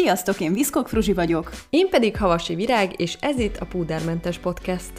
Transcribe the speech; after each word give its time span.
Sziasztok, 0.00 0.40
én 0.40 0.52
Viszkok 0.52 0.88
Fruzsi 0.88 1.12
vagyok. 1.12 1.50
Én 1.70 1.88
pedig 1.88 2.16
Havasi 2.16 2.54
Virág, 2.54 3.00
és 3.00 3.16
ez 3.20 3.38
itt 3.38 3.56
a 3.56 3.66
Púdermentes 3.66 4.38
Podcast. 4.38 4.92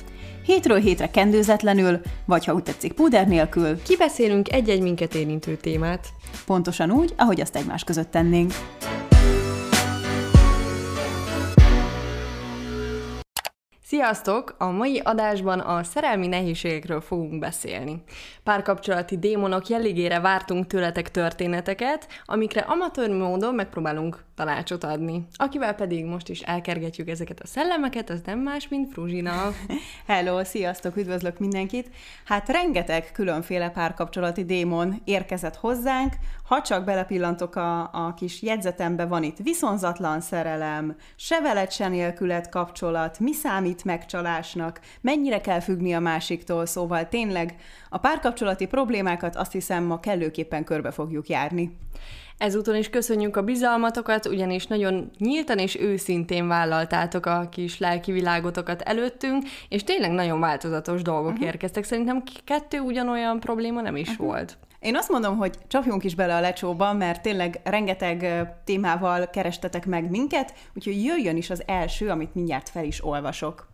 Hétről 0.45 0.79
hétre 0.79 1.09
kendőzetlenül, 1.09 1.99
vagy 2.25 2.45
ha 2.45 2.53
úgy 2.53 2.63
tetszik, 2.63 2.93
púder 2.93 3.27
nélkül. 3.27 3.81
Kibeszélünk 3.81 4.51
egy-egy 4.51 4.81
minket 4.81 5.15
érintő 5.15 5.55
témát. 5.55 6.07
Pontosan 6.45 6.91
úgy, 6.91 7.13
ahogy 7.17 7.41
azt 7.41 7.55
egymás 7.55 7.83
között 7.83 8.11
tennénk. 8.11 8.51
Sziasztok! 13.89 14.55
A 14.57 14.71
mai 14.71 14.99
adásban 15.03 15.59
a 15.59 15.83
szerelmi 15.83 16.27
nehézségekről 16.27 17.01
fogunk 17.01 17.39
beszélni. 17.39 18.03
Párkapcsolati 18.43 19.17
démonok 19.17 19.67
jelligére 19.67 20.19
vártunk 20.19 20.67
tőletek 20.67 21.11
történeteket, 21.11 22.07
amikre 22.25 22.61
amatőr 22.61 23.09
módon 23.09 23.55
megpróbálunk 23.55 24.23
tanácsot 24.39 24.83
adni. 24.83 25.27
Akivel 25.33 25.73
pedig 25.73 26.05
most 26.05 26.29
is 26.29 26.41
elkergetjük 26.41 27.09
ezeket 27.09 27.39
a 27.39 27.47
szellemeket, 27.47 28.09
az 28.09 28.21
nem 28.25 28.39
más, 28.39 28.67
mint 28.67 28.91
Fruzsina. 28.91 29.51
Hello, 30.07 30.43
sziasztok, 30.43 30.95
üdvözlök 30.95 31.39
mindenkit! 31.39 31.89
Hát 32.25 32.49
rengeteg 32.49 33.11
különféle 33.11 33.69
párkapcsolati 33.69 34.45
démon 34.45 35.01
érkezett 35.03 35.55
hozzánk, 35.55 36.13
ha 36.43 36.61
csak 36.61 36.83
belepillantok 36.83 37.55
a, 37.55 37.81
a 37.81 38.13
kis 38.13 38.41
jegyzetembe, 38.41 39.05
van 39.05 39.23
itt 39.23 39.37
viszonzatlan 39.37 40.21
szerelem, 40.21 40.95
se 41.15 41.41
veled, 41.41 41.71
se 41.71 41.87
nélkület 41.87 42.49
kapcsolat, 42.49 43.19
mi 43.19 43.33
számít 43.33 43.83
megcsalásnak, 43.83 44.79
mennyire 45.01 45.41
kell 45.41 45.59
függni 45.59 45.93
a 45.93 45.99
másiktól, 45.99 46.65
szóval 46.65 47.07
tényleg 47.07 47.55
a 47.89 47.97
párkapcsolati 47.97 48.65
problémákat 48.65 49.35
azt 49.35 49.51
hiszem 49.51 49.83
ma 49.83 49.99
kellőképpen 49.99 50.63
körbe 50.63 50.91
fogjuk 50.91 51.27
járni. 51.27 51.77
Ezúton 52.39 52.75
is 52.75 52.89
köszönjük 52.89 53.37
a 53.37 53.43
bizalmatokat, 53.43 54.25
ugyanis 54.25 54.67
nagyon 54.67 55.11
nyíltan 55.17 55.57
és 55.57 55.79
őszintén 55.79 56.47
vállaltátok 56.47 57.25
a 57.25 57.47
kis 57.51 57.79
lelki 57.79 58.11
világotokat 58.11 58.81
előttünk, 58.81 59.43
és 59.69 59.83
tényleg 59.83 60.11
nagyon 60.11 60.39
változatos 60.39 61.01
dolgok 61.01 61.31
uh-huh. 61.31 61.45
érkeztek. 61.45 61.83
Szerintem 61.83 62.23
kettő 62.43 62.79
ugyanolyan 62.79 63.39
probléma 63.39 63.81
nem 63.81 63.95
is 63.95 64.09
uh-huh. 64.09 64.25
volt. 64.25 64.57
Én 64.79 64.95
azt 64.95 65.09
mondom, 65.09 65.37
hogy 65.37 65.55
csapjunk 65.67 66.03
is 66.03 66.15
bele 66.15 66.35
a 66.35 66.39
lecsóba, 66.39 66.93
mert 66.93 67.21
tényleg 67.21 67.59
rengeteg 67.63 68.47
témával 68.63 69.29
kerestetek 69.29 69.85
meg 69.85 70.09
minket, 70.09 70.53
úgyhogy 70.75 71.03
jöjjön 71.03 71.37
is 71.37 71.49
az 71.49 71.63
első, 71.65 72.09
amit 72.09 72.35
mindjárt 72.35 72.69
fel 72.69 72.83
is 72.83 73.05
olvasok. 73.05 73.67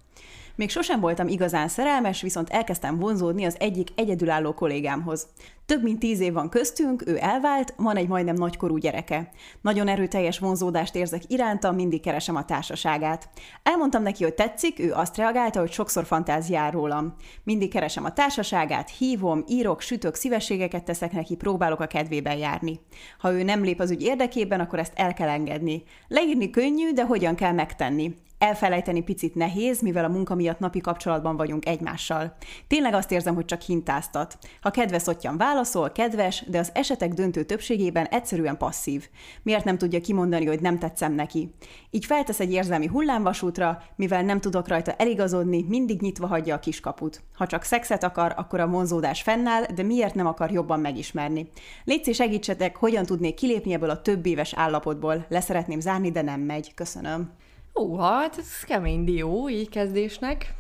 Még 0.56 0.70
sosem 0.70 1.00
voltam 1.00 1.28
igazán 1.28 1.67
szerelmes, 1.67 2.22
viszont 2.22 2.50
elkezdtem 2.50 3.00
vonzódni 3.00 3.45
az 3.45 3.56
egyik 3.59 3.89
egyedülálló 3.95 4.53
kollégámhoz. 4.53 5.28
Több 5.66 5.84
mint 5.84 6.00
tíz 6.00 6.20
év 6.20 6.34
van 6.34 6.50
köztünk, 6.50 7.08
ő 7.08 7.17
elvált, 7.20 7.73
van 7.78 7.95
egy 7.95 8.08
majdnem 8.08 8.36
nagykorú 8.36 8.78
gyereke. 8.78 9.30
Nagyon 9.62 9.88
erőteljes 9.88 10.39
vonzódást 10.39 10.95
érzek 10.95 11.22
iránta, 11.28 11.72
mindig 11.72 12.02
keresem 12.02 12.36
a 12.36 12.45
társaságát. 12.45 13.30
Elmondtam 13.64 14.03
neki, 14.03 14.23
hogy 14.23 14.34
tetszik, 14.34 14.80
ő 14.80 14.94
azt 14.94 15.17
reagálta, 15.17 15.59
hogy 15.59 15.72
sokszor 15.72 16.06
fantáziál 16.06 16.72
rólam. 16.72 17.16
Mindig 17.44 17.72
keresem 17.72 18.03
a 18.03 18.14
társaságát, 18.14 18.90
hívom, 18.90 19.44
írok, 19.47 19.81
sütök, 19.81 20.16
szívességeket 20.16 20.84
teszek 20.84 21.12
neki, 21.12 21.36
próbálok 21.36 21.80
a 21.80 21.88
kedvében 21.88 22.38
járni. 22.38 22.80
Ha 23.19 23.31
ő 23.31 23.44
nem 23.44 23.64
lép 23.64 23.80
az 23.80 23.92
ügy 23.92 24.02
érdekében, 24.02 24.59
akkor 24.59 24.80
ezt 24.80 24.94
el 24.95 25.14
kell 25.14 25.30
engedni. 25.30 25.84
Leírni 26.08 26.50
könnyű, 26.50 26.92
de 26.92 27.06
hogyan 27.06 27.36
kell 27.36 27.53
megtenni? 27.53 28.16
Elfelejteni 28.38 29.02
picit 29.02 29.36
nehéz, 29.36 29.81
mivel 29.81 30.05
a 30.05 30.09
munka 30.09 30.36
miatt 30.36 30.59
napi 30.59 30.80
kapcsolatban 30.80 31.38
vagyunk 31.38 31.66
egymással. 31.66 32.36
Tényleg 32.67 32.94
azt 32.94 33.11
érzem, 33.11 33.36
hogy 33.36 33.45
csak 33.45 33.61
hintáztat. 33.61 34.38
Ha 34.61 34.69
kedves 34.69 35.08
ottyan 35.08 35.38
válaszol, 35.38 35.91
kedves, 35.91 36.44
de 36.47 36.59
az 36.59 36.72
esetek 36.73 37.13
döntő 37.13 37.44
többségében 37.44 38.06
egyszerűen 38.06 38.58
passzív. 38.58 39.09
Miért 39.44 39.63
nem 39.63 39.78
tudja 39.78 40.02
kimondani, 40.02 40.45
hogy 40.45 40.61
nem 40.61 40.80
tetszem 40.80 41.13
neki? 41.13 41.53
Így 41.89 42.06
feltesz 42.06 42.39
egy 42.39 42.52
érzelmi 42.52 42.88
hullámvasútra, 42.88 43.81
mivel 43.95 44.23
nem 44.23 44.39
tudok 44.39 44.67
rajta 44.67 44.91
eligazodni, 44.91 45.66
mindig 45.68 46.01
nyitva 46.01 46.28
hagyja 46.28 46.56
a 46.56 46.59
kiskaput. 46.59 47.22
Ha 47.34 47.47
csak 47.47 47.63
szexet 47.63 48.03
akar, 48.03 48.34
akkor 48.38 48.59
a 48.59 48.68
vonzódás 48.68 49.22
fennáll, 49.22 49.66
de 49.75 49.84
miért 49.84 50.16
nem 50.16 50.28
akar 50.28 50.51
jobban 50.51 50.79
megismerni? 50.79 51.50
Légy 51.84 52.13
segítsetek, 52.13 52.75
hogyan 52.75 53.06
tudnék 53.06 53.34
kilépni 53.34 53.74
ebből 53.74 53.90
a 53.90 54.01
több 54.01 54.25
éves 54.25 54.53
állapotból. 54.53 55.25
Leszeretném 55.29 55.79
zárni, 55.79 56.12
de 56.12 56.22
nem 56.22 56.41
megy. 56.41 56.74
Köszönöm. 56.74 57.31
Ó, 57.80 57.97
hát 57.97 58.38
ez 58.38 58.63
kemény 58.63 59.03
dió, 59.03 59.50
így 59.50 59.69
kezdésnek. 59.69 60.53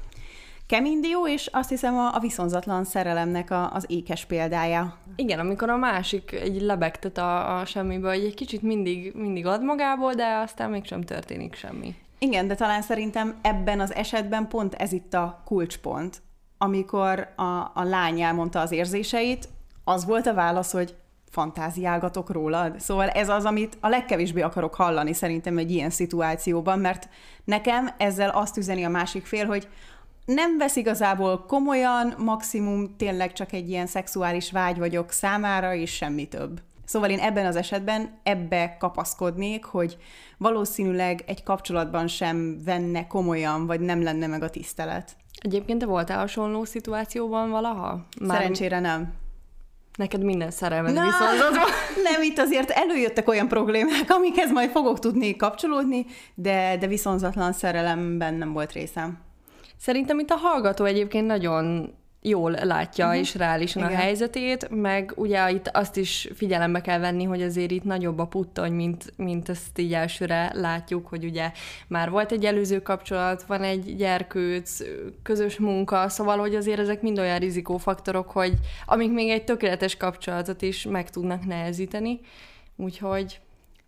Kemény 0.67 0.99
dió, 0.99 1.27
és 1.27 1.49
azt 1.51 1.69
hiszem 1.69 1.97
a, 1.97 2.15
a 2.15 2.19
viszonzatlan 2.19 2.83
szerelemnek 2.83 3.51
a, 3.51 3.71
az 3.71 3.85
ékes 3.87 4.25
példája. 4.25 4.97
Igen, 5.15 5.39
amikor 5.39 5.69
a 5.69 5.77
másik 5.77 6.31
egy 6.31 6.61
lebegtet 6.61 7.17
a, 7.17 7.59
a 7.59 7.65
semmiből, 7.65 8.09
egy 8.09 8.33
kicsit 8.33 8.61
mindig, 8.61 9.13
mindig 9.13 9.45
ad 9.45 9.63
magából, 9.63 10.13
de 10.13 10.25
aztán 10.25 10.69
mégsem 10.69 11.01
történik 11.01 11.55
semmi. 11.55 11.95
Igen, 12.19 12.47
de 12.47 12.55
talán 12.55 12.81
szerintem 12.81 13.35
ebben 13.41 13.79
az 13.79 13.93
esetben 13.93 14.47
pont 14.47 14.73
ez 14.73 14.91
itt 14.91 15.13
a 15.13 15.41
kulcspont. 15.45 16.21
Amikor 16.57 17.33
a, 17.35 17.71
a 17.73 17.83
lány 17.83 18.21
elmondta 18.21 18.59
az 18.59 18.71
érzéseit, 18.71 19.47
az 19.83 20.05
volt 20.05 20.27
a 20.27 20.33
válasz, 20.33 20.71
hogy 20.71 20.95
fantáziálgatok 21.35 22.31
rólad. 22.31 22.79
Szóval 22.79 23.09
ez 23.09 23.29
az, 23.29 23.45
amit 23.45 23.77
a 23.79 23.87
legkevésbé 23.87 24.41
akarok 24.41 24.75
hallani 24.75 25.13
szerintem 25.13 25.57
egy 25.57 25.71
ilyen 25.71 25.89
szituációban, 25.89 26.79
mert 26.79 27.09
nekem 27.43 27.89
ezzel 27.97 28.29
azt 28.29 28.57
üzeni 28.57 28.83
a 28.83 28.89
másik 28.89 29.25
fél, 29.25 29.45
hogy 29.45 29.67
nem 30.25 30.57
vesz 30.57 30.75
igazából 30.75 31.45
komolyan, 31.47 32.13
maximum 32.17 32.95
tényleg 32.97 33.33
csak 33.33 33.51
egy 33.51 33.69
ilyen 33.69 33.87
szexuális 33.87 34.51
vágy 34.51 34.77
vagyok 34.77 35.11
számára, 35.11 35.73
és 35.73 35.95
semmi 35.95 36.27
több. 36.27 36.61
Szóval 36.85 37.09
én 37.09 37.19
ebben 37.19 37.45
az 37.45 37.55
esetben 37.55 38.19
ebbe 38.23 38.75
kapaszkodnék, 38.79 39.63
hogy 39.63 39.97
valószínűleg 40.37 41.23
egy 41.25 41.43
kapcsolatban 41.43 42.07
sem 42.07 42.63
venne 42.65 43.07
komolyan, 43.07 43.65
vagy 43.65 43.79
nem 43.79 44.03
lenne 44.03 44.27
meg 44.27 44.43
a 44.43 44.49
tisztelet. 44.49 45.15
Egyébként 45.41 45.79
te 45.79 45.85
voltál 45.85 46.17
hasonló 46.17 46.63
szituációban 46.63 47.49
valaha? 47.49 48.05
Már... 48.21 48.37
Szerencsére 48.37 48.79
nem. 48.79 49.13
Neked 49.95 50.23
minden 50.23 50.51
szerelmed 50.51 50.91
viszont 50.91 51.39
Nem, 52.11 52.21
itt 52.21 52.37
azért 52.37 52.69
előjöttek 52.69 53.27
olyan 53.27 53.47
problémák, 53.47 54.09
amikhez 54.09 54.51
majd 54.51 54.69
fogok 54.69 54.99
tudni 54.99 55.35
kapcsolódni, 55.35 56.05
de, 56.35 56.77
de 56.79 56.87
viszonzatlan 56.87 57.53
szerelemben 57.53 58.33
nem 58.33 58.53
volt 58.53 58.71
részem. 58.71 59.17
Szerintem 59.77 60.19
itt 60.19 60.29
a 60.29 60.35
hallgató 60.35 60.85
egyébként 60.85 61.27
nagyon 61.27 61.93
jól 62.27 62.51
látja 62.51 63.05
uh-huh. 63.05 63.19
és 63.19 63.35
reálisan 63.35 63.83
Igen. 63.83 63.95
a 63.95 64.01
helyzetét, 64.01 64.67
meg 64.69 65.13
ugye 65.15 65.51
itt 65.51 65.67
azt 65.67 65.97
is 65.97 66.29
figyelembe 66.35 66.81
kell 66.81 66.99
venni, 66.99 67.23
hogy 67.23 67.41
azért 67.41 67.71
itt 67.71 67.83
nagyobb 67.83 68.19
a 68.19 68.25
puttony, 68.25 68.71
mint, 68.71 69.13
mint 69.17 69.49
ezt 69.49 69.79
így 69.79 69.93
elsőre 69.93 70.51
látjuk, 70.53 71.07
hogy 71.07 71.23
ugye 71.23 71.51
már 71.87 72.09
volt 72.09 72.31
egy 72.31 72.45
előző 72.45 72.81
kapcsolat, 72.81 73.43
van 73.43 73.63
egy 73.63 73.95
gyerkőc, 73.95 74.77
közös 75.23 75.57
munka, 75.57 76.09
szóval, 76.09 76.37
hogy 76.37 76.55
azért 76.55 76.79
ezek 76.79 77.01
mind 77.01 77.19
olyan 77.19 77.39
rizikófaktorok, 77.39 78.31
hogy 78.31 78.53
amik 78.85 79.11
még 79.11 79.29
egy 79.29 79.43
tökéletes 79.43 79.97
kapcsolatot 79.97 80.61
is 80.61 80.83
meg 80.83 81.09
tudnak 81.09 81.45
nehezíteni, 81.45 82.19
úgyhogy 82.75 83.39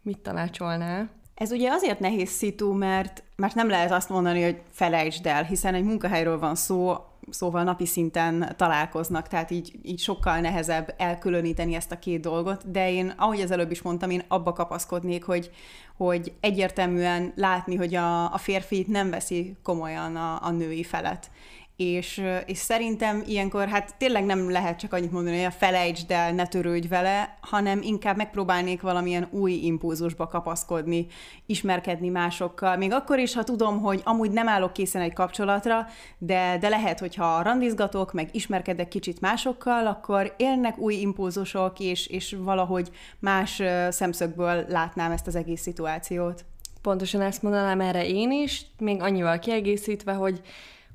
mit 0.01 0.19
tanácsolnál? 0.19 1.09
Ez 1.35 1.51
ugye 1.51 1.71
azért 1.71 1.99
nehéz 1.99 2.29
szitu, 2.29 2.73
mert, 2.73 3.23
mert 3.35 3.55
nem 3.55 3.69
lehet 3.69 3.91
azt 3.91 4.09
mondani, 4.09 4.43
hogy 4.43 4.61
felejtsd 4.71 5.25
el, 5.25 5.43
hiszen 5.43 5.73
egy 5.73 5.83
munkahelyről 5.83 6.39
van 6.39 6.55
szó, 6.55 6.95
szóval 7.29 7.63
napi 7.63 7.85
szinten 7.85 8.53
találkoznak, 8.55 9.27
tehát 9.27 9.51
így, 9.51 9.79
így 9.83 9.99
sokkal 9.99 10.39
nehezebb 10.39 10.93
elkülöníteni 10.97 11.75
ezt 11.75 11.91
a 11.91 11.99
két 11.99 12.21
dolgot, 12.21 12.71
de 12.71 12.91
én, 12.91 13.13
ahogy 13.17 13.41
az 13.41 13.51
előbb 13.51 13.71
is 13.71 13.81
mondtam, 13.81 14.09
én 14.09 14.23
abba 14.27 14.53
kapaszkodnék, 14.53 15.23
hogy, 15.23 15.51
hogy 15.97 16.33
egyértelműen 16.39 17.33
látni, 17.35 17.75
hogy 17.75 17.95
a, 17.95 18.33
a 18.33 18.38
férfi 18.38 18.85
nem 18.88 19.09
veszi 19.09 19.55
komolyan 19.63 20.15
a, 20.15 20.39
a 20.41 20.51
női 20.51 20.83
felet 20.83 21.29
és, 21.77 22.23
és 22.45 22.57
szerintem 22.57 23.23
ilyenkor 23.27 23.67
hát 23.67 23.95
tényleg 23.97 24.25
nem 24.25 24.51
lehet 24.51 24.79
csak 24.79 24.93
annyit 24.93 25.11
mondani, 25.11 25.35
hogy 25.35 25.45
a 25.45 25.51
felejtsd 25.51 26.11
el, 26.11 26.33
ne 26.33 26.47
törődj 26.47 26.88
vele, 26.88 27.38
hanem 27.41 27.81
inkább 27.81 28.17
megpróbálnék 28.17 28.81
valamilyen 28.81 29.27
új 29.31 29.51
impulzusba 29.51 30.27
kapaszkodni, 30.27 31.07
ismerkedni 31.45 32.09
másokkal. 32.09 32.77
Még 32.77 32.91
akkor 32.91 33.19
is, 33.19 33.33
ha 33.33 33.44
tudom, 33.44 33.81
hogy 33.81 34.01
amúgy 34.03 34.31
nem 34.31 34.47
állok 34.47 34.74
készen 34.74 35.01
egy 35.01 35.13
kapcsolatra, 35.13 35.88
de, 36.18 36.57
de 36.59 36.69
lehet, 36.69 37.00
hogyha 37.00 37.41
randizgatok, 37.41 38.13
meg 38.13 38.29
ismerkedek 38.31 38.88
kicsit 38.88 39.21
másokkal, 39.21 39.88
akkor 39.88 40.33
élnek 40.38 40.77
új 40.77 40.95
impulzusok, 40.95 41.79
és, 41.79 42.07
és 42.07 42.35
valahogy 42.39 42.89
más 43.19 43.62
szemszögből 43.89 44.65
látnám 44.68 45.12
ezt 45.12 45.27
az 45.27 45.35
egész 45.35 45.62
szituációt. 45.62 46.45
Pontosan 46.81 47.21
ezt 47.21 47.41
mondanám 47.41 47.81
erre 47.81 48.07
én 48.07 48.31
is, 48.31 48.65
még 48.79 49.01
annyival 49.01 49.39
kiegészítve, 49.39 50.13
hogy 50.13 50.41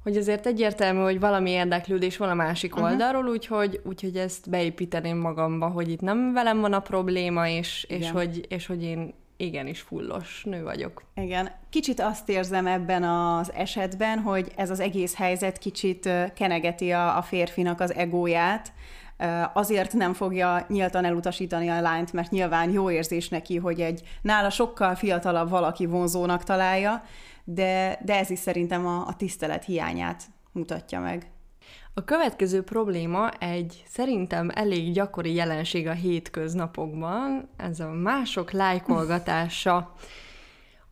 hogy 0.02 0.16
azért 0.16 0.46
egyértelmű, 0.46 1.00
hogy 1.00 1.20
valami 1.20 1.50
érdeklődés 1.50 2.16
van 2.16 2.28
a 2.28 2.34
másik 2.34 2.74
uh-huh. 2.74 2.90
oldalról, 2.90 3.26
úgyhogy, 3.26 3.80
úgyhogy 3.84 4.16
ezt 4.16 4.50
beépíteném 4.50 5.18
magamba, 5.18 5.68
hogy 5.68 5.90
itt 5.90 6.00
nem 6.00 6.32
velem 6.32 6.60
van 6.60 6.72
a 6.72 6.80
probléma, 6.80 7.48
és, 7.48 7.86
és, 7.88 8.10
hogy, 8.10 8.46
és 8.48 8.66
hogy 8.66 8.82
én 8.82 9.14
igenis 9.36 9.80
fullos 9.80 10.42
nő 10.44 10.62
vagyok. 10.62 11.02
Igen. 11.14 11.50
Kicsit 11.70 12.00
azt 12.00 12.28
érzem 12.28 12.66
ebben 12.66 13.02
az 13.02 13.52
esetben, 13.52 14.18
hogy 14.18 14.52
ez 14.56 14.70
az 14.70 14.80
egész 14.80 15.14
helyzet 15.14 15.58
kicsit 15.58 16.08
kenegeti 16.34 16.90
a, 16.90 17.16
a 17.16 17.22
férfinak 17.22 17.80
az 17.80 17.94
egóját, 17.94 18.72
azért 19.52 19.92
nem 19.92 20.12
fogja 20.12 20.66
nyíltan 20.68 21.04
elutasítani 21.04 21.68
a 21.68 21.80
lányt, 21.80 22.12
mert 22.12 22.30
nyilván 22.30 22.70
jó 22.70 22.90
érzés 22.90 23.28
neki, 23.28 23.56
hogy 23.56 23.80
egy 23.80 24.02
nála 24.22 24.50
sokkal 24.50 24.94
fiatalabb 24.94 25.50
valaki 25.50 25.86
vonzónak 25.86 26.44
találja, 26.44 27.02
de, 27.44 27.98
de 28.04 28.18
ez 28.18 28.30
is 28.30 28.38
szerintem 28.38 28.86
a, 28.86 29.06
a 29.06 29.16
tisztelet 29.16 29.64
hiányát 29.64 30.22
mutatja 30.52 31.00
meg. 31.00 31.30
A 31.94 32.04
következő 32.04 32.62
probléma 32.62 33.30
egy 33.30 33.82
szerintem 33.86 34.50
elég 34.54 34.92
gyakori 34.92 35.34
jelenség 35.34 35.86
a 35.86 35.92
hétköznapokban, 35.92 37.48
ez 37.56 37.80
a 37.80 37.90
mások 37.90 38.50
lájkolgatása. 38.50 39.94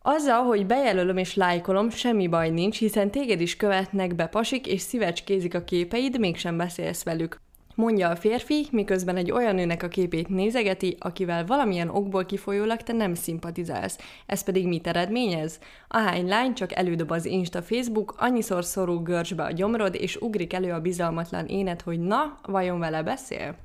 Azzal, 0.01 0.43
hogy 0.43 0.65
bejelölöm 0.65 1.17
és 1.17 1.35
lájkolom, 1.35 1.89
semmi 1.89 2.27
baj 2.27 2.49
nincs, 2.49 2.77
hiszen 2.77 3.11
téged 3.11 3.41
is 3.41 3.55
követnek 3.55 4.15
be 4.15 4.27
pasik, 4.27 4.67
és 4.67 4.81
szívecskézik 4.81 5.53
a 5.53 5.63
képeid, 5.63 6.19
mégsem 6.19 6.57
beszélsz 6.57 7.03
velük. 7.03 7.41
Mondja 7.81 8.09
a 8.09 8.15
férfi, 8.15 8.67
miközben 8.71 9.15
egy 9.15 9.31
olyan 9.31 9.55
nőnek 9.55 9.83
a 9.83 9.87
képét 9.87 10.27
nézegeti, 10.27 10.95
akivel 10.99 11.45
valamilyen 11.45 11.89
okból 11.89 12.25
kifolyólag 12.25 12.81
te 12.81 12.93
nem 12.93 13.13
szimpatizálsz. 13.13 13.97
Ez 14.25 14.43
pedig 14.43 14.67
mit 14.67 14.87
eredményez? 14.87 15.59
Ahány 15.87 16.27
lány 16.27 16.53
csak 16.53 16.75
elődob 16.75 17.11
az 17.11 17.25
Insta 17.25 17.61
Facebook, 17.61 18.15
annyiszor 18.17 18.65
szorul 18.65 19.01
görcsbe 19.01 19.43
a 19.43 19.51
gyomrod, 19.51 19.95
és 19.95 20.15
ugrik 20.15 20.53
elő 20.53 20.71
a 20.71 20.79
bizalmatlan 20.79 21.45
énet, 21.45 21.81
hogy 21.81 21.99
na, 21.99 22.39
vajon 22.43 22.79
vele 22.79 23.03
beszél? 23.03 23.55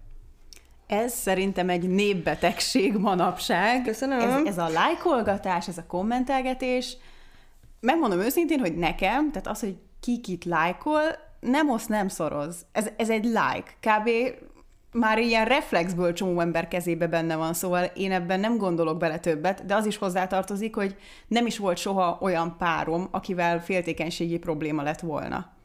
Ez 0.87 1.13
szerintem 1.13 1.69
egy 1.69 1.89
népbetegség 1.89 2.97
manapság. 2.97 3.83
Köszönöm. 3.83 4.21
Ez, 4.21 4.47
ez 4.47 4.59
a 4.59 4.69
lájkolgatás, 4.69 5.69
ez 5.69 5.79
a 5.79 5.87
kommentelgetés. 5.87 6.97
Megmondom 7.81 8.21
őszintén, 8.21 8.59
hogy 8.59 8.77
nekem, 8.77 9.31
tehát 9.31 9.47
az, 9.49 9.61
hogy 9.61 9.77
ki 10.01 10.21
kit 10.21 10.45
lájkol, 10.45 11.03
nem 11.41 11.71
osz, 11.71 11.87
nem 11.87 12.09
szoroz. 12.09 12.67
Ez, 12.73 12.89
ez 12.97 13.11
egy 13.11 13.25
like. 13.25 13.71
Kb. 13.81 14.11
már 14.93 15.19
ilyen 15.19 15.45
reflexből 15.45 16.13
csomó 16.13 16.41
ember 16.41 16.69
kezébe 16.69 17.07
benne 17.07 17.37
van, 17.37 17.55
szóval 17.55 17.85
én 17.85 18.13
ebben 18.13 18.41
nem 18.41 18.57
gondolok 18.57 18.99
bele 18.99 19.19
többet, 19.19 19.67
de 19.67 19.75
az 19.75 19.87
is 19.87 19.97
hozzátartozik, 19.97 20.75
hogy 20.75 20.97
nem 21.29 21.47
is 21.47 21.59
volt 21.59 21.79
soha 21.79 22.19
olyan 22.21 22.57
párom, 22.59 23.09
akivel 23.11 23.63
féltékenységi 23.63 24.39
probléma 24.39 24.83
lett 24.83 25.01
volna. 25.01 25.56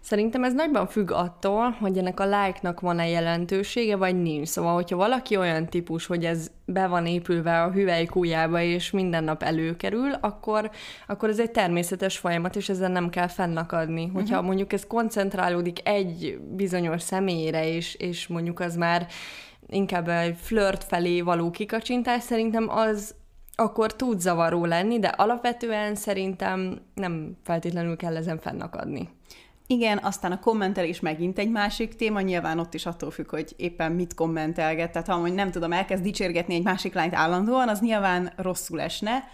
Szerintem 0.00 0.44
ez 0.44 0.54
nagyban 0.54 0.86
függ 0.86 1.10
attól, 1.10 1.70
hogy 1.70 1.98
ennek 1.98 2.20
a 2.20 2.24
like-nak 2.24 2.80
van-e 2.80 3.08
jelentősége, 3.08 3.96
vagy 3.96 4.22
nincs. 4.22 4.48
Szóval, 4.48 4.74
hogyha 4.74 4.96
valaki 4.96 5.36
olyan 5.36 5.66
típus, 5.66 6.06
hogy 6.06 6.24
ez 6.24 6.50
be 6.64 6.86
van 6.86 7.06
épülve 7.06 7.62
a 7.62 7.70
hüvelykújába, 7.70 8.60
és 8.60 8.90
minden 8.90 9.24
nap 9.24 9.42
előkerül, 9.42 10.12
akkor, 10.20 10.70
akkor 11.06 11.28
ez 11.28 11.38
egy 11.38 11.50
természetes 11.50 12.18
folyamat, 12.18 12.56
és 12.56 12.68
ezzel 12.68 12.90
nem 12.90 13.10
kell 13.10 13.28
fennakadni. 13.28 14.06
Hogyha 14.06 14.34
uh-huh. 14.34 14.46
mondjuk 14.46 14.72
ez 14.72 14.86
koncentrálódik 14.86 15.88
egy 15.88 16.38
bizonyos 16.50 17.02
személyre, 17.02 17.68
és, 17.68 17.94
és 17.94 18.26
mondjuk 18.26 18.60
az 18.60 18.76
már 18.76 19.06
inkább 19.66 20.08
egy 20.08 20.36
flirt 20.40 20.84
felé 20.84 21.20
való 21.20 21.50
kikacsintás, 21.50 22.22
szerintem 22.22 22.68
az, 22.68 23.14
akkor 23.54 23.96
tud 23.96 24.20
zavaró 24.20 24.64
lenni, 24.64 24.98
de 24.98 25.08
alapvetően 25.08 25.94
szerintem 25.94 26.80
nem 26.94 27.36
feltétlenül 27.42 27.96
kell 27.96 28.16
ezen 28.16 28.38
fennakadni. 28.38 29.08
Igen, 29.72 29.98
aztán 30.02 30.32
a 30.32 30.38
kommentelés 30.38 31.00
megint 31.00 31.38
egy 31.38 31.50
másik 31.50 31.94
téma, 31.94 32.20
nyilván 32.20 32.58
ott 32.58 32.74
is 32.74 32.86
attól 32.86 33.10
függ, 33.10 33.30
hogy 33.30 33.54
éppen 33.56 33.92
mit 33.92 34.14
kommentelget. 34.14 34.92
Tehát 34.92 35.08
ha 35.08 35.16
mondjuk 35.16 35.36
nem 35.36 35.50
tudom, 35.50 35.72
elkezd 35.72 36.02
dicsérgetni 36.02 36.54
egy 36.54 36.62
másik 36.62 36.94
lányt 36.94 37.14
állandóan, 37.14 37.68
az 37.68 37.80
nyilván 37.80 38.32
rosszul 38.36 38.80
esne, 38.80 39.24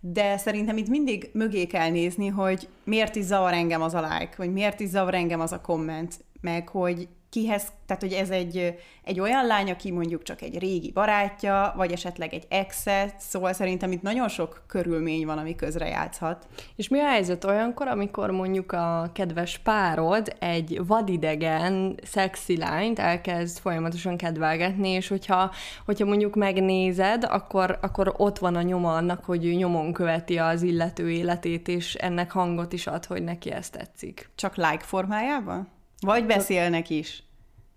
de 0.00 0.36
szerintem 0.36 0.76
itt 0.76 0.88
mindig 0.88 1.30
mögé 1.32 1.66
kell 1.66 1.90
nézni, 1.90 2.28
hogy 2.28 2.68
miért 2.84 3.16
is 3.16 3.24
zavar 3.24 3.52
engem 3.52 3.82
az 3.82 3.94
a 3.94 4.00
like, 4.00 4.34
vagy 4.36 4.52
miért 4.52 4.80
is 4.80 4.88
zavar 4.88 5.14
engem 5.14 5.40
az 5.40 5.52
a 5.52 5.60
komment, 5.60 6.24
meg 6.40 6.68
hogy 6.68 7.08
kihez, 7.32 7.62
tehát 7.86 8.02
hogy 8.02 8.12
ez 8.12 8.30
egy, 8.30 8.78
egy 9.04 9.20
olyan 9.20 9.46
lány, 9.46 9.70
aki 9.70 9.90
mondjuk 9.90 10.22
csak 10.22 10.42
egy 10.42 10.58
régi 10.58 10.90
barátja, 10.90 11.72
vagy 11.76 11.92
esetleg 11.92 12.34
egy 12.34 12.46
exe, 12.48 13.14
szóval 13.18 13.52
szerintem 13.52 13.92
itt 13.92 14.02
nagyon 14.02 14.28
sok 14.28 14.62
körülmény 14.66 15.26
van, 15.26 15.38
ami 15.38 15.54
közrejátszhat. 15.54 16.46
És 16.76 16.88
mi 16.88 16.98
a 16.98 17.08
helyzet 17.08 17.44
olyankor, 17.44 17.88
amikor 17.88 18.30
mondjuk 18.30 18.72
a 18.72 19.10
kedves 19.12 19.58
párod 19.58 20.36
egy 20.38 20.80
vadidegen, 20.86 21.98
szexi 22.02 22.56
lányt 22.56 22.98
elkezd 22.98 23.58
folyamatosan 23.58 24.16
kedvelgetni, 24.16 24.88
és 24.88 25.08
hogyha, 25.08 25.50
hogyha 25.84 26.06
mondjuk 26.06 26.34
megnézed, 26.34 27.24
akkor, 27.24 27.78
akkor 27.82 28.14
ott 28.16 28.38
van 28.38 28.54
a 28.54 28.62
nyoma 28.62 28.94
annak, 28.94 29.24
hogy 29.24 29.46
ő 29.46 29.52
nyomon 29.52 29.92
követi 29.92 30.38
az 30.38 30.62
illető 30.62 31.10
életét, 31.10 31.68
és 31.68 31.94
ennek 31.94 32.30
hangot 32.30 32.72
is 32.72 32.86
ad, 32.86 33.04
hogy 33.04 33.22
neki 33.22 33.52
ezt 33.52 33.72
tetszik. 33.72 34.30
Csak 34.34 34.56
like 34.56 34.84
formájában? 34.84 35.80
Vagy 36.06 36.26
beszélnek 36.26 36.90
is. 36.90 37.22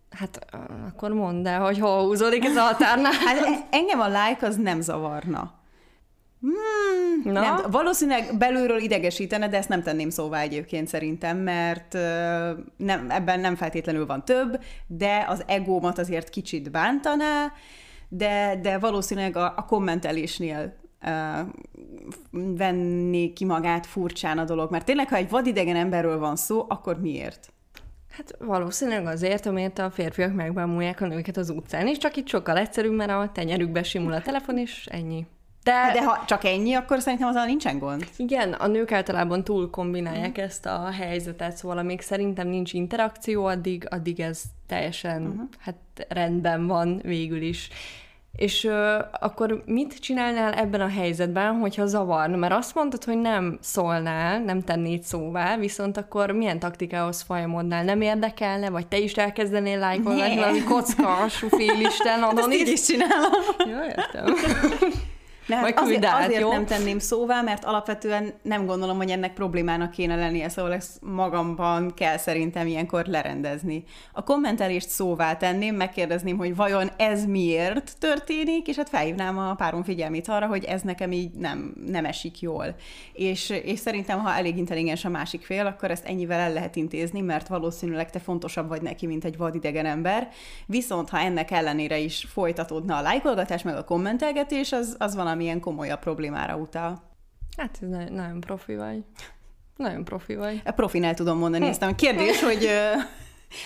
Hát 0.10 0.45
akkor 0.88 1.12
mondd 1.12 1.48
el, 1.48 1.62
hogy 1.62 1.80
hol 1.80 2.04
húzódik 2.04 2.45
ez 2.45 2.56
a 2.56 2.62
határnál. 2.62 3.12
Hát 3.25 3.38
e- 3.38 3.68
engem 3.69 4.00
a 4.00 4.07
like 4.07 4.45
az 4.45 4.56
nem 4.56 4.81
zavarna. 4.81 5.54
Hmm, 6.42 7.31
Na? 7.33 7.39
Nem, 7.39 7.72
valószínűleg 7.72 8.38
belülről 8.38 8.80
idegesítene, 8.80 9.50
de 9.50 9.57
ezt 9.57 9.69
nem 9.69 9.83
tenném 9.83 10.10
szóvá 10.10 10.39
egyébként 10.39 10.88
szerintem, 10.88 11.38
mert 11.38 11.94
nem, 12.77 13.10
ebben 13.10 13.39
nem 13.39 13.56
feltétlenül 13.56 14.06
van 14.06 14.25
több, 14.25 14.63
de 14.88 15.25
az 15.27 15.44
egómat 15.48 15.98
azért 15.98 16.30
kicsit 16.30 16.72
bántaná, 16.72 17.51
de, 18.10 18.60
de 18.62 18.77
valószínűleg 18.77 19.36
a, 19.38 19.54
a 19.56 19.66
kommentelésnél 19.66 20.75
uh, 21.06 21.48
venni 22.57 23.33
ki 23.33 23.45
magát 23.45 23.86
furcsán 23.86 24.38
a 24.38 24.45
dolog, 24.45 24.72
mert 24.72 24.86
tényleg, 24.86 25.10
ha 25.10 25.16
egy 25.16 25.30
vadidegen 25.30 25.75
emberről 25.75 26.19
van 26.19 26.36
szó, 26.36 26.66
akkor 26.68 27.00
miért? 27.01 27.54
Hát 28.17 28.35
valószínűleg 28.39 29.06
azért, 29.06 29.45
amiért 29.45 29.79
a 29.79 29.91
férfiak 29.91 30.33
megbámulják 30.33 31.01
a 31.01 31.07
nőket 31.07 31.38
az 31.38 31.50
utcán, 31.50 31.88
és 31.88 31.97
csak 31.97 32.15
itt 32.15 32.27
sokkal 32.27 32.57
egyszerűbb, 32.57 32.94
mert 32.94 33.12
a 33.12 33.29
tenyerükbe 33.33 33.83
simul 33.83 34.13
a 34.13 34.21
telefon, 34.21 34.57
és 34.57 34.85
ennyi. 34.85 35.25
De, 35.63 35.89
de 35.94 36.03
ha 36.03 36.23
csak 36.25 36.44
ennyi, 36.44 36.73
akkor 36.73 37.01
szerintem 37.01 37.27
azon 37.27 37.45
nincsen 37.45 37.79
gond. 37.79 38.07
Igen, 38.17 38.53
a 38.53 38.67
nők 38.67 38.91
általában 38.91 39.44
túl 39.44 39.69
kombinálják 39.69 40.39
mm. 40.39 40.44
ezt 40.44 40.65
a 40.65 40.89
helyzetet, 40.91 41.57
szóval 41.57 41.77
amíg 41.77 42.01
szerintem 42.01 42.47
nincs 42.47 42.73
interakció, 42.73 43.45
addig, 43.45 43.88
addig 43.89 44.19
ez 44.19 44.41
teljesen 44.67 45.21
uh-huh. 45.21 45.41
hát 45.59 45.75
rendben 46.07 46.67
van 46.67 47.00
végül 47.03 47.41
is. 47.41 47.69
És 48.35 48.63
ö, 48.63 48.97
akkor 49.19 49.63
mit 49.65 49.99
csinálnál 49.99 50.53
ebben 50.53 50.81
a 50.81 50.87
helyzetben, 50.87 51.53
hogyha 51.53 51.85
zavarna? 51.85 52.37
Mert 52.37 52.53
azt 52.53 52.75
mondtad, 52.75 53.03
hogy 53.03 53.17
nem 53.17 53.57
szólnál, 53.61 54.39
nem 54.39 54.61
tennéd 54.61 55.03
szóvá, 55.03 55.57
viszont 55.57 55.97
akkor 55.97 56.31
milyen 56.31 56.59
taktikához 56.59 57.21
folyamodnál? 57.21 57.83
Nem 57.83 58.01
érdekelne, 58.01 58.69
vagy 58.69 58.87
te 58.87 58.97
is 58.97 59.13
elkezdenél 59.13 59.79
lájkolni 59.79 60.35
valami 60.35 60.63
kocka, 60.63 61.27
sufélisten, 61.29 62.23
anonim? 62.29 62.51
Ezt 62.51 62.67
így 62.67 62.73
is 62.73 62.81
csinálom. 62.81 63.31
Jó, 63.57 63.83
értem. 63.87 64.25
Ne, 65.45 65.56
hát 65.56 65.79
azért, 65.79 66.05
át, 66.05 66.25
azért 66.25 66.41
jó? 66.41 66.51
nem 66.51 66.65
tenném 66.65 67.00
szóvá, 67.00 67.41
mert 67.41 67.65
alapvetően 67.65 68.34
nem 68.41 68.65
gondolom, 68.65 68.98
hogy 68.98 69.10
ennek 69.10 69.34
problémának 69.34 69.91
kéne 69.91 70.15
lennie, 70.15 70.50
szóval 70.50 70.74
ezt 70.74 71.01
magamban 71.01 71.93
kell 71.93 72.17
szerintem 72.17 72.67
ilyenkor 72.67 73.05
lerendezni. 73.05 73.84
A 74.12 74.24
kommentelést 74.24 74.89
szóvá 74.89 75.36
tenném, 75.36 75.75
megkérdezném, 75.75 76.38
hogy 76.38 76.55
vajon 76.55 76.91
ez 76.98 77.25
miért 77.25 77.93
történik, 78.00 78.67
és 78.67 78.75
hát 78.75 78.89
felhívnám 78.89 79.38
a 79.38 79.53
párom 79.53 79.84
figyelmét 79.84 80.27
arra, 80.27 80.48
hogy 80.48 80.63
ez 80.63 80.81
nekem 80.81 81.12
így 81.12 81.31
nem, 81.31 81.74
nem 81.88 82.05
esik 82.05 82.39
jól. 82.39 82.75
És, 83.13 83.50
és 83.50 83.79
szerintem, 83.79 84.19
ha 84.19 84.34
elég 84.34 84.58
intelligens 84.58 85.05
a 85.05 85.10
másik 85.10 85.46
fél, 85.46 85.65
akkor 85.65 85.91
ezt 85.91 86.05
ennyivel 86.05 86.39
el 86.39 86.53
lehet 86.53 86.75
intézni, 86.75 87.22
mert 87.22 87.48
valószínűleg 87.48 88.10
te 88.10 88.19
fontosabb 88.19 88.67
vagy 88.67 88.81
neki, 88.81 89.05
mint 89.05 89.25
egy 89.25 89.38
vadidegen 89.38 89.86
ember. 89.86 90.29
Viszont, 90.65 91.10
ha 91.10 91.19
ennek 91.19 91.51
ellenére 91.51 91.98
is 91.98 92.25
folytatódna 92.29 92.98
a 92.98 93.01
lájkolgatás, 93.01 93.63
meg 93.63 93.75
a 93.75 93.84
kommentelgetés, 93.84 94.72
az, 94.72 94.96
az 95.00 95.15
valami 95.15 95.35
valamilyen 95.36 95.60
komolyabb 95.60 96.00
problémára 96.00 96.56
utal. 96.56 97.01
Hát 97.58 97.77
ez 97.82 97.89
nagyon, 97.89 98.13
nagyon 98.13 98.39
profi 98.39 98.75
vagy. 98.75 99.04
Nagyon 99.75 100.04
profi 100.04 100.36
vagy. 100.36 100.62
A 100.65 100.72
profinál 100.72 101.13
tudom 101.13 101.38
mondani 101.38 101.68
ezt. 101.68 101.82
A 101.82 101.96
kérdés, 101.96 102.42
hogy 102.42 102.70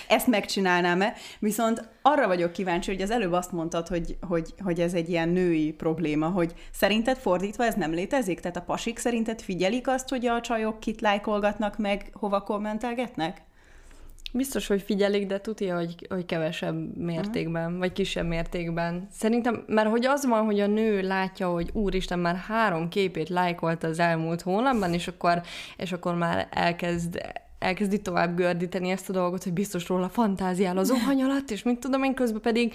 ezt 0.08 0.28
megcsinálnám-e, 0.28 1.14
viszont 1.40 1.90
arra 2.02 2.28
vagyok 2.28 2.52
kíváncsi, 2.52 2.92
hogy 2.92 3.02
az 3.02 3.12
előbb 3.12 3.32
azt 3.32 3.52
mondtad, 3.52 3.88
hogy, 3.88 4.18
hogy, 4.22 4.54
hogy 4.64 4.80
ez 4.80 4.94
egy 4.94 5.10
ilyen 5.10 5.30
női 5.30 5.72
probléma, 5.72 6.28
hogy 6.28 6.54
szerinted 6.72 7.18
fordítva 7.18 7.66
ez 7.66 7.76
nem 7.76 7.92
létezik? 7.92 8.40
Tehát 8.40 8.58
a 8.58 8.62
pasik 8.62 8.98
szerinted 8.98 9.42
figyelik 9.42 9.88
azt, 9.88 10.10
hogy 10.10 10.26
a 10.26 10.42
csajok 10.42 10.80
kit 10.80 11.02
lájkolgatnak 11.02 11.78
meg, 11.78 12.10
hova 12.14 12.42
kommentelgetnek? 12.42 13.42
Biztos, 14.32 14.68
hogy 14.68 14.82
figyelik, 14.82 15.28
de 15.28 15.42
tudja, 15.42 15.76
hogy, 15.76 16.08
hogy 16.10 16.26
kevesebb 16.26 16.98
mértékben, 16.98 17.78
vagy 17.78 17.92
kisebb 17.92 18.28
mértékben. 18.28 19.08
Szerintem, 19.12 19.64
mert 19.68 19.90
hogy 19.90 20.06
az 20.06 20.26
van, 20.26 20.46
hogy 20.46 20.60
a 20.60 20.68
nő 20.68 21.02
látja, 21.02 21.48
hogy 21.48 21.70
úristen, 21.74 22.20
már 22.20 22.36
három 22.36 22.90
képét 22.90 23.30
lájkolta 23.30 23.88
az 23.88 24.00
elmúlt 24.00 24.42
hónapban, 24.42 24.94
és 24.94 25.08
akkor, 25.08 25.42
és 25.78 25.92
akkor 25.92 26.16
már 26.16 26.48
elkezd 26.52 27.22
elkezdi 27.60 28.02
tovább 28.02 28.36
gördíteni 28.36 28.90
ezt 28.90 29.10
a 29.10 29.14
dolgot, 29.14 29.44
hogy 29.44 29.54
biztos 29.54 29.88
róla 29.88 30.10
fantáziál 30.10 30.78
az 30.78 30.88
zuhany 30.88 31.22
alatt, 31.22 31.52
és 31.52 31.64
mit 31.64 31.80
tudom 31.80 32.04
én, 32.04 32.14
közben 32.14 32.42
pedig 32.42 32.74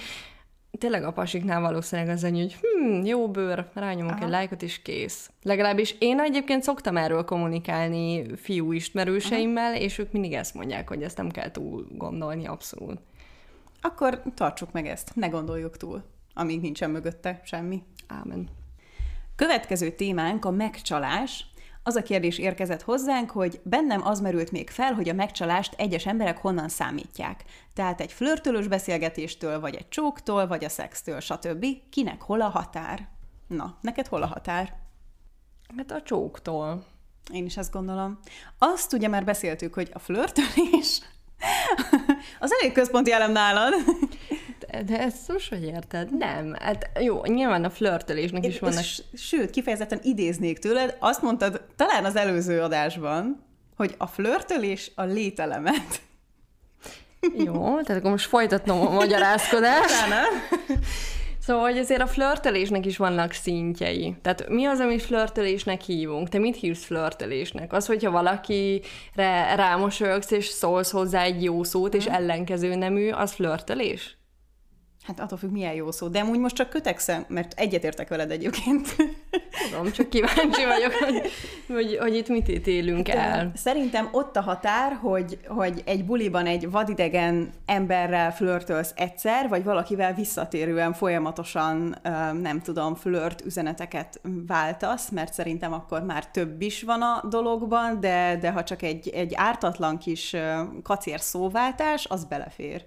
tényleg 0.78 1.04
a 1.04 1.12
pasiknál 1.12 1.61
valószínűleg 1.61 2.14
az 2.14 2.25
annyi, 2.25 2.40
hogy 2.40 2.57
hm, 2.61 3.04
jó 3.04 3.31
bőr, 3.31 3.66
rányomok 3.75 4.12
Aha. 4.12 4.25
egy 4.25 4.31
lájkot, 4.31 4.62
és 4.62 4.83
kész. 4.83 5.31
Legalábbis 5.43 5.95
én 5.99 6.21
egyébként 6.21 6.62
szoktam 6.62 6.97
erről 6.97 7.25
kommunikálni 7.25 8.37
fiú 8.37 8.73
ismerőseimmel, 8.73 9.71
Aha. 9.71 9.81
és 9.81 9.99
ők 9.99 10.12
mindig 10.12 10.33
ezt 10.33 10.54
mondják, 10.54 10.88
hogy 10.88 11.02
ezt 11.02 11.16
nem 11.16 11.31
kell 11.31 11.50
túl 11.50 11.87
gondolni 11.90 12.47
abszolút. 12.47 12.99
akkor 13.81 14.23
tartsuk 14.35 14.73
meg 14.73 14.87
ezt, 14.87 15.14
ne 15.14 15.26
gondoljuk 15.26 15.76
túl, 15.76 16.02
amíg 16.35 16.61
nincsen 16.61 16.90
mögötte 16.90 17.40
semmi. 17.45 17.83
Ámen. 18.07 18.49
Következő 19.37 19.90
témánk 19.90 20.45
a 20.45 20.50
megcsalás. 20.50 21.47
Az 21.87 21.97
a 21.97 22.03
kérdés 22.03 22.38
érkezett 22.38 22.83
hozzánk, 22.83 23.31
hogy 23.31 23.61
bennem 23.62 24.07
az 24.07 24.21
merült 24.21 24.50
még 24.50 24.71
fel, 24.71 24.93
hogy 24.93 25.09
a 25.09 25.14
megcsalást 25.14 25.75
egyes 25.76 26.07
emberek 26.07 26.38
honnan 26.38 26.69
számítják. 26.69 27.45
Tehát 27.75 28.00
egy 28.00 28.12
flörtölős 28.12 28.69
beszélgetéstől, 28.69 29.61
vagy 29.61 29.75
egy 29.75 29.88
csóktól, 29.88 30.47
vagy 30.47 30.64
a 30.64 30.69
szextől, 30.69 31.21
stb. 31.21 31.67
Kinek 31.91 32.23
hol 32.23 32.41
a 32.41 32.49
határ? 32.49 33.09
Na, 33.47 33.79
neked 33.81 34.07
hol 34.07 34.23
a 34.23 34.26
határ? 34.26 34.76
Hát 35.76 35.91
a 35.91 36.03
csóktól. 36.03 36.85
Én 37.33 37.45
is 37.45 37.57
ezt 37.57 37.73
gondolom. 37.73 38.19
Azt 38.59 38.93
ugye 38.93 39.09
már 39.09 39.25
beszéltük, 39.25 39.75
hogy 39.75 39.91
a 39.93 39.99
flörtölés 39.99 41.00
az 42.41 42.53
elég 42.61 42.73
központi 42.73 43.12
elem 43.12 43.33
nálad. 43.33 43.75
De, 44.83 44.99
ezt 44.99 45.28
most 45.28 45.49
hogy 45.49 45.64
érted? 45.64 46.16
Nem. 46.16 46.54
Hát 46.59 46.90
jó, 47.00 47.25
nyilván 47.25 47.64
a 47.64 47.71
flörtölésnek 47.71 48.47
is 48.47 48.59
vannak... 48.59 48.85
Sőt, 49.14 49.50
kifejezetten 49.50 50.00
idéznék 50.02 50.59
tőled, 50.59 50.97
azt 51.00 51.23
mondtad 51.23 51.62
talán 51.76 52.04
az 52.04 52.16
előző 52.16 52.61
adásban, 52.61 53.45
hogy 53.76 53.95
a 53.99 54.07
flörtölés 54.07 54.93
a 54.95 55.02
lételemet. 55.02 56.02
Jó, 57.45 57.81
tehát 57.81 58.00
akkor 58.00 58.11
most 58.11 58.28
folytatnom 58.28 58.87
a 58.87 58.90
magyarázkodást. 58.90 59.95
Szóval, 61.47 61.62
hogy 61.62 61.78
azért 61.78 62.00
a 62.00 62.07
flörtelésnek 62.07 62.87
is 62.87 62.97
vannak 62.97 63.33
szintjei. 63.33 64.14
Tehát 64.23 64.49
mi 64.49 64.64
az, 64.64 64.81
amit 64.81 65.02
flörtelésnek 65.02 65.81
hívunk? 65.81 66.28
Te 66.28 66.38
mit 66.38 66.57
hívsz 66.57 66.85
flörtelésnek? 66.85 67.73
Az, 67.73 67.87
hogyha 67.87 68.11
valakire 68.11 69.54
rámosolyogsz, 69.54 70.31
és 70.31 70.47
szólsz 70.47 70.90
hozzá 70.90 71.23
egy 71.23 71.43
jó 71.43 71.62
szót, 71.62 71.95
és 71.95 72.07
ellenkező 72.07 72.75
nemű, 72.75 73.11
az 73.11 73.33
flörtelés? 73.33 74.16
Hát 75.06 75.20
attól 75.20 75.38
függ, 75.38 75.50
milyen 75.50 75.75
jó 75.75 75.90
szó. 75.90 76.08
De 76.08 76.20
amúgy 76.20 76.38
most 76.38 76.54
csak 76.54 76.68
kötekszem, 76.68 77.25
mert 77.28 77.52
egyetértek 77.56 78.08
veled 78.08 78.30
egyébként. 78.30 78.96
Tudom, 79.70 79.92
csak 79.92 80.08
kíváncsi 80.08 80.64
vagyok, 80.64 80.92
hogy, 80.92 81.30
hogy, 81.68 81.96
hogy 82.00 82.16
itt 82.16 82.28
mit 82.28 82.49
ítélünk 82.49 83.08
el. 83.08 83.52
Szerintem 83.54 84.08
ott 84.12 84.37
a 84.37 84.40
határ, 84.40 84.92
hogy, 84.92 85.38
hogy 85.46 85.82
egy 85.84 86.04
buliban 86.04 86.46
egy 86.46 86.70
vadidegen 86.70 87.52
emberrel 87.66 88.32
flörtölsz 88.32 88.92
egyszer, 88.96 89.49
vagy 89.49 89.64
valakivel 89.64 90.14
visszatérően 90.14 90.92
folyamatosan, 90.92 91.96
nem 92.42 92.61
tudom, 92.62 92.94
flört 92.94 93.44
üzeneteket 93.44 94.20
váltasz, 94.46 95.08
mert 95.11 95.32
szerintem 95.32 95.73
akkor 95.73 96.02
már 96.02 96.26
több 96.26 96.61
is 96.61 96.82
van 96.82 97.02
a 97.02 97.25
dologban, 97.28 98.00
de, 98.00 98.38
de 98.40 98.50
ha 98.50 98.64
csak 98.64 98.82
egy, 98.82 99.08
egy 99.08 99.32
ártatlan 99.34 99.99
kis 99.99 100.37
kacér 100.82 101.20
szóváltás, 101.20 102.06
az 102.06 102.25
belefér. 102.25 102.84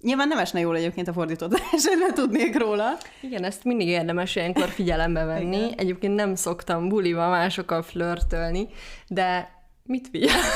Nyilván 0.00 0.28
nem 0.28 0.38
esne 0.38 0.60
jól 0.60 0.76
egyébként 0.76 1.08
a 1.08 1.12
fordítódás, 1.12 1.84
ne 1.98 2.12
tudnék 2.12 2.58
róla. 2.58 2.96
Igen, 3.20 3.44
ezt 3.44 3.64
mindig 3.64 3.88
érdemes 3.88 4.36
ilyenkor 4.36 4.68
figyelembe 4.68 5.24
venni. 5.24 5.70
Egyébként 5.76 6.14
nem 6.14 6.34
szoktam 6.34 6.88
buliba 6.88 7.28
másokkal 7.28 7.82
flörtölni, 7.82 8.68
de 9.08 9.50
mit 9.82 10.08
figyel? 10.10 10.36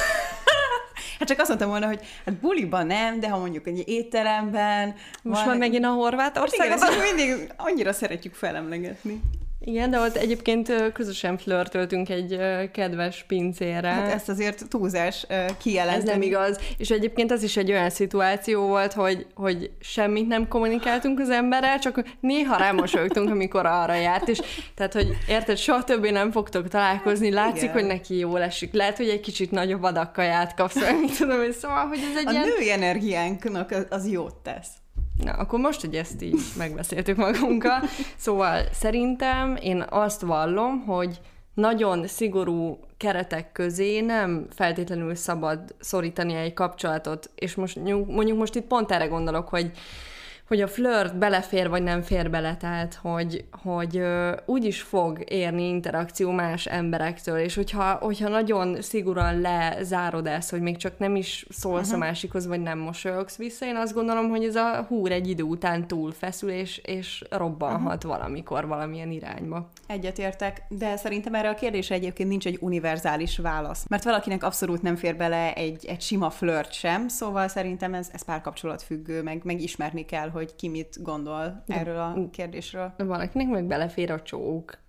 Hát 1.19 1.31
csak 1.31 1.41
azt 1.41 1.49
mondtam 1.49 1.71
volna, 1.71 1.87
hogy 1.87 2.01
hát 2.25 2.35
buliban 2.35 2.87
nem, 2.87 3.21
de 3.21 3.29
ha 3.29 3.39
mondjuk 3.39 3.67
egy 3.67 3.89
étteremben... 3.89 4.95
Most 5.23 5.45
van 5.45 5.57
megint 5.57 5.85
a 5.85 5.89
Horvátország. 5.89 6.67
Igen, 6.77 7.15
mindig 7.17 7.53
annyira 7.57 7.93
szeretjük 7.93 8.35
felemlegetni. 8.35 9.21
Igen, 9.65 9.91
de 9.91 10.01
ott 10.01 10.17
egyébként 10.17 10.93
közösen 10.93 11.39
flörtöltünk 11.39 12.09
egy 12.09 12.39
kedves 12.73 13.25
pincére. 13.27 13.89
Hát 13.89 14.13
ezt 14.13 14.29
azért 14.29 14.69
túlzás 14.69 15.27
kijelenteni. 15.59 16.09
Ez 16.09 16.15
nem 16.15 16.23
igaz. 16.23 16.59
És 16.77 16.91
egyébként 16.91 17.31
az 17.31 17.43
is 17.43 17.57
egy 17.57 17.71
olyan 17.71 17.91
szituáció 17.91 18.67
volt, 18.67 18.93
hogy, 18.93 19.27
hogy 19.35 19.71
semmit 19.81 20.27
nem 20.27 20.49
kommunikáltunk 20.49 21.21
az 21.21 21.31
emberrel, 21.31 21.79
csak 21.79 22.03
néha 22.21 22.57
rámosolygtunk, 22.57 23.31
amikor 23.31 23.67
arra 23.67 23.95
járt, 23.95 24.29
és 24.29 24.41
tehát, 24.75 24.93
hogy 24.93 25.17
érted, 25.29 25.57
soha 25.57 25.85
többé 25.85 26.11
nem 26.11 26.31
fogtok 26.31 26.69
találkozni, 26.69 27.31
látszik, 27.31 27.63
Igen. 27.63 27.75
hogy 27.75 27.85
neki 27.85 28.19
jól 28.19 28.43
esik. 28.43 28.73
Lehet, 28.73 28.97
hogy 28.97 29.09
egy 29.09 29.21
kicsit 29.21 29.51
nagyobb 29.51 29.83
adakkaját 29.83 30.55
kapsz, 30.55 30.81
vagy 30.81 31.01
mit 31.01 31.17
tudom, 31.17 31.39
hogy 31.39 31.53
szóval, 31.53 31.87
hogy 31.87 31.99
ez 32.11 32.17
egy 32.17 32.27
A 32.27 32.31
ilyen... 32.31 32.49
női 32.49 32.71
energiánknak 32.71 33.75
az 33.91 34.09
jót 34.09 34.35
tesz. 34.35 34.69
Na, 35.17 35.33
akkor 35.33 35.59
most, 35.59 35.81
hogy 35.81 35.95
ezt 35.95 36.23
így 36.23 36.41
megbeszéltük 36.57 37.17
magunkkal, 37.17 37.81
szóval 38.17 38.63
szerintem 38.73 39.57
én 39.57 39.85
azt 39.89 40.21
vallom, 40.21 40.85
hogy 40.87 41.21
nagyon 41.55 42.07
szigorú 42.07 42.79
keretek 42.97 43.53
közé 43.53 44.01
nem 44.01 44.47
feltétlenül 44.51 45.15
szabad 45.15 45.75
szorítani 45.81 46.35
egy 46.35 46.53
kapcsolatot, 46.53 47.31
és 47.35 47.55
most 47.55 47.77
mondjuk 48.07 48.39
most 48.39 48.55
itt 48.55 48.67
pont 48.67 48.91
erre 48.91 49.07
gondolok, 49.07 49.49
hogy 49.49 49.71
hogy 50.53 50.61
a 50.61 50.69
flirt 50.69 51.19
belefér, 51.19 51.69
vagy 51.69 51.83
nem 51.83 52.03
fér 52.03 52.31
bele, 52.31 52.57
tehát 52.57 52.95
hogy, 52.95 53.45
hogy 53.63 54.03
úgy 54.47 54.65
is 54.65 54.83
fog 54.83 55.25
érni 55.29 55.69
interakció 55.69 56.31
más 56.31 56.67
emberektől, 56.67 57.39
és 57.39 57.55
hogyha, 57.55 57.93
hogyha 57.93 58.29
nagyon 58.29 58.83
szigorúan 58.83 59.41
lezárod 59.41 60.27
ezt, 60.27 60.51
hogy 60.51 60.61
még 60.61 60.77
csak 60.77 60.99
nem 60.99 61.17
is 61.17 61.47
szólsz 61.51 61.87
uh-huh. 61.87 62.03
a 62.03 62.05
másikhoz, 62.05 62.47
vagy 62.47 62.61
nem 62.61 62.79
mosolyogsz 62.79 63.37
vissza, 63.37 63.67
én 63.67 63.77
azt 63.77 63.95
gondolom, 63.95 64.29
hogy 64.29 64.45
ez 64.45 64.55
a 64.57 64.85
húr 64.89 65.13
egy 65.13 65.29
idő 65.29 65.43
után 65.43 65.87
túlfeszül, 65.87 66.51
és, 66.51 66.77
és 66.77 67.25
robbanhat 67.31 68.05
uh-huh. 68.05 68.19
valamikor 68.19 68.67
valamilyen 68.67 69.11
irányba. 69.11 69.69
Egyetértek, 69.87 70.63
de 70.69 70.97
szerintem 70.97 71.35
erre 71.35 71.49
a 71.49 71.55
kérdésre 71.55 71.95
egyébként 71.95 72.29
nincs 72.29 72.47
egy 72.47 72.59
univerzális 72.61 73.39
válasz, 73.39 73.85
mert 73.89 74.05
valakinek 74.05 74.45
abszolút 74.45 74.83
nem 74.83 74.97
fér 74.97 75.17
bele 75.17 75.55
egy, 75.55 75.87
egy 75.87 76.01
sima 76.01 76.31
flirt 76.31 76.73
sem, 76.73 77.09
szóval 77.09 77.49
szerintem 77.49 77.95
ez, 77.95 78.09
ez 78.13 78.25
párkapcsolat 78.25 78.83
függő, 78.83 79.23
meg, 79.23 79.41
meg 79.45 79.61
ismerni 79.61 80.05
kell, 80.05 80.31
hogy 80.31 80.42
hogy 80.43 80.55
ki 80.57 80.69
mit 80.69 81.03
gondol 81.03 81.63
erről 81.67 81.99
a 81.99 82.29
kérdésről. 82.31 82.93
Valakinek 82.97 83.49
meg 83.49 83.65
belefér 83.65 84.11
a 84.11 84.23
csók 84.23 84.81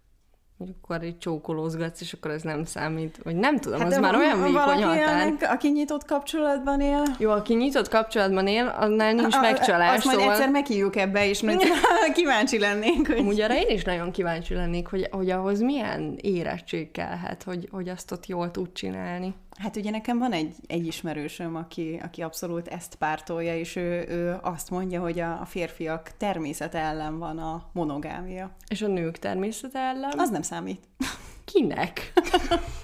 akkor 0.57 1.03
egy 1.03 1.17
csókolózgatsz, 1.17 2.01
és 2.01 2.13
akkor 2.13 2.31
ez 2.31 2.41
nem 2.41 2.63
számít, 2.63 3.19
vagy 3.24 3.36
nem 3.36 3.60
tudom, 3.60 3.79
hát 3.79 3.91
az 3.91 3.98
már 3.98 4.15
olyan 4.15 4.43
vékony 4.43 4.83
határ. 4.83 5.33
aki 5.41 5.69
nyitott 5.69 6.05
kapcsolatban 6.05 6.81
él? 6.81 7.03
Jó, 7.19 7.31
aki 7.31 7.53
nyitott 7.53 7.88
kapcsolatban 7.88 8.48
él, 8.48 8.75
annál 8.77 9.13
nincs 9.13 9.36
a, 9.36 9.39
megcsalás. 9.39 9.95
Azt 9.95 10.03
szóval... 10.03 10.19
majd 10.19 10.31
egyszer 10.31 10.50
meghívjuk 10.50 10.95
ebbe, 10.95 11.27
és 11.27 11.41
majd 11.41 11.62
kíváncsi 12.13 12.60
lennénk. 12.60 13.07
Hogy... 13.07 13.19
Úgy 13.19 13.41
arra 13.41 13.55
én 13.55 13.75
is 13.75 13.83
nagyon 13.83 14.12
kíváncsi 14.12 14.53
lennék, 14.53 14.88
hogy, 14.88 15.07
hogy 15.12 15.29
ahhoz 15.29 15.62
milyen 15.62 16.17
érettség 16.22 16.91
kellhet, 16.91 17.43
hogy, 17.43 17.67
hogy 17.72 17.89
azt 17.89 18.12
ott 18.12 18.25
jól 18.25 18.51
tud 18.51 18.72
csinálni. 18.74 19.33
Hát 19.60 19.75
ugye 19.75 19.89
nekem 19.89 20.17
van 20.17 20.31
egy, 20.31 20.55
egy 20.67 20.88
ismerősöm, 20.88 21.55
aki, 21.55 22.00
aki 22.03 22.22
abszolút 22.22 22.67
ezt 22.67 22.95
pártolja, 22.95 23.57
és 23.57 23.75
ő, 23.75 24.05
ő 24.10 24.38
azt 24.41 24.69
mondja, 24.69 25.01
hogy 25.01 25.19
a, 25.19 25.41
a 25.41 25.45
férfiak 25.45 26.12
természet 26.17 26.75
ellen 26.75 27.19
van 27.19 27.38
a 27.38 27.69
monogámia. 27.74 28.55
És 28.67 28.81
a 28.81 28.88
nők 28.88 29.19
természet 29.19 29.75
ellen? 29.75 30.19
Az 30.19 30.29
nem 30.29 30.41
számít. 30.41 30.88
Kinek? 31.45 32.13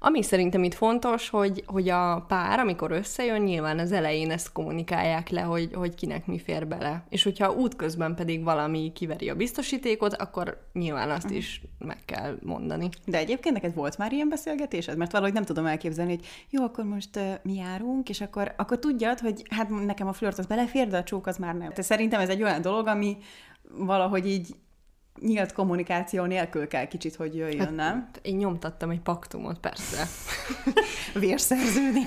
Ami 0.00 0.22
szerintem 0.22 0.64
itt 0.64 0.74
fontos, 0.74 1.28
hogy, 1.28 1.62
hogy 1.66 1.88
a 1.88 2.24
pár, 2.28 2.58
amikor 2.58 2.90
összejön, 2.90 3.42
nyilván 3.42 3.78
az 3.78 3.92
elején 3.92 4.30
ezt 4.30 4.52
kommunikálják 4.52 5.28
le, 5.28 5.40
hogy, 5.40 5.70
hogy 5.74 5.94
kinek 5.94 6.26
mi 6.26 6.38
fér 6.38 6.66
bele. 6.66 7.04
És 7.08 7.22
hogyha 7.22 7.52
útközben 7.52 8.14
pedig 8.14 8.42
valami 8.44 8.92
kiveri 8.94 9.28
a 9.28 9.34
biztosítékot, 9.34 10.14
akkor 10.14 10.68
nyilván 10.72 11.10
azt 11.10 11.30
is 11.30 11.62
meg 11.78 11.98
kell 12.04 12.38
mondani. 12.42 12.88
De 13.06 13.18
egyébként 13.18 13.54
neked 13.54 13.74
volt 13.74 13.98
már 13.98 14.12
ilyen 14.12 14.28
beszélgetésed? 14.28 14.96
Mert 14.96 15.12
valahogy 15.12 15.34
nem 15.34 15.44
tudom 15.44 15.66
elképzelni, 15.66 16.14
hogy 16.14 16.26
jó, 16.50 16.62
akkor 16.62 16.84
most 16.84 17.16
uh, 17.16 17.34
mi 17.42 17.54
járunk, 17.54 18.08
és 18.08 18.20
akkor, 18.20 18.54
akkor 18.56 18.78
tudjad, 18.78 19.18
hogy 19.18 19.42
hát 19.50 19.68
nekem 19.68 20.06
a 20.06 20.12
flirt 20.12 20.38
az 20.38 20.46
belefér, 20.46 20.88
de 20.88 20.96
a 20.96 21.02
csók 21.02 21.26
az 21.26 21.36
már 21.36 21.54
nem. 21.54 21.70
De 21.74 21.82
szerintem 21.82 22.20
ez 22.20 22.28
egy 22.28 22.42
olyan 22.42 22.62
dolog, 22.62 22.86
ami 22.86 23.16
valahogy 23.76 24.26
így 24.26 24.54
nyílt 25.20 25.52
kommunikáció 25.52 26.24
nélkül 26.24 26.68
kell 26.68 26.86
kicsit, 26.86 27.16
hogy 27.16 27.36
jöjjön, 27.36 27.66
hát, 27.66 27.74
nem? 27.74 28.08
Én 28.22 28.36
nyomtattam 28.36 28.90
egy 28.90 29.00
paktumot, 29.00 29.58
persze. 29.58 30.06
Vérszerződés. 31.20 32.06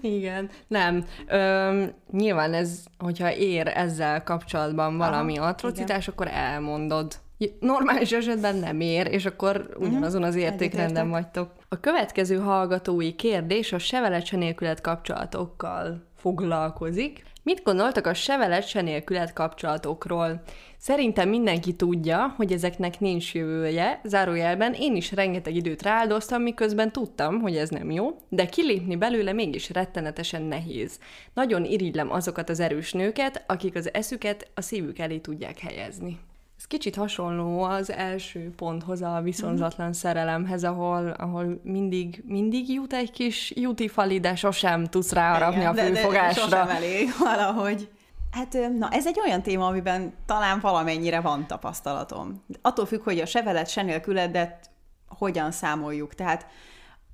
Igen, 0.00 0.50
nem. 0.66 1.04
Ö, 1.26 1.84
nyilván 2.10 2.54
ez, 2.54 2.84
hogyha 2.98 3.34
ér 3.34 3.66
ezzel 3.66 4.22
kapcsolatban 4.22 4.96
valami 4.96 5.38
Aha, 5.38 5.48
atrocitás, 5.48 6.06
igen. 6.06 6.14
akkor 6.14 6.28
elmondod. 6.28 7.14
Normális 7.60 8.12
esetben 8.12 8.56
nem 8.56 8.80
ér, 8.80 9.06
és 9.06 9.26
akkor 9.26 9.74
mhm. 9.78 9.88
ugyanazon 9.88 10.22
az 10.22 10.34
értékrenden 10.34 11.10
vagytok. 11.10 11.50
A 11.68 11.80
következő 11.80 12.38
hallgatói 12.38 13.14
kérdés 13.14 13.72
a 13.72 13.78
sevelet 13.78 14.30
nélkület 14.30 14.80
kapcsolatokkal 14.80 16.08
foglalkozik. 16.16 17.22
Mit 17.42 17.62
gondoltak 17.62 18.06
a 18.06 18.14
sevelet 18.14 18.68
se 18.68 18.80
nélkület 18.80 19.32
kapcsolatokról? 19.32 20.42
Szerintem 20.78 21.28
mindenki 21.28 21.74
tudja, 21.74 22.34
hogy 22.36 22.52
ezeknek 22.52 23.00
nincs 23.00 23.34
jövője, 23.34 24.00
zárójelben 24.04 24.72
én 24.72 24.96
is 24.96 25.12
rengeteg 25.12 25.54
időt 25.54 25.82
rááldoztam, 25.82 26.42
miközben 26.42 26.92
tudtam, 26.92 27.40
hogy 27.40 27.56
ez 27.56 27.68
nem 27.68 27.90
jó, 27.90 28.16
de 28.28 28.46
kilépni 28.46 28.96
belőle 28.96 29.32
mégis 29.32 29.70
rettenetesen 29.70 30.42
nehéz. 30.42 30.98
Nagyon 31.34 31.64
irigylem 31.64 32.10
azokat 32.12 32.48
az 32.48 32.60
erős 32.60 32.92
nőket, 32.92 33.44
akik 33.46 33.74
az 33.74 33.94
eszüket 33.94 34.50
a 34.54 34.60
szívük 34.60 34.98
elé 34.98 35.18
tudják 35.18 35.58
helyezni. 35.58 36.18
Kicsit 36.70 36.96
hasonló 36.96 37.62
az 37.62 37.92
első 37.92 38.52
ponthoz, 38.56 39.02
a 39.02 39.20
viszonzatlan 39.22 39.92
szerelemhez, 39.92 40.64
ahol, 40.64 41.10
ahol 41.10 41.60
mindig, 41.62 42.22
mindig 42.26 42.68
jut 42.68 42.92
egy 42.92 43.10
kis 43.10 43.52
jutifali, 43.56 44.20
de 44.20 44.34
sosem 44.34 44.84
tudsz 44.84 45.12
ráharapni 45.12 45.64
a 45.64 45.74
főfogásra. 45.74 46.46
De, 46.46 46.56
de 46.56 46.62
sosem 46.62 46.76
elég 46.76 47.08
valahogy. 47.18 47.90
Hát, 48.30 48.56
na 48.78 48.88
ez 48.90 49.06
egy 49.06 49.20
olyan 49.24 49.42
téma, 49.42 49.66
amiben 49.66 50.14
talán 50.26 50.60
valamennyire 50.60 51.20
van 51.20 51.46
tapasztalatom. 51.46 52.44
Attól 52.62 52.86
függ, 52.86 53.02
hogy 53.02 53.18
a 53.18 53.26
se 53.26 53.42
veled, 53.42 53.68
se 53.68 53.82
nélküledet 53.82 54.70
hogyan 55.08 55.50
számoljuk. 55.50 56.14
Tehát 56.14 56.46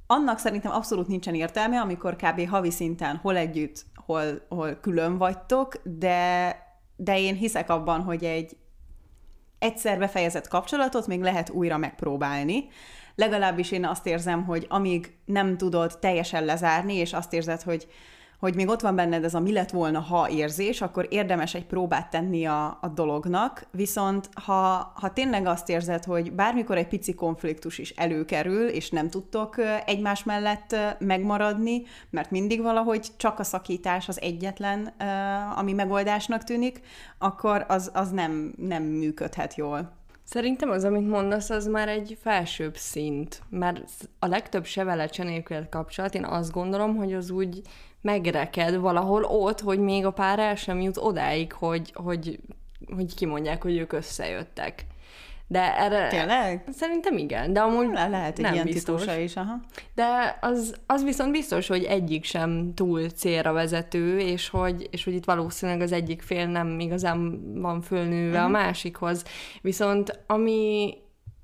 annak 0.06 0.38
szerintem 0.38 0.72
abszolút 0.72 1.06
nincsen 1.06 1.34
értelme, 1.34 1.80
amikor 1.80 2.16
kb. 2.16 2.48
havi 2.48 2.70
szinten 2.70 3.16
hol 3.16 3.36
együtt, 3.36 3.86
hol, 4.06 4.24
hol 4.48 4.74
külön 4.74 5.18
vagytok, 5.18 5.74
de, 5.84 6.56
de 6.96 7.18
én 7.18 7.34
hiszek 7.34 7.70
abban, 7.70 8.02
hogy 8.02 8.24
egy 8.24 8.56
egyszer 9.58 9.98
befejezett 9.98 10.48
kapcsolatot 10.48 11.06
még 11.06 11.20
lehet 11.20 11.50
újra 11.50 11.76
megpróbálni. 11.76 12.68
Legalábbis 13.14 13.70
én 13.70 13.84
azt 13.84 14.06
érzem, 14.06 14.44
hogy 14.44 14.66
amíg 14.68 15.16
nem 15.24 15.56
tudod 15.56 15.98
teljesen 15.98 16.44
lezárni, 16.44 16.94
és 16.94 17.12
azt 17.12 17.32
érzed, 17.32 17.62
hogy 17.62 17.86
hogy 18.38 18.54
még 18.54 18.68
ott 18.68 18.80
van 18.80 18.94
benned 18.94 19.24
ez 19.24 19.34
a 19.34 19.40
mi 19.40 19.52
lett 19.52 19.70
volna, 19.70 20.00
ha 20.00 20.30
érzés, 20.30 20.80
akkor 20.80 21.06
érdemes 21.10 21.54
egy 21.54 21.66
próbát 21.66 22.10
tenni 22.10 22.44
a, 22.44 22.78
a 22.80 22.88
dolognak, 22.94 23.66
viszont 23.70 24.28
ha, 24.44 24.92
ha 24.94 25.12
tényleg 25.12 25.46
azt 25.46 25.68
érzed, 25.68 26.04
hogy 26.04 26.32
bármikor 26.32 26.76
egy 26.76 26.88
pici 26.88 27.14
konfliktus 27.14 27.78
is 27.78 27.90
előkerül, 27.90 28.68
és 28.68 28.90
nem 28.90 29.10
tudtok 29.10 29.56
egymás 29.86 30.24
mellett 30.24 30.76
megmaradni, 30.98 31.82
mert 32.10 32.30
mindig 32.30 32.62
valahogy 32.62 33.06
csak 33.16 33.38
a 33.38 33.44
szakítás 33.44 34.08
az 34.08 34.20
egyetlen, 34.20 34.94
ami 35.56 35.72
megoldásnak 35.72 36.44
tűnik, 36.44 36.80
akkor 37.18 37.64
az, 37.68 37.90
az 37.94 38.10
nem, 38.10 38.54
nem 38.56 38.82
működhet 38.82 39.54
jól. 39.54 39.94
Szerintem 40.24 40.70
az, 40.70 40.84
amit 40.84 41.08
mondasz, 41.08 41.50
az 41.50 41.66
már 41.66 41.88
egy 41.88 42.18
felsőbb 42.20 42.76
szint, 42.76 43.42
mert 43.50 44.08
a 44.18 44.26
legtöbb 44.26 44.64
se 44.64 44.84
vele 44.84 45.08
kapcsolat, 45.70 46.14
én 46.14 46.24
azt 46.24 46.52
gondolom, 46.52 46.96
hogy 46.96 47.14
az 47.14 47.30
úgy 47.30 47.62
megreked 48.06 48.76
valahol 48.76 49.24
ott, 49.24 49.60
hogy 49.60 49.78
még 49.78 50.06
a 50.06 50.10
pár 50.10 50.38
el 50.38 50.54
sem 50.54 50.80
jut 50.80 50.96
odáig, 50.96 51.52
hogy, 51.52 51.92
hogy, 51.94 52.38
hogy 52.94 53.14
kimondják, 53.14 53.62
hogy 53.62 53.76
ők 53.76 53.92
összejöttek. 53.92 54.86
De 55.48 55.78
erre... 55.78 56.08
Tényleg? 56.08 56.64
Szerintem 56.72 57.16
igen, 57.16 57.52
de 57.52 57.60
amúgy 57.60 57.92
Le, 57.92 58.08
lehet 58.08 58.38
egy 58.38 58.44
nem 58.44 58.52
ilyen 58.52 58.64
biztos. 58.64 59.06
is, 59.16 59.36
aha. 59.36 59.60
De 59.94 60.38
az, 60.40 60.74
az 60.86 61.04
viszont 61.04 61.30
biztos, 61.30 61.66
hogy 61.66 61.84
egyik 61.84 62.24
sem 62.24 62.74
túl 62.74 63.08
célra 63.08 63.52
vezető, 63.52 64.18
és 64.18 64.48
hogy, 64.48 64.88
és 64.90 65.04
hogy 65.04 65.14
itt 65.14 65.24
valószínűleg 65.24 65.80
az 65.80 65.92
egyik 65.92 66.22
fél 66.22 66.46
nem 66.46 66.80
igazán 66.80 67.40
van 67.60 67.80
fölnőve 67.80 68.26
uh-huh. 68.26 68.44
a 68.44 68.48
mhm. 68.48 68.52
másikhoz. 68.52 69.24
Viszont 69.62 70.24
ami 70.26 70.94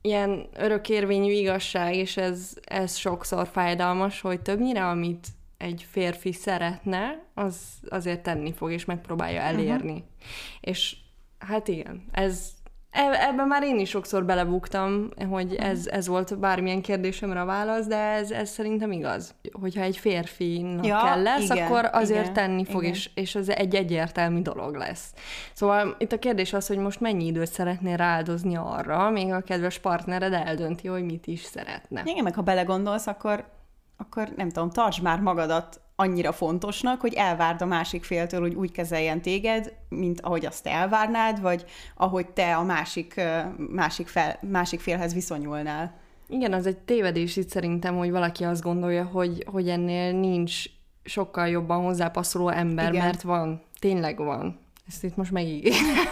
ilyen 0.01 0.47
örökérvényű 0.57 1.33
igazság, 1.33 1.95
és 1.95 2.17
ez, 2.17 2.53
ez 2.65 2.97
sokszor 2.97 3.49
fájdalmas, 3.53 4.21
hogy 4.21 4.41
többnyire, 4.41 4.87
amit 4.87 5.27
egy 5.63 5.87
férfi 5.91 6.33
szeretne, 6.33 7.23
az 7.35 7.57
azért 7.89 8.23
tenni 8.23 8.53
fog, 8.53 8.73
és 8.73 8.85
megpróbálja 8.85 9.41
elérni. 9.41 9.93
Uh-huh. 9.93 10.07
És 10.61 10.97
hát 11.39 11.69
igen, 11.69 12.05
ez 12.13 12.51
e, 12.91 13.29
ebben 13.29 13.47
már 13.47 13.63
én 13.63 13.79
is 13.79 13.89
sokszor 13.89 14.25
belebuktam, 14.25 15.09
hogy 15.31 15.55
ez, 15.55 15.87
ez 15.87 16.07
volt 16.07 16.39
bármilyen 16.39 16.83
kérdésemre 16.83 17.41
a 17.41 17.45
válasz, 17.45 17.87
de 17.87 17.97
ez, 17.97 18.31
ez 18.31 18.51
szerintem 18.51 18.93
igaz. 18.93 19.35
Hogyha 19.61 19.83
egy 19.83 19.97
férfinak 19.97 20.87
ja, 20.87 21.01
kell 21.05 21.23
lesz, 21.23 21.51
igen, 21.51 21.67
akkor 21.67 21.89
azért 21.93 22.21
igen, 22.21 22.33
tenni 22.33 22.65
fog, 22.65 22.83
igen. 22.83 22.95
és, 22.95 23.11
és 23.15 23.35
az 23.35 23.49
egy 23.51 23.75
egyértelmű 23.75 24.41
dolog 24.43 24.75
lesz. 24.75 25.15
Szóval 25.53 25.97
itt 25.99 26.13
a 26.13 26.19
kérdés 26.19 26.53
az, 26.53 26.67
hogy 26.67 26.79
most 26.79 27.01
mennyi 27.01 27.27
időt 27.27 27.53
szeretnél 27.53 27.97
rááldozni 27.97 28.57
arra, 28.57 29.11
még 29.11 29.33
a 29.33 29.41
kedves 29.41 29.79
partnered 29.79 30.33
eldönti, 30.33 30.89
hogy 30.89 31.05
mit 31.05 31.27
is 31.27 31.43
szeretne. 31.43 32.03
Igen, 32.05 32.23
meg 32.25 32.35
ha 32.35 32.43
belegondolsz, 32.43 33.07
akkor 33.07 33.61
akkor 34.03 34.29
nem 34.37 34.49
tudom, 34.49 34.71
tartsd 34.71 35.03
már 35.03 35.21
magadat 35.21 35.81
annyira 35.97 36.33
fontosnak, 36.33 37.01
hogy 37.01 37.15
elvárd 37.15 37.63
a 37.63 37.67
másik 37.67 38.05
féltől, 38.05 38.41
hogy 38.41 38.55
úgy 38.55 38.73
kezeljen 38.73 39.23
téged, 39.23 39.73
mint 39.89 40.21
ahogy 40.21 40.47
azt 40.47 40.67
elvárnád, 40.67 41.41
vagy 41.41 41.65
ahogy 41.97 42.27
te 42.27 42.57
a 42.57 42.63
másik, 42.63 43.21
másik, 43.57 44.09
fel, 44.09 44.39
másik 44.41 44.81
félhez 44.81 45.15
viszonyulnál. 45.15 46.01
Igen, 46.29 46.53
az 46.53 46.67
egy 46.67 46.79
tévedés 46.79 47.37
itt 47.37 47.49
szerintem, 47.49 47.97
hogy 47.97 48.11
valaki 48.11 48.45
azt 48.45 48.63
gondolja, 48.63 49.05
hogy, 49.05 49.45
hogy 49.47 49.69
ennél 49.69 50.13
nincs 50.13 50.65
sokkal 51.05 51.49
jobban 51.49 51.83
hozzápasszoló 51.83 52.49
ember, 52.49 52.93
Igen. 52.93 53.05
mert 53.05 53.23
van, 53.23 53.63
tényleg 53.79 54.19
van. 54.19 54.61
Ezt 54.89 55.05
itt 55.05 55.17
most 55.17 55.31
megígérem. 55.31 56.07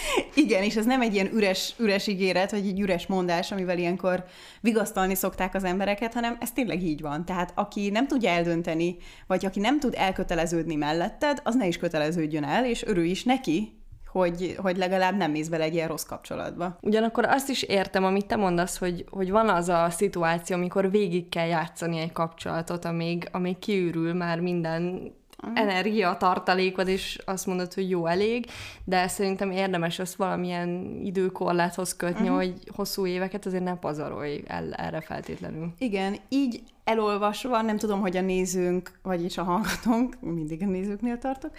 Igen, 0.34 0.62
és 0.62 0.76
ez 0.76 0.84
nem 0.84 1.00
egy 1.00 1.14
ilyen 1.14 1.32
üres, 1.32 1.74
üres 1.78 2.06
ígéret, 2.06 2.50
vagy 2.50 2.66
egy 2.66 2.80
üres 2.80 3.06
mondás, 3.06 3.52
amivel 3.52 3.78
ilyenkor 3.78 4.24
vigasztalni 4.60 5.14
szokták 5.14 5.54
az 5.54 5.64
embereket, 5.64 6.14
hanem 6.14 6.36
ez 6.40 6.52
tényleg 6.52 6.82
így 6.82 7.00
van. 7.00 7.24
Tehát 7.24 7.52
aki 7.54 7.90
nem 7.90 8.06
tudja 8.06 8.30
eldönteni, 8.30 8.96
vagy 9.26 9.46
aki 9.46 9.60
nem 9.60 9.80
tud 9.80 9.94
elköteleződni 9.96 10.74
melletted, 10.74 11.40
az 11.44 11.54
ne 11.54 11.66
is 11.66 11.76
köteleződjön 11.76 12.44
el, 12.44 12.66
és 12.66 12.82
örülj 12.82 13.10
is 13.10 13.24
neki, 13.24 13.80
hogy, 14.12 14.56
hogy 14.58 14.76
legalább 14.76 15.16
nem 15.16 15.30
mész 15.30 15.48
bele 15.48 15.64
egy 15.64 15.74
ilyen 15.74 15.88
rossz 15.88 16.04
kapcsolatba. 16.04 16.78
Ugyanakkor 16.80 17.24
azt 17.24 17.48
is 17.48 17.62
értem, 17.62 18.04
amit 18.04 18.26
te 18.26 18.36
mondasz, 18.36 18.78
hogy, 18.78 19.04
hogy 19.10 19.30
van 19.30 19.48
az 19.48 19.68
a 19.68 19.90
szituáció, 19.90 20.56
amikor 20.56 20.90
végig 20.90 21.28
kell 21.28 21.46
játszani 21.46 21.98
egy 21.98 22.12
kapcsolatot, 22.12 22.84
amíg, 22.84 23.28
amíg 23.32 23.58
kiürül 23.58 24.14
már 24.14 24.40
minden 24.40 25.12
energia 25.54 26.16
tartalékod, 26.16 26.88
és 26.88 27.18
azt 27.24 27.46
mondod, 27.46 27.74
hogy 27.74 27.90
jó 27.90 28.06
elég, 28.06 28.46
de 28.84 29.08
szerintem 29.08 29.50
érdemes 29.50 29.98
azt 29.98 30.14
valamilyen 30.14 31.00
időkorláthoz 31.04 31.96
kötni, 31.96 32.22
uh-huh. 32.22 32.36
hogy 32.36 32.54
hosszú 32.74 33.06
éveket 33.06 33.46
azért 33.46 33.64
ne 33.64 33.76
pazarolj 33.76 34.42
el 34.46 34.72
erre 34.72 35.00
feltétlenül. 35.00 35.72
Igen, 35.78 36.16
így 36.28 36.62
elolvasva, 36.84 37.62
nem 37.62 37.76
tudom, 37.76 38.00
hogy 38.00 38.16
a 38.16 38.20
nézőnk, 38.20 38.98
vagyis 39.02 39.38
a 39.38 39.42
hallgatónk, 39.42 40.16
mindig 40.20 40.62
a 40.62 40.66
nézőknél 40.66 41.18
tartok, 41.18 41.50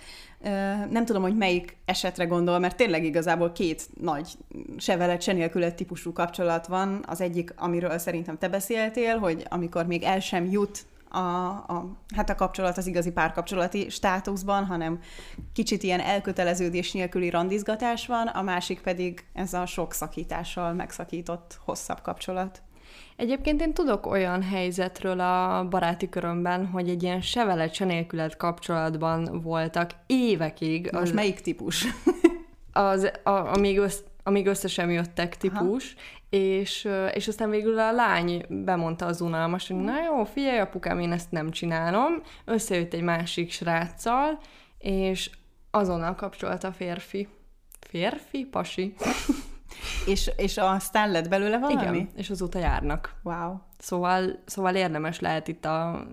nem 0.89 1.05
tudom, 1.05 1.21
hogy 1.21 1.37
melyik 1.37 1.77
esetre 1.85 2.25
gondol, 2.25 2.59
mert 2.59 2.75
tényleg 2.75 3.03
igazából 3.03 3.51
két 3.51 3.89
nagy 4.01 4.27
se 4.77 4.97
veled, 4.97 5.21
se 5.21 5.33
nélkület 5.33 5.75
típusú 5.75 6.13
kapcsolat 6.13 6.67
van. 6.67 7.03
Az 7.07 7.21
egyik, 7.21 7.53
amiről 7.55 7.97
szerintem 7.97 8.37
te 8.37 8.49
beszéltél, 8.49 9.17
hogy 9.17 9.45
amikor 9.49 9.85
még 9.85 10.03
el 10.03 10.19
sem 10.19 10.45
jut 10.45 10.85
a, 11.13 11.47
a, 11.47 11.97
hát 12.15 12.29
a 12.29 12.35
kapcsolat 12.35 12.77
az 12.77 12.87
igazi 12.87 13.11
párkapcsolati 13.11 13.89
státuszban, 13.89 14.65
hanem 14.65 14.99
kicsit 15.53 15.83
ilyen 15.83 15.99
elköteleződés 15.99 16.91
nélküli 16.91 17.29
randizgatás 17.29 18.07
van, 18.07 18.27
a 18.27 18.41
másik 18.41 18.81
pedig 18.81 19.25
ez 19.33 19.53
a 19.53 19.65
sok 19.65 19.93
szakítással 19.93 20.73
megszakított 20.73 21.59
hosszabb 21.65 22.01
kapcsolat. 22.01 22.61
Egyébként 23.15 23.61
én 23.61 23.73
tudok 23.73 24.05
olyan 24.05 24.43
helyzetről 24.43 25.19
a 25.19 25.67
baráti 25.69 26.09
körömben, 26.09 26.65
hogy 26.65 26.89
egy 26.89 27.03
ilyen 27.03 27.21
se 27.21 27.45
veled, 27.45 27.73
se 27.73 27.85
nélkület 27.85 28.37
kapcsolatban 28.37 29.41
voltak 29.41 29.91
évekig. 30.05 30.89
Most 30.91 31.03
az, 31.03 31.11
melyik 31.11 31.41
típus? 31.41 31.85
az, 32.71 33.11
a, 33.23 33.29
amíg, 33.29 33.77
össz, 33.77 33.99
amíg 34.23 34.47
össze 34.47 34.67
sem 34.67 34.89
jöttek 34.89 35.37
típus, 35.37 35.93
Aha 35.93 36.23
és, 36.33 36.89
és 37.13 37.27
aztán 37.27 37.49
végül 37.49 37.79
a 37.79 37.91
lány 37.91 38.45
bemondta 38.49 39.05
az 39.05 39.21
unalmas, 39.21 39.67
hogy 39.67 39.77
na 39.77 40.03
jó, 40.03 40.23
figyelj 40.23 40.59
apukám, 40.59 40.99
én 40.99 41.11
ezt 41.11 41.31
nem 41.31 41.51
csinálom. 41.51 42.21
Összejött 42.45 42.93
egy 42.93 43.01
másik 43.01 43.51
sráccal, 43.51 44.39
és 44.77 45.29
azonnal 45.71 46.15
kapcsolta 46.15 46.67
a 46.67 46.71
férfi. 46.71 47.27
Férfi? 47.79 48.45
Pasi. 48.45 48.93
és, 50.11 50.31
és 50.37 50.57
aztán 50.57 51.11
lett 51.11 51.29
belőle 51.29 51.57
valami? 51.57 51.97
Igen, 51.97 52.09
és 52.15 52.29
azóta 52.29 52.59
járnak. 52.59 53.15
Wow. 53.23 53.55
Szóval, 53.77 54.41
szóval 54.45 54.75
érdemes 54.75 55.19
lehet 55.19 55.47
itt 55.47 55.65
a 55.65 56.07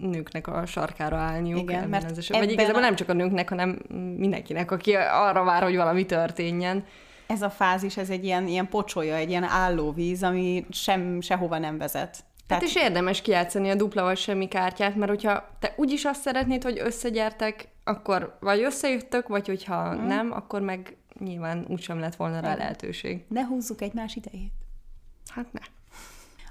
nőknek 0.00 0.46
a 0.46 0.66
sarkára 0.66 1.16
állniuk. 1.16 1.60
Igen, 1.60 1.88
mert 1.88 2.10
az 2.10 2.28
Vagy 2.28 2.50
igazából 2.50 2.80
a... 2.82 2.84
nem 2.84 2.94
csak 2.94 3.08
a 3.08 3.12
nőknek, 3.12 3.48
hanem 3.48 3.78
mindenkinek, 4.16 4.70
aki 4.70 4.94
arra 4.94 5.44
vár, 5.44 5.62
hogy 5.62 5.76
valami 5.76 6.06
történjen 6.06 6.84
ez 7.26 7.42
a 7.42 7.50
fázis, 7.50 7.96
ez 7.96 8.10
egy 8.10 8.24
ilyen, 8.24 8.46
ilyen 8.46 8.68
pocsolya, 8.68 9.14
egy 9.14 9.28
ilyen 9.28 9.44
állóvíz, 9.44 10.22
ami 10.22 10.66
sem, 10.70 11.20
sehova 11.20 11.58
nem 11.58 11.78
vezet. 11.78 12.24
Tehát... 12.46 12.62
Hát 12.62 12.72
is 12.72 12.76
érdemes 12.76 13.22
kijátszani 13.22 13.70
a 13.70 13.74
dupla 13.74 14.02
vagy 14.02 14.16
semmi 14.16 14.48
kártyát, 14.48 14.94
mert 14.94 15.10
hogyha 15.10 15.48
te 15.58 15.74
úgyis 15.76 16.04
azt 16.04 16.20
szeretnéd, 16.20 16.62
hogy 16.62 16.78
összegyertek, 16.78 17.68
akkor 17.84 18.36
vagy 18.40 18.62
összejöttök, 18.62 19.28
vagy 19.28 19.46
hogyha 19.46 19.94
mm. 19.94 20.06
nem, 20.06 20.32
akkor 20.32 20.60
meg 20.60 20.96
nyilván 21.18 21.64
úgysem 21.68 21.98
lett 21.98 22.16
volna 22.16 22.40
rá 22.40 22.54
lehetőség. 22.54 23.24
Ne 23.28 23.44
húzzuk 23.44 23.80
egymás 23.80 24.16
idejét. 24.16 24.52
Hát 25.28 25.52
ne. 25.52 25.60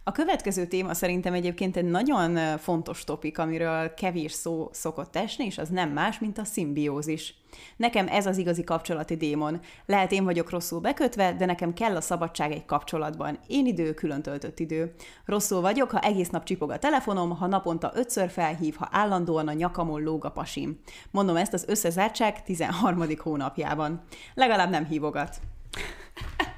A 0.07 0.11
következő 0.11 0.65
téma 0.65 0.93
szerintem 0.93 1.33
egyébként 1.33 1.77
egy 1.77 1.85
nagyon 1.85 2.57
fontos 2.57 3.03
topik, 3.03 3.39
amiről 3.39 3.93
kevés 3.93 4.31
szó 4.31 4.69
szokott 4.71 5.15
esni, 5.15 5.45
és 5.45 5.57
az 5.57 5.69
nem 5.69 5.89
más, 5.89 6.19
mint 6.19 6.37
a 6.37 6.43
szimbiózis. 6.43 7.35
Nekem 7.75 8.07
ez 8.07 8.25
az 8.25 8.37
igazi 8.37 8.63
kapcsolati 8.63 9.15
démon. 9.15 9.59
Lehet 9.85 10.11
én 10.11 10.23
vagyok 10.23 10.49
rosszul 10.49 10.79
bekötve, 10.79 11.33
de 11.33 11.45
nekem 11.45 11.73
kell 11.73 11.95
a 11.95 12.01
szabadság 12.01 12.51
egy 12.51 12.65
kapcsolatban. 12.65 13.39
Én 13.47 13.65
idő, 13.65 13.93
külön 13.93 14.21
töltött 14.21 14.59
idő. 14.59 14.93
Rosszul 15.25 15.61
vagyok, 15.61 15.91
ha 15.91 15.99
egész 15.99 16.29
nap 16.29 16.43
csipog 16.43 16.71
a 16.71 16.79
telefonom, 16.79 17.37
ha 17.37 17.47
naponta 17.47 17.91
ötször 17.95 18.29
felhív, 18.29 18.75
ha 18.75 18.89
állandóan 18.91 19.47
a 19.47 19.53
nyakamon 19.53 20.01
lóg 20.01 20.25
a 20.25 20.31
pasim. 20.31 20.79
Mondom 21.11 21.35
ezt 21.35 21.53
az 21.53 21.65
összezártság 21.67 22.43
13. 22.43 23.05
hónapjában. 23.17 24.01
Legalább 24.33 24.69
nem 24.69 24.85
hívogat. 24.85 25.35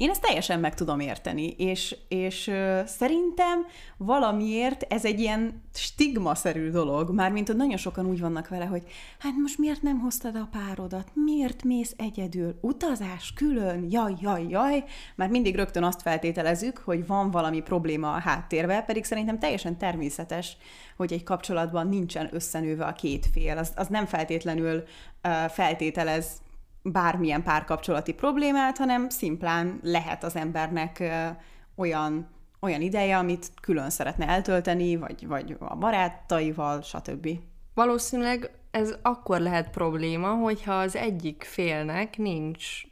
Én 0.00 0.10
ezt 0.10 0.20
teljesen 0.20 0.60
meg 0.60 0.74
tudom 0.74 1.00
érteni, 1.00 1.46
és, 1.46 1.96
és 2.08 2.50
szerintem 2.84 3.66
valamiért 3.96 4.82
ez 4.92 5.04
egy 5.04 5.20
ilyen 5.20 5.62
stigmaszerű 5.74 6.70
dolog, 6.70 7.10
mármint 7.10 7.46
hogy 7.46 7.56
nagyon 7.56 7.76
sokan 7.76 8.06
úgy 8.06 8.20
vannak 8.20 8.48
vele, 8.48 8.64
hogy 8.64 8.82
hát 9.18 9.32
most 9.42 9.58
miért 9.58 9.82
nem 9.82 9.98
hoztad 9.98 10.36
a 10.36 10.48
párodat, 10.50 11.10
miért 11.14 11.64
mész 11.64 11.94
egyedül, 11.96 12.58
utazás 12.60 13.32
külön, 13.32 13.86
jaj, 13.90 14.14
jaj, 14.20 14.46
jaj, 14.48 14.84
már 15.16 15.28
mindig 15.28 15.56
rögtön 15.56 15.82
azt 15.82 16.02
feltételezzük, 16.02 16.78
hogy 16.78 17.06
van 17.06 17.30
valami 17.30 17.60
probléma 17.60 18.12
a 18.12 18.20
háttérbe, 18.20 18.82
pedig 18.82 19.04
szerintem 19.04 19.38
teljesen 19.38 19.78
természetes, 19.78 20.56
hogy 20.96 21.12
egy 21.12 21.22
kapcsolatban 21.22 21.88
nincsen 21.88 22.28
összenőve 22.32 22.84
a 22.84 22.92
két 22.92 23.26
fél. 23.32 23.58
Az, 23.58 23.72
az 23.76 23.86
nem 23.86 24.06
feltétlenül 24.06 24.82
feltételez 25.48 26.40
bármilyen 26.82 27.42
párkapcsolati 27.42 28.14
problémát, 28.14 28.78
hanem 28.78 29.08
szimplán 29.08 29.80
lehet 29.82 30.24
az 30.24 30.36
embernek 30.36 31.02
olyan, 31.74 32.28
olyan 32.60 32.80
ideje, 32.80 33.18
amit 33.18 33.50
külön 33.60 33.90
szeretne 33.90 34.28
eltölteni, 34.28 34.96
vagy, 34.96 35.26
vagy 35.26 35.56
a 35.58 35.76
barátaival, 35.76 36.82
stb. 36.82 37.28
Valószínűleg 37.74 38.50
ez 38.70 38.94
akkor 39.02 39.40
lehet 39.40 39.70
probléma, 39.70 40.34
hogyha 40.34 40.72
az 40.72 40.96
egyik 40.96 41.42
félnek 41.42 42.18
nincs, 42.18 42.82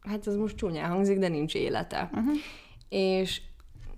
hát 0.00 0.26
ez 0.26 0.34
most 0.34 0.56
csúnyán 0.56 0.90
hangzik, 0.90 1.18
de 1.18 1.28
nincs 1.28 1.54
élete. 1.54 2.10
Uh-huh. 2.12 2.34
És 2.88 3.40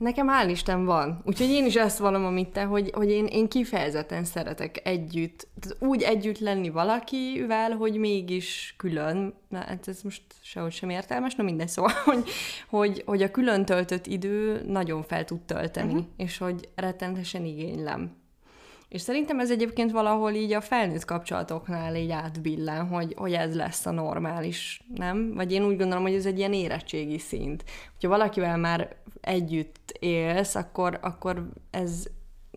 Nekem 0.01 0.29
hál' 0.29 0.51
Isten 0.51 0.85
van. 0.85 1.21
Úgyhogy 1.25 1.49
én 1.49 1.65
is 1.65 1.77
ezt 1.77 1.99
valom, 1.99 2.25
amit 2.25 2.49
te, 2.49 2.65
hogy, 2.65 2.91
hogy 2.95 3.11
én, 3.11 3.27
én 3.27 3.49
kifejezetten 3.49 4.25
szeretek 4.25 4.81
együtt, 4.85 5.49
tehát 5.61 5.83
úgy 5.83 6.03
együtt 6.03 6.39
lenni 6.39 6.71
valakivel, 6.71 7.71
hogy 7.71 7.97
mégis 7.97 8.75
külön, 8.77 9.35
na, 9.49 9.59
hát 9.59 9.89
ez 9.89 10.03
most 10.03 10.23
sehogy 10.43 10.73
sem 10.73 10.91
értelmes, 10.91 11.35
na 11.35 11.43
mindegy, 11.43 11.69
szóval, 11.69 11.93
hogy, 12.05 12.29
hogy, 12.69 13.03
hogy 13.07 13.23
a 13.23 13.31
külön 13.31 13.65
töltött 13.65 14.07
idő 14.07 14.65
nagyon 14.67 15.03
fel 15.03 15.25
tud 15.25 15.41
tölteni, 15.41 15.93
uh-huh. 15.93 16.07
és 16.17 16.39
hogy 16.39 16.69
rettentesen 16.75 17.45
igénylem. 17.45 18.20
És 18.91 19.01
szerintem 19.01 19.41
ez 19.41 19.51
egyébként 19.51 19.91
valahol 19.91 20.33
így 20.33 20.53
a 20.53 20.61
felnőtt 20.61 21.05
kapcsolatoknál 21.05 21.97
így 21.97 22.11
átbillen, 22.11 22.87
hogy, 22.87 23.15
hogy 23.17 23.33
ez 23.33 23.55
lesz 23.55 23.87
a 23.87 23.91
normális, 23.91 24.83
nem? 24.95 25.35
Vagy 25.35 25.53
én 25.53 25.65
úgy 25.65 25.77
gondolom, 25.77 26.03
hogy 26.03 26.15
ez 26.15 26.27
egy 26.27 26.39
ilyen 26.39 26.53
érettségi 26.53 27.19
szint. 27.19 27.65
Hogyha 27.93 28.09
valakivel 28.09 28.57
már 28.57 28.97
együtt 29.21 29.97
élsz, 29.99 30.55
akkor, 30.55 30.99
akkor 31.03 31.49
ez 31.71 32.07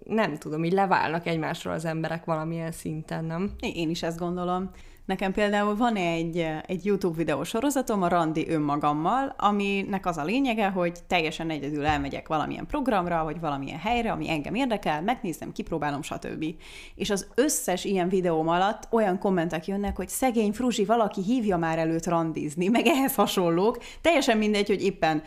nem 0.05 0.37
tudom, 0.37 0.63
így 0.63 0.71
leválnak 0.71 1.27
egymásról 1.27 1.73
az 1.73 1.85
emberek 1.85 2.25
valamilyen 2.25 2.71
szinten, 2.71 3.25
nem? 3.25 3.51
Én 3.59 3.89
is 3.89 4.03
ezt 4.03 4.19
gondolom. 4.19 4.71
Nekem 5.05 5.31
például 5.31 5.75
van 5.75 5.95
egy, 5.95 6.45
egy 6.67 6.85
YouTube 6.85 7.17
videósorozatom, 7.17 8.01
a 8.01 8.07
Randi 8.07 8.49
önmagammal, 8.49 9.35
aminek 9.37 10.05
az 10.05 10.17
a 10.17 10.23
lényege, 10.23 10.67
hogy 10.67 10.99
teljesen 11.07 11.49
egyedül 11.49 11.85
elmegyek 11.85 12.27
valamilyen 12.27 12.67
programra, 12.67 13.23
vagy 13.23 13.39
valamilyen 13.39 13.79
helyre, 13.79 14.11
ami 14.11 14.29
engem 14.29 14.55
érdekel, 14.55 15.01
megnézem, 15.01 15.51
kipróbálom, 15.51 16.01
stb. 16.01 16.45
És 16.95 17.09
az 17.09 17.27
összes 17.35 17.83
ilyen 17.83 18.09
videóm 18.09 18.47
alatt 18.47 18.87
olyan 18.91 19.19
kommentek 19.19 19.67
jönnek, 19.67 19.95
hogy 19.95 20.09
szegény 20.09 20.51
Fruzsi, 20.51 20.85
valaki 20.85 21.21
hívja 21.21 21.57
már 21.57 21.77
előtt 21.77 22.05
randizni, 22.05 22.67
meg 22.67 22.87
ehhez 22.87 23.15
hasonlók. 23.15 23.77
Teljesen 24.01 24.37
mindegy, 24.37 24.67
hogy 24.67 24.83
éppen 24.83 25.23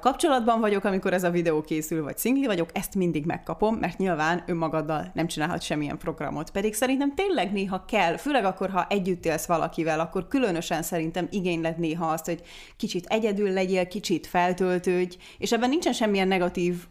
kapcsolatban 0.00 0.60
vagyok, 0.60 0.84
amikor 0.84 1.12
ez 1.12 1.24
a 1.24 1.30
videó 1.30 1.60
készül, 1.60 2.02
vagy 2.02 2.18
szingli 2.18 2.46
vagyok, 2.46 2.68
ezt 2.72 2.94
mindig 2.94 3.24
megkapom, 3.24 3.74
mert 3.74 3.98
nyilván 3.98 4.42
önmagaddal 4.46 5.10
nem 5.14 5.26
csinálhat 5.26 5.62
semmilyen 5.62 5.98
programot. 5.98 6.50
Pedig 6.50 6.74
szerintem 6.74 7.14
tényleg 7.14 7.52
néha 7.52 7.84
kell, 7.84 8.16
főleg 8.16 8.44
akkor, 8.44 8.70
ha 8.70 8.86
együtt 8.88 9.24
élsz 9.24 9.46
valakivel, 9.46 10.00
akkor 10.00 10.28
különösen 10.28 10.82
szerintem 10.82 11.26
igényled 11.30 11.78
néha 11.78 12.06
azt, 12.06 12.24
hogy 12.24 12.42
kicsit 12.76 13.06
egyedül 13.06 13.52
legyél, 13.52 13.86
kicsit 13.86 14.26
feltöltődj, 14.26 15.16
és 15.38 15.52
ebben 15.52 15.68
nincsen 15.68 15.92
semmilyen 15.92 16.28
negatív 16.28 16.84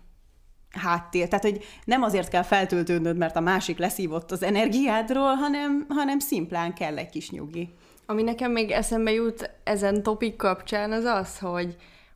háttér. 0.69 1.27
Tehát, 1.27 1.45
hogy 1.45 1.63
nem 1.85 2.03
azért 2.03 2.29
kell 2.29 2.43
feltöltődnöd, 2.43 3.17
mert 3.17 3.35
a 3.35 3.39
másik 3.39 3.77
leszívott 3.77 4.31
az 4.31 4.43
energiádról, 4.43 5.33
hanem, 5.33 5.85
hanem 5.89 6.19
szimplán 6.19 6.73
kell 6.73 6.97
egy 6.97 7.09
kis 7.09 7.29
nyugi. 7.29 7.73
Ami 8.05 8.23
nekem 8.23 8.51
még 8.51 8.71
eszembe 8.71 9.11
jut 9.11 9.49
ezen 9.63 10.03
topik 10.03 10.35
kapcsán, 10.35 10.91
az 10.91 11.03
az, 11.03 11.39
hogy 11.39 11.75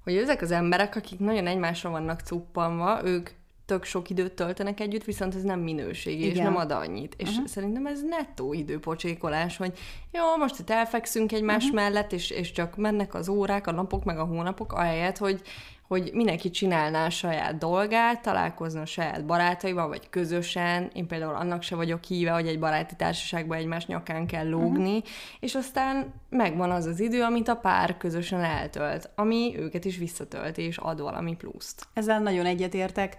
hogy 0.09 0.21
ezek 0.21 0.41
az 0.41 0.51
emberek, 0.51 0.95
akik 0.95 1.19
nagyon 1.19 1.47
egymásra 1.47 1.89
vannak 1.89 2.19
cuppanva, 2.19 3.01
ők 3.03 3.29
tök 3.65 3.83
sok 3.83 4.09
időt 4.09 4.31
töltenek 4.31 4.79
együtt, 4.79 5.03
viszont 5.03 5.35
ez 5.35 5.41
nem 5.41 5.59
minőségi, 5.59 6.23
Igen. 6.23 6.35
és 6.35 6.37
nem 6.37 6.55
ad 6.55 6.71
annyit. 6.71 7.15
És 7.17 7.29
uh-huh. 7.29 7.45
szerintem 7.45 7.85
ez 7.85 8.01
nettó 8.03 8.53
időpocsékolás, 8.53 9.57
hogy 9.57 9.77
jó, 10.11 10.35
most 10.37 10.59
itt 10.59 10.69
elfekszünk 10.69 11.31
egymás 11.31 11.63
uh-huh. 11.63 11.79
mellett, 11.79 12.11
és, 12.11 12.29
és 12.29 12.51
csak 12.51 12.77
mennek 12.77 13.13
az 13.13 13.29
órák, 13.29 13.67
a 13.67 13.71
napok, 13.71 14.03
meg 14.03 14.19
a 14.19 14.23
hónapok, 14.23 14.73
ahelyett, 14.73 15.17
hogy, 15.17 15.41
hogy 15.89 16.09
mindenki 16.13 16.49
csinálná 16.49 17.05
a 17.05 17.09
saját 17.09 17.57
dolgát, 17.57 18.21
találkozna 18.21 18.81
a 18.81 18.85
saját 18.85 19.25
barátaival, 19.25 19.87
vagy 19.87 20.09
közösen. 20.09 20.89
Én 20.93 21.07
például 21.07 21.35
annak 21.35 21.61
se 21.61 21.75
vagyok 21.75 22.03
híve, 22.03 22.31
hogy 22.31 22.47
egy 22.47 22.59
baráti 22.59 22.95
társaságban 22.95 23.57
egymás 23.57 23.85
nyakán 23.85 24.27
kell 24.27 24.49
lógni, 24.49 24.97
uh-huh. 24.97 25.09
és 25.39 25.55
aztán 25.55 26.13
megvan 26.29 26.71
az 26.71 26.85
az 26.85 26.99
idő, 26.99 27.21
amit 27.21 27.47
a 27.47 27.55
pár 27.55 27.97
közösen 27.97 28.43
eltölt, 28.43 29.09
ami 29.15 29.53
őket 29.57 29.85
is 29.85 29.97
visszatölti, 29.97 30.61
és 30.61 30.77
ad 30.77 31.01
valami 31.01 31.35
pluszt. 31.35 31.87
Ezzel 31.93 32.19
nagyon 32.19 32.45
egyetértek. 32.45 33.17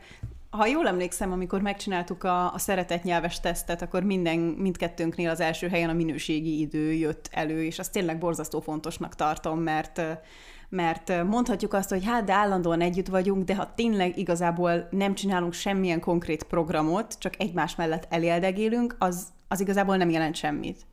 Ha 0.50 0.66
jól 0.66 0.86
emlékszem, 0.86 1.32
amikor 1.32 1.60
megcsináltuk 1.60 2.24
a, 2.24 2.52
a 2.52 2.58
szeretett 2.58 3.02
nyelves 3.02 3.40
tesztet, 3.40 3.82
akkor 3.82 4.02
minden, 4.02 4.38
mindkettőnknél 4.38 5.30
az 5.30 5.40
első 5.40 5.68
helyen 5.68 5.90
a 5.90 5.92
minőségi 5.92 6.60
idő 6.60 6.92
jött 6.92 7.28
elő, 7.32 7.64
és 7.64 7.78
azt 7.78 7.92
tényleg 7.92 8.18
borzasztó 8.18 8.60
fontosnak 8.60 9.14
tartom, 9.14 9.58
mert 9.58 10.02
mert 10.70 11.24
mondhatjuk 11.24 11.72
azt, 11.72 11.88
hogy 11.90 12.04
hát 12.04 12.24
de 12.24 12.32
állandóan 12.32 12.80
együtt 12.80 13.08
vagyunk, 13.08 13.44
de 13.44 13.54
ha 13.54 13.72
tényleg 13.74 14.18
igazából 14.18 14.88
nem 14.90 15.14
csinálunk 15.14 15.52
semmilyen 15.52 16.00
konkrét 16.00 16.42
programot, 16.42 17.16
csak 17.18 17.40
egymás 17.40 17.76
mellett 17.76 18.06
eléldegélünk, 18.08 18.96
az, 18.98 19.26
az 19.48 19.60
igazából 19.60 19.96
nem 19.96 20.10
jelent 20.10 20.34
semmit. 20.34 20.86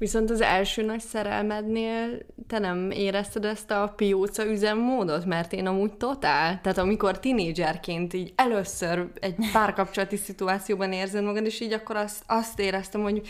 Viszont 0.00 0.30
az 0.30 0.40
első 0.40 0.82
nagy 0.82 1.00
szerelmednél 1.00 2.18
te 2.46 2.58
nem 2.58 2.90
érezted 2.90 3.44
ezt 3.44 3.70
a 3.70 3.92
pióca 3.96 4.46
üzemmódot, 4.46 5.24
mert 5.24 5.52
én 5.52 5.66
amúgy 5.66 5.92
totál. 5.92 6.60
Tehát 6.62 6.78
amikor 6.78 7.18
tinédzserként 7.18 8.14
így 8.14 8.32
először 8.36 9.08
egy 9.20 9.34
párkapcsolati 9.52 10.16
szituációban 10.16 10.92
érzed 10.92 11.24
magad, 11.24 11.44
és 11.44 11.60
így 11.60 11.72
akkor 11.72 11.96
azt, 11.96 12.22
azt 12.26 12.58
éreztem, 12.58 13.02
hogy 13.02 13.22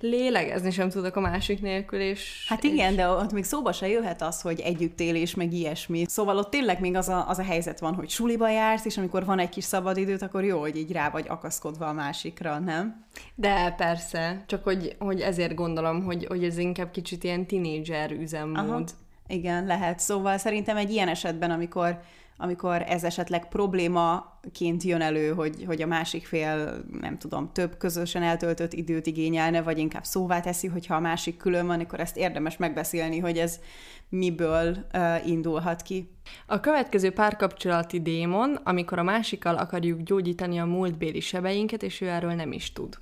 lélegezni 0.00 0.70
sem 0.70 0.88
tudok 0.88 1.16
a 1.16 1.20
másik 1.20 1.60
nélkül, 1.60 2.00
és... 2.00 2.44
Hát 2.48 2.62
igen, 2.62 2.90
és... 2.90 2.96
de 2.96 3.08
ott 3.08 3.32
még 3.32 3.44
szóba 3.44 3.72
se 3.72 3.88
jöhet 3.88 4.22
az, 4.22 4.40
hogy 4.40 4.60
együttélés, 4.60 5.34
meg 5.34 5.52
ilyesmi. 5.52 6.04
Szóval 6.08 6.36
ott 6.38 6.50
tényleg 6.50 6.80
még 6.80 6.96
az 6.96 7.08
a, 7.08 7.28
az 7.28 7.38
a 7.38 7.42
helyzet 7.42 7.80
van, 7.80 7.94
hogy 7.94 8.08
suliba 8.08 8.50
jársz, 8.50 8.84
és 8.84 8.98
amikor 8.98 9.24
van 9.24 9.38
egy 9.38 9.48
kis 9.48 9.64
szabadidőt, 9.64 10.22
akkor 10.22 10.44
jó, 10.44 10.60
hogy 10.60 10.76
így 10.76 10.92
rá 10.92 11.10
vagy 11.10 11.24
akaszkodva 11.28 11.86
a 11.86 11.92
másikra, 11.92 12.58
nem? 12.58 13.06
De 13.34 13.74
persze, 13.76 14.44
csak 14.46 14.64
hogy, 14.64 14.96
hogy 14.98 15.20
ezért 15.20 15.54
gondolom, 15.54 16.04
hogy, 16.04 16.17
hogy 16.24 16.44
ez 16.44 16.58
inkább 16.58 16.90
kicsit 16.90 17.24
ilyen 17.24 17.46
tinédzser 17.46 18.10
üzemmód. 18.10 18.58
Aha. 18.58 18.84
Igen, 19.26 19.66
lehet. 19.66 19.98
Szóval 19.98 20.38
szerintem 20.38 20.76
egy 20.76 20.90
ilyen 20.90 21.08
esetben, 21.08 21.50
amikor 21.50 22.00
amikor 22.40 22.84
ez 22.88 23.04
esetleg 23.04 23.48
problémaként 23.48 24.82
jön 24.82 25.00
elő, 25.00 25.32
hogy, 25.32 25.64
hogy 25.66 25.82
a 25.82 25.86
másik 25.86 26.26
fél, 26.26 26.84
nem 27.00 27.18
tudom, 27.18 27.50
több 27.52 27.76
közösen 27.76 28.22
eltöltött 28.22 28.72
időt 28.72 29.06
igényelne, 29.06 29.62
vagy 29.62 29.78
inkább 29.78 30.04
szóvá 30.04 30.40
teszi, 30.40 30.66
hogyha 30.66 30.94
a 30.94 31.00
másik 31.00 31.36
külön 31.36 31.66
van, 31.66 31.80
akkor 31.80 32.00
ezt 32.00 32.16
érdemes 32.16 32.56
megbeszélni, 32.56 33.18
hogy 33.18 33.38
ez 33.38 33.60
miből 34.08 34.76
uh, 34.94 35.28
indulhat 35.28 35.82
ki. 35.82 36.10
A 36.46 36.60
következő 36.60 37.10
párkapcsolati 37.10 38.00
démon, 38.00 38.54
amikor 38.64 38.98
a 38.98 39.02
másikkal 39.02 39.54
akarjuk 39.54 40.00
gyógyítani 40.00 40.58
a 40.58 40.64
múltbéli 40.64 41.20
sebeinket, 41.20 41.82
és 41.82 42.00
ő 42.00 42.08
erről 42.08 42.32
nem 42.32 42.52
is 42.52 42.72
tud. 42.72 42.98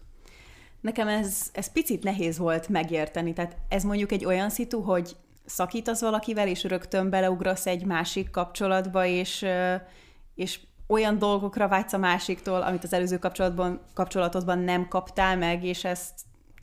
Nekem 0.80 1.08
ez, 1.08 1.50
ez 1.52 1.72
picit 1.72 2.02
nehéz 2.02 2.38
volt 2.38 2.68
megérteni, 2.68 3.32
tehát 3.32 3.56
ez 3.68 3.82
mondjuk 3.82 4.12
egy 4.12 4.24
olyan 4.24 4.50
szitu, 4.50 4.80
hogy 4.80 5.16
szakítasz 5.44 6.00
valakivel, 6.00 6.48
és 6.48 6.64
rögtön 6.64 7.10
beleugrasz 7.10 7.66
egy 7.66 7.84
másik 7.84 8.30
kapcsolatba, 8.30 9.04
és, 9.04 9.46
és 10.34 10.60
olyan 10.86 11.18
dolgokra 11.18 11.68
vágysz 11.68 11.92
a 11.92 11.98
másiktól, 11.98 12.62
amit 12.62 12.84
az 12.84 12.92
előző 12.92 13.18
kapcsolatban, 13.18 13.80
kapcsolatodban 13.94 14.58
nem 14.58 14.88
kaptál 14.88 15.36
meg, 15.36 15.64
és 15.64 15.84
ezt 15.84 16.12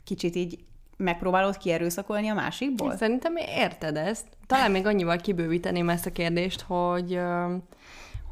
kicsit 0.04 0.36
így 0.36 0.58
megpróbálod 0.96 1.56
kierőszakolni 1.56 2.28
a 2.28 2.34
másikból? 2.34 2.96
Szerintem 2.96 3.36
érted 3.36 3.96
ezt. 3.96 4.26
Talán 4.46 4.70
még 4.70 4.86
annyival 4.86 5.16
kibővíteném 5.16 5.88
ezt 5.88 6.06
a 6.06 6.12
kérdést, 6.12 6.60
hogy 6.60 7.20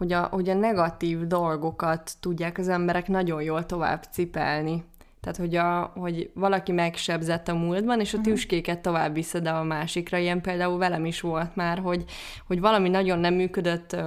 hogy 0.02 0.12
a, 0.12 0.22
hogy 0.22 0.48
a 0.48 0.54
negatív 0.54 1.26
dolgokat 1.26 2.12
tudják 2.20 2.58
az 2.58 2.68
emberek 2.68 3.08
nagyon 3.08 3.42
jól 3.42 3.66
tovább 3.66 4.02
cipelni. 4.10 4.84
Tehát, 5.22 5.38
hogy, 5.38 5.56
a, 5.56 5.92
hogy 5.94 6.30
valaki 6.34 6.72
megsebzett 6.72 7.48
a 7.48 7.54
múltban, 7.54 8.00
és 8.00 8.14
a 8.14 8.20
tüskéket 8.20 8.78
tovább 8.78 9.14
viszed 9.14 9.46
a 9.46 9.62
másikra. 9.62 10.18
Ilyen 10.18 10.40
például 10.40 10.78
velem 10.78 11.04
is 11.04 11.20
volt 11.20 11.56
már, 11.56 11.78
hogy, 11.78 12.04
hogy 12.46 12.60
valami 12.60 12.88
nagyon 12.88 13.18
nem 13.18 13.34
működött 13.34 13.92
uh, 13.92 14.02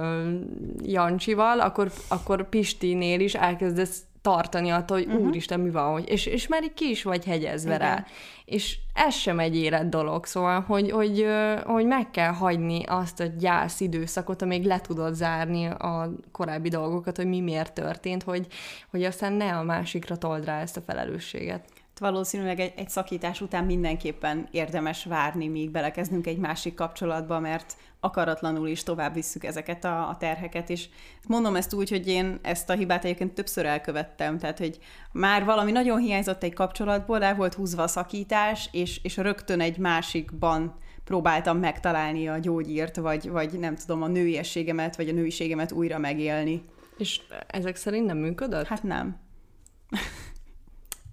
Jancsival, 0.82 1.60
akkor, 1.60 1.92
akkor 2.08 2.48
Pistinél 2.48 3.20
is 3.20 3.34
elkezdesz 3.34 4.02
tartani 4.26 4.70
attól, 4.70 4.96
hogy 4.96 5.06
uh-huh. 5.06 5.26
úristen, 5.26 5.60
mi 5.60 5.70
van, 5.70 5.92
hogy, 5.92 6.08
és, 6.08 6.26
és 6.26 6.46
már 6.46 6.62
így 6.62 6.74
ki 6.74 6.90
is 6.90 7.02
vagy 7.02 7.24
hegyezve 7.24 7.74
Igen. 7.74 7.88
rá. 7.88 8.06
És 8.44 8.78
ez 8.94 9.14
sem 9.14 9.38
egy 9.38 9.56
élet 9.56 9.88
dolog, 9.88 10.26
szóval, 10.26 10.60
hogy, 10.60 10.90
hogy, 10.90 11.26
hogy 11.64 11.86
meg 11.86 12.10
kell 12.10 12.32
hagyni 12.32 12.82
azt 12.86 13.20
a 13.20 13.24
gyász 13.38 13.80
időszakot, 13.80 14.42
amíg 14.42 14.64
le 14.64 14.80
tudod 14.80 15.14
zárni 15.14 15.66
a 15.66 16.12
korábbi 16.32 16.68
dolgokat, 16.68 17.16
hogy 17.16 17.26
mi 17.26 17.40
miért 17.40 17.72
történt, 17.72 18.22
hogy, 18.22 18.46
hogy 18.90 19.04
aztán 19.04 19.32
ne 19.32 19.56
a 19.56 19.62
másikra 19.62 20.16
told 20.16 20.44
rá 20.44 20.60
ezt 20.60 20.76
a 20.76 20.80
felelősséget 20.80 21.64
valószínűleg 21.98 22.60
egy, 22.60 22.72
egy 22.76 22.88
szakítás 22.88 23.40
után 23.40 23.64
mindenképpen 23.64 24.48
érdemes 24.50 25.04
várni, 25.04 25.48
míg 25.48 25.70
belekezdünk 25.70 26.26
egy 26.26 26.38
másik 26.38 26.74
kapcsolatba, 26.74 27.40
mert 27.40 27.76
akaratlanul 28.06 28.68
is 28.68 28.82
tovább 28.82 29.14
visszük 29.14 29.44
ezeket 29.44 29.84
a, 29.84 30.08
a 30.08 30.16
terheket, 30.16 30.70
és 30.70 30.88
mondom 31.28 31.56
ezt 31.56 31.72
úgy, 31.72 31.90
hogy 31.90 32.06
én 32.06 32.38
ezt 32.42 32.70
a 32.70 32.72
hibát 32.72 33.04
egyébként 33.04 33.34
többször 33.34 33.66
elkövettem, 33.66 34.38
tehát, 34.38 34.58
hogy 34.58 34.78
már 35.12 35.44
valami 35.44 35.72
nagyon 35.72 35.98
hiányzott 35.98 36.42
egy 36.42 36.54
kapcsolatból, 36.54 37.22
el 37.22 37.34
volt 37.34 37.54
húzva 37.54 37.82
a 37.82 37.88
szakítás, 37.88 38.68
és, 38.72 39.00
és 39.02 39.16
rögtön 39.16 39.60
egy 39.60 39.78
másikban 39.78 40.78
próbáltam 41.04 41.58
megtalálni 41.58 42.28
a 42.28 42.38
gyógyírt, 42.38 42.96
vagy, 42.96 43.30
vagy 43.30 43.58
nem 43.58 43.76
tudom, 43.76 44.02
a 44.02 44.06
nőiességemet, 44.06 44.96
vagy 44.96 45.08
a 45.08 45.12
nőiségemet 45.12 45.72
újra 45.72 45.98
megélni. 45.98 46.64
És 46.98 47.20
ezek 47.46 47.76
szerint 47.76 48.06
nem 48.06 48.18
működött? 48.18 48.66
Hát 48.66 48.82
nem. 48.82 49.20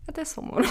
Hát 0.06 0.18
ez 0.18 0.28
szomorú. 0.28 0.66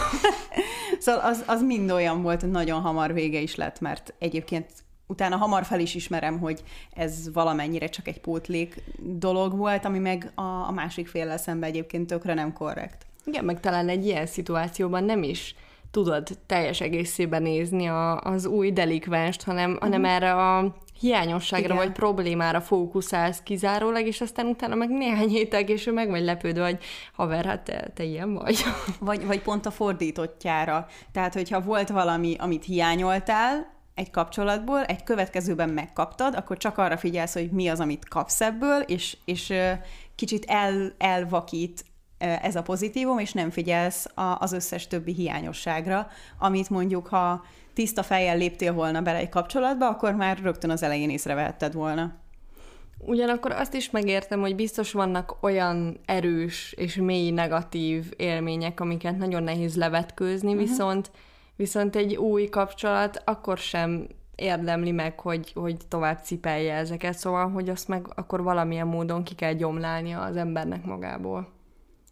szóval 0.98 1.20
az, 1.20 1.44
az 1.46 1.62
mind 1.62 1.90
olyan 1.90 2.22
volt, 2.22 2.40
hogy 2.40 2.50
nagyon 2.50 2.80
hamar 2.80 3.12
vége 3.12 3.40
is 3.40 3.54
lett, 3.54 3.80
mert 3.80 4.14
egyébként 4.18 4.72
utána 5.12 5.36
hamar 5.36 5.64
fel 5.64 5.80
is 5.80 5.94
ismerem, 5.94 6.38
hogy 6.38 6.62
ez 6.94 7.32
valamennyire 7.32 7.86
csak 7.86 8.08
egy 8.08 8.20
pótlék 8.20 8.82
dolog 8.98 9.56
volt, 9.56 9.84
ami 9.84 9.98
meg 9.98 10.30
a, 10.34 10.42
a 10.42 10.70
másik 10.70 11.08
féllel 11.08 11.38
szemben 11.38 11.68
egyébként 11.68 12.06
tökre 12.06 12.34
nem 12.34 12.52
korrekt. 12.52 13.06
Igen, 13.24 13.44
meg 13.44 13.60
talán 13.60 13.88
egy 13.88 14.06
ilyen 14.06 14.26
szituációban 14.26 15.04
nem 15.04 15.22
is 15.22 15.54
tudod 15.90 16.28
teljes 16.46 16.80
egészében 16.80 17.42
nézni 17.42 17.86
a, 17.86 18.20
az 18.20 18.46
új 18.46 18.72
delikvenst, 18.72 19.42
hanem, 19.42 19.70
uh-huh. 19.70 19.82
hanem 19.82 20.04
erre 20.04 20.34
a 20.34 20.76
hiányosságra 21.00 21.64
Igen. 21.64 21.76
vagy 21.76 21.92
problémára 21.92 22.60
fókuszálsz 22.60 23.40
kizárólag, 23.42 24.06
és 24.06 24.20
aztán 24.20 24.46
utána 24.46 24.74
meg 24.74 24.88
néhány 24.88 25.28
hétig, 25.28 25.68
és 25.68 25.88
meg 25.94 26.10
vagy 26.10 26.24
lepődve, 26.24 26.64
hogy 26.64 26.78
haver, 27.12 27.44
hát 27.44 27.60
te, 27.60 27.90
te 27.94 28.04
ilyen 28.04 28.34
vagy. 28.34 28.64
vagy. 29.00 29.26
Vagy 29.26 29.42
pont 29.42 29.66
a 29.66 29.70
fordítottjára. 29.70 30.86
Tehát, 31.12 31.34
hogyha 31.34 31.60
volt 31.60 31.88
valami, 31.88 32.36
amit 32.38 32.64
hiányoltál, 32.64 33.71
egy 33.94 34.10
kapcsolatból, 34.10 34.84
egy 34.84 35.02
következőben 35.02 35.68
megkaptad, 35.68 36.34
akkor 36.34 36.56
csak 36.56 36.78
arra 36.78 36.96
figyelsz, 36.96 37.32
hogy 37.32 37.50
mi 37.50 37.68
az, 37.68 37.80
amit 37.80 38.08
kapsz 38.08 38.40
ebből, 38.40 38.80
és, 38.80 39.16
és 39.24 39.52
kicsit 40.14 40.44
el, 40.44 40.92
elvakít 40.98 41.84
ez 42.18 42.56
a 42.56 42.62
pozitívum, 42.62 43.18
és 43.18 43.32
nem 43.32 43.50
figyelsz 43.50 44.06
az 44.38 44.52
összes 44.52 44.86
többi 44.86 45.12
hiányosságra, 45.12 46.06
amit 46.38 46.70
mondjuk, 46.70 47.06
ha 47.06 47.44
tiszta 47.74 48.02
fejjel 48.02 48.36
léptél 48.36 48.72
volna 48.72 49.00
bele 49.00 49.18
egy 49.18 49.28
kapcsolatba, 49.28 49.88
akkor 49.88 50.14
már 50.14 50.38
rögtön 50.38 50.70
az 50.70 50.82
elején 50.82 51.10
észrevehetted 51.10 51.72
volna. 51.72 52.20
Ugyanakkor 52.98 53.50
azt 53.52 53.74
is 53.74 53.90
megértem, 53.90 54.40
hogy 54.40 54.54
biztos 54.54 54.92
vannak 54.92 55.36
olyan 55.40 56.00
erős 56.04 56.72
és 56.76 56.94
mély 56.94 57.30
negatív 57.30 58.12
élmények, 58.16 58.80
amiket 58.80 59.18
nagyon 59.18 59.42
nehéz 59.42 59.76
levetkőzni, 59.76 60.52
uh-huh. 60.52 60.68
viszont 60.68 61.10
viszont 61.62 61.96
egy 61.96 62.16
új 62.16 62.48
kapcsolat 62.48 63.22
akkor 63.24 63.58
sem 63.58 64.06
érdemli 64.34 64.90
meg, 64.90 65.20
hogy, 65.20 65.52
hogy 65.52 65.76
tovább 65.88 66.18
cipelje 66.22 66.74
ezeket, 66.74 67.18
szóval, 67.18 67.50
hogy 67.50 67.68
azt 67.68 67.88
meg 67.88 68.06
akkor 68.14 68.42
valamilyen 68.42 68.86
módon 68.86 69.24
ki 69.24 69.34
kell 69.34 69.52
gyomlálnia 69.52 70.20
az 70.22 70.36
embernek 70.36 70.84
magából. 70.84 71.52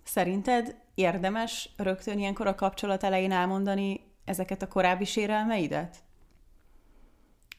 Szerinted 0.05 0.77
érdemes 0.95 1.71
rögtön 1.77 2.19
ilyenkor 2.19 2.47
a 2.47 2.55
kapcsolat 2.55 3.05
elején 3.05 3.33
elmondani 3.33 4.01
ezeket 4.25 4.63
a 4.63 4.69
korábbi 4.69 5.05
sérelmeidet? 5.05 5.97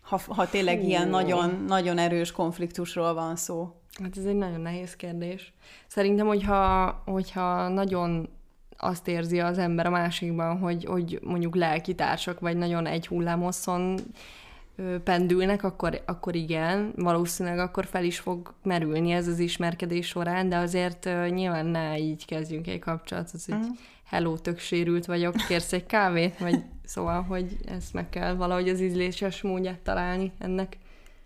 Ha, 0.01 0.19
ha 0.27 0.49
tényleg 0.49 0.79
Hú. 0.79 0.85
ilyen 0.87 1.07
nagyon, 1.07 1.65
nagyon 1.67 1.97
erős 1.97 2.31
konfliktusról 2.31 3.13
van 3.13 3.35
szó. 3.35 3.81
Hát 4.03 4.17
ez 4.17 4.25
egy 4.25 4.35
nagyon 4.35 4.61
nehéz 4.61 4.95
kérdés. 4.95 5.53
Szerintem, 5.87 6.27
hogyha, 6.27 6.85
hogyha 7.05 7.67
nagyon 7.67 8.29
azt 8.81 9.07
érzi 9.07 9.39
az 9.39 9.57
ember 9.57 9.85
a 9.85 9.89
másikban, 9.89 10.57
hogy, 10.57 10.85
hogy 10.85 11.19
mondjuk 11.23 11.55
lelkitársak, 11.55 12.39
vagy 12.39 12.57
nagyon 12.57 12.85
egy 12.85 13.07
hullámosszon 13.07 13.99
pendülnek, 15.03 15.63
akkor, 15.63 16.01
akkor 16.05 16.35
igen, 16.35 16.93
valószínűleg 16.95 17.59
akkor 17.59 17.85
fel 17.85 18.03
is 18.03 18.19
fog 18.19 18.53
merülni 18.63 19.11
ez 19.11 19.27
az 19.27 19.39
ismerkedés 19.39 20.07
során, 20.07 20.49
de 20.49 20.57
azért 20.57 21.09
nyilván 21.29 21.65
ne 21.65 21.97
így 21.97 22.25
kezdjünk 22.25 22.67
egy 22.67 22.79
kapcsolatot, 22.79 23.41
hogy 23.45 23.55
uh-huh. 23.55 23.75
hello, 24.05 24.37
tök 24.37 24.59
sérült 24.59 25.05
vagyok, 25.05 25.35
kérsz 25.47 25.73
egy 25.73 25.85
kávét, 25.85 26.37
vagy 26.37 26.63
szóval, 26.85 27.21
hogy 27.21 27.57
ezt 27.65 27.93
meg 27.93 28.09
kell 28.09 28.33
valahogy 28.33 28.69
az 28.69 28.81
ízléses 28.81 29.41
módját 29.41 29.79
találni 29.79 30.31
ennek. 30.39 30.77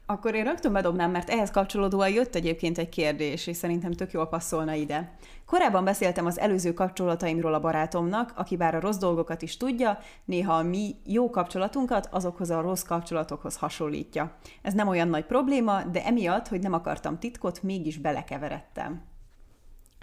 Akkor 0.07 0.35
én 0.35 0.43
rögtön 0.43 0.73
bedobnám, 0.73 1.11
mert 1.11 1.29
ehhez 1.29 1.51
kapcsolódóan 1.51 2.09
jött 2.09 2.35
egyébként 2.35 2.77
egy 2.77 2.89
kérdés, 2.89 3.47
és 3.47 3.57
szerintem 3.57 3.91
tök 3.91 4.11
jól 4.11 4.27
passzolna 4.27 4.73
ide. 4.73 5.15
Korábban 5.45 5.83
beszéltem 5.83 6.25
az 6.25 6.39
előző 6.39 6.73
kapcsolataimról 6.73 7.53
a 7.53 7.59
barátomnak, 7.59 8.33
aki 8.35 8.57
bár 8.57 8.75
a 8.75 8.79
rossz 8.79 8.97
dolgokat 8.97 9.41
is 9.41 9.57
tudja, 9.57 9.99
néha 10.25 10.53
a 10.53 10.63
mi 10.63 10.95
jó 11.05 11.29
kapcsolatunkat 11.29 12.07
azokhoz 12.11 12.49
a 12.49 12.61
rossz 12.61 12.83
kapcsolatokhoz 12.83 13.57
hasonlítja. 13.57 14.35
Ez 14.61 14.73
nem 14.73 14.87
olyan 14.87 15.07
nagy 15.07 15.25
probléma, 15.25 15.83
de 15.83 16.05
emiatt, 16.05 16.47
hogy 16.47 16.59
nem 16.59 16.73
akartam 16.73 17.19
titkot, 17.19 17.63
mégis 17.63 17.97
belekeveredtem. 17.97 19.03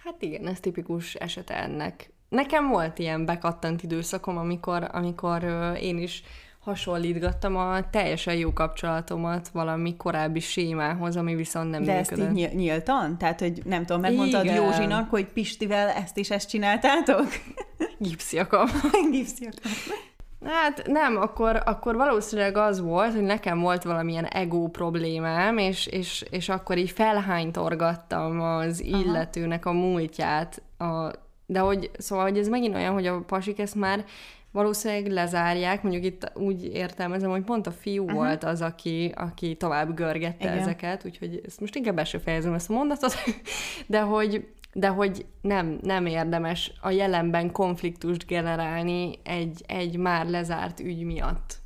Hát 0.05 0.23
igen, 0.23 0.47
ez 0.47 0.61
tipikus 0.61 1.15
esete 1.15 1.55
ennek. 1.55 2.13
Nekem 2.29 2.69
volt 2.69 2.99
ilyen 2.99 3.25
bekattant 3.25 3.83
időszakom, 3.83 4.37
amikor, 4.37 4.89
amikor 4.93 5.45
én 5.81 5.99
is 5.99 6.23
hasonlítgattam 6.65 7.57
a 7.57 7.91
teljesen 7.91 8.35
jó 8.35 8.53
kapcsolatomat 8.53 9.49
valami 9.49 9.97
korábbi 9.97 10.41
sémához, 10.41 11.17
ami 11.17 11.35
viszont 11.35 11.71
nem 11.71 11.83
De 11.83 11.97
működött. 11.97 12.27
ezt 12.29 12.37
így 12.37 12.55
nyíltan? 12.55 13.19
Tehát, 13.19 13.41
hogy 13.41 13.63
nem 13.65 13.85
tudom, 13.85 14.01
megmondtad 14.01 14.45
Igen. 14.45 14.57
Józsinak, 14.57 15.11
hogy 15.11 15.27
Pistivel 15.27 15.89
ezt 15.89 16.17
is 16.17 16.31
ezt 16.31 16.49
csináltátok? 16.49 17.27
Gipsziakam. 17.99 18.67
Gipsziakam. 19.11 19.73
Hát 20.45 20.83
nem, 20.87 21.17
akkor, 21.17 21.63
akkor 21.65 21.97
valószínűleg 21.97 22.57
az 22.57 22.81
volt, 22.81 23.13
hogy 23.15 23.23
nekem 23.23 23.61
volt 23.61 23.83
valamilyen 23.83 24.25
ego 24.25 24.69
problémám, 24.69 25.59
és, 25.59 25.87
és, 25.87 26.25
és 26.31 26.49
akkor 26.49 26.79
így 26.79 26.91
felhánytorgattam 26.91 28.41
az 28.41 28.81
illetőnek 28.81 29.67
a 29.67 29.73
múltját. 29.73 30.63
A, 30.79 31.11
de 31.47 31.59
hogy, 31.59 31.91
szóval, 31.99 32.25
hogy 32.25 32.39
ez 32.39 32.49
megint 32.49 32.75
olyan, 32.75 32.93
hogy 32.93 33.07
a 33.07 33.21
pasik 33.21 33.59
ezt 33.59 33.75
már 33.75 34.05
valószínűleg 34.53 35.07
lezárják, 35.07 35.83
mondjuk 35.83 36.05
itt 36.05 36.33
úgy 36.35 36.65
értelmezem, 36.65 37.31
hogy 37.31 37.43
pont 37.45 37.67
a 37.67 37.71
fiú 37.71 38.03
uh-huh. 38.03 38.19
volt 38.19 38.45
az, 38.45 38.61
aki, 38.61 39.13
aki 39.17 39.57
tovább 39.57 39.95
görgette 39.95 40.45
Igen. 40.45 40.59
ezeket, 40.59 41.05
úgyhogy 41.05 41.41
ezt 41.47 41.61
most 41.61 41.75
inkább 41.75 41.95
be 41.95 42.05
fejezem 42.05 42.55
ezt 42.55 42.71
a 42.71 42.73
mondatot, 42.73 43.15
de 43.87 44.01
hogy, 44.01 44.49
de 44.73 44.89
hogy 44.89 45.27
nem, 45.41 45.79
nem 45.83 46.07
érdemes 46.07 46.73
a 46.81 46.91
jelenben 46.91 47.53
konfliktust 47.53 48.27
generálni 48.27 49.19
egy, 49.25 49.63
egy 49.67 49.97
már 49.97 50.27
lezárt 50.27 50.81
ügy 50.81 51.05
miatt. 51.05 51.61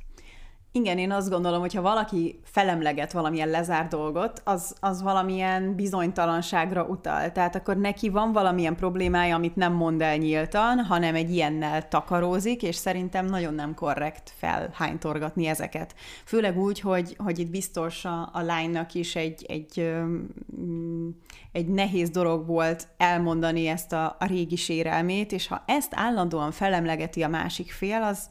Igen, 0.79 0.97
én 0.97 1.11
azt 1.11 1.29
gondolom, 1.29 1.59
hogy 1.59 1.73
ha 1.73 1.81
valaki 1.81 2.39
felemleget 2.43 3.11
valamilyen 3.11 3.49
lezár 3.49 3.87
dolgot, 3.87 4.41
az, 4.43 4.75
az 4.79 5.01
valamilyen 5.01 5.75
bizonytalanságra 5.75 6.83
utal. 6.83 7.31
Tehát 7.31 7.55
akkor 7.55 7.77
neki 7.77 8.09
van 8.09 8.31
valamilyen 8.31 8.75
problémája, 8.75 9.35
amit 9.35 9.55
nem 9.55 9.73
mond 9.73 10.01
el 10.01 10.17
nyíltan, 10.17 10.79
hanem 10.79 11.15
egy 11.15 11.31
ilyennel 11.31 11.87
takarózik, 11.87 12.63
és 12.63 12.75
szerintem 12.75 13.25
nagyon 13.25 13.53
nem 13.53 13.73
korrekt 13.73 14.33
felhánytorgatni 14.35 15.45
ezeket. 15.45 15.95
Főleg 16.25 16.57
úgy, 16.57 16.79
hogy, 16.79 17.15
hogy 17.17 17.39
itt 17.39 17.49
biztos 17.49 18.05
a, 18.05 18.29
a 18.33 18.41
lánynak 18.41 18.93
is 18.93 19.15
egy, 19.15 19.45
egy, 19.47 19.91
egy 21.51 21.67
nehéz 21.67 22.09
dolog 22.09 22.47
volt 22.47 22.87
elmondani 22.97 23.67
ezt 23.67 23.93
a, 23.93 24.15
a 24.19 24.25
régi 24.25 24.55
sérelmét, 24.55 25.31
és 25.31 25.47
ha 25.47 25.63
ezt 25.65 25.91
állandóan 25.95 26.51
felemlegeti 26.51 27.23
a 27.23 27.27
másik 27.27 27.71
fél, 27.71 28.01
az, 28.01 28.29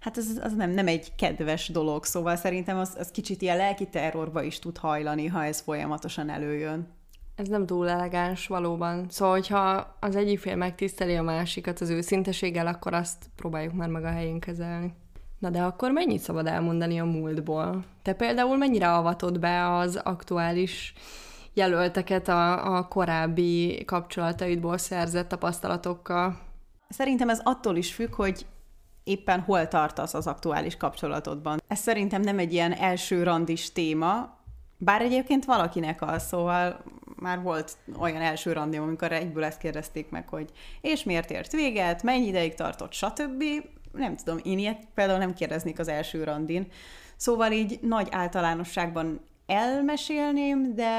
hát 0.00 0.16
az, 0.16 0.40
az 0.42 0.54
nem, 0.54 0.70
nem 0.70 0.86
egy 0.86 1.14
kedves 1.14 1.68
dolog, 1.68 2.04
szóval 2.04 2.36
szerintem 2.36 2.78
az, 2.78 2.94
az 2.98 3.10
kicsit 3.10 3.42
ilyen 3.42 3.56
lelki 3.56 3.88
terrorba 3.88 4.42
is 4.42 4.58
tud 4.58 4.78
hajlani, 4.78 5.26
ha 5.26 5.44
ez 5.44 5.60
folyamatosan 5.60 6.30
előjön. 6.30 6.94
Ez 7.36 7.48
nem 7.48 7.66
túl 7.66 7.88
elegáns 7.88 8.46
valóban. 8.46 9.06
Szóval, 9.08 9.34
hogyha 9.34 9.96
az 10.00 10.16
egyik 10.16 10.38
fél 10.38 10.56
megtiszteli 10.56 11.14
a 11.14 11.22
másikat 11.22 11.80
az 11.80 11.90
őszinteséggel, 11.90 12.66
akkor 12.66 12.94
azt 12.94 13.24
próbáljuk 13.36 13.72
már 13.72 13.88
meg 13.88 14.04
a 14.04 14.10
helyén 14.10 14.40
kezelni. 14.40 14.94
Na 15.38 15.50
de 15.50 15.62
akkor 15.62 15.90
mennyit 15.90 16.20
szabad 16.20 16.46
elmondani 16.46 17.00
a 17.00 17.04
múltból? 17.04 17.84
Te 18.02 18.12
például 18.12 18.56
mennyire 18.56 18.92
avatod 18.92 19.38
be 19.38 19.76
az 19.76 19.96
aktuális 19.96 20.94
jelölteket 21.54 22.28
a, 22.28 22.76
a 22.76 22.88
korábbi 22.88 23.84
kapcsolataidból 23.84 24.78
szerzett 24.78 25.28
tapasztalatokkal? 25.28 26.38
Szerintem 26.88 27.28
ez 27.28 27.40
attól 27.44 27.76
is 27.76 27.94
függ, 27.94 28.14
hogy 28.14 28.46
éppen 29.06 29.40
hol 29.40 29.68
tartasz 29.68 30.14
az 30.14 30.26
aktuális 30.26 30.76
kapcsolatodban. 30.76 31.62
Ez 31.68 31.78
szerintem 31.78 32.20
nem 32.20 32.38
egy 32.38 32.52
ilyen 32.52 32.72
első 32.72 33.22
randis 33.22 33.72
téma, 33.72 34.38
bár 34.78 35.02
egyébként 35.02 35.44
valakinek 35.44 36.02
az, 36.02 36.26
szóval 36.26 36.82
már 37.16 37.42
volt 37.42 37.76
olyan 37.98 38.20
első 38.20 38.52
randi, 38.52 38.76
amikor 38.76 39.12
egyből 39.12 39.44
ezt 39.44 39.58
kérdezték 39.58 40.10
meg, 40.10 40.28
hogy 40.28 40.50
és 40.80 41.04
miért 41.04 41.30
ért 41.30 41.52
véget, 41.52 42.02
mennyi 42.02 42.26
ideig 42.26 42.54
tartott, 42.54 42.92
stb. 42.92 43.44
Nem 43.92 44.16
tudom, 44.16 44.40
én 44.42 44.58
ilyet 44.58 44.88
például 44.94 45.18
nem 45.18 45.34
kérdeznék 45.34 45.78
az 45.78 45.88
első 45.88 46.24
randin. 46.24 46.66
Szóval 47.16 47.52
így 47.52 47.78
nagy 47.82 48.08
általánosságban 48.10 49.20
elmesélném, 49.46 50.74
de 50.74 50.92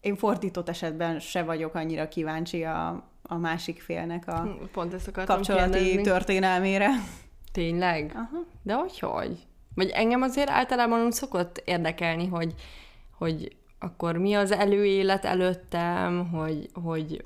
én 0.00 0.16
fordított 0.16 0.68
esetben 0.68 1.20
se 1.20 1.42
vagyok 1.42 1.74
annyira 1.74 2.08
kíváncsi 2.08 2.64
a, 2.64 3.11
a 3.32 3.38
másik 3.38 3.80
félnek 3.80 4.28
a 4.28 4.40
hm, 4.40 4.50
Pont 4.72 4.94
ezt 4.94 5.10
kapcsolati 5.10 5.78
kérdezni. 5.78 6.02
történelmére. 6.02 6.88
Tényleg? 7.52 8.12
Aha. 8.14 8.44
De 8.62 8.74
hogy 8.74 8.98
hogy? 8.98 9.38
Vagy 9.74 9.88
engem 9.88 10.22
azért 10.22 10.50
általában 10.50 11.04
úgy 11.04 11.12
szokott 11.12 11.62
érdekelni, 11.64 12.26
hogy, 12.26 12.54
hogy 13.18 13.56
akkor 13.78 14.16
mi 14.16 14.34
az 14.34 14.50
előélet 14.52 15.24
előttem, 15.24 16.28
hogy, 16.28 16.68
hogy 16.82 17.24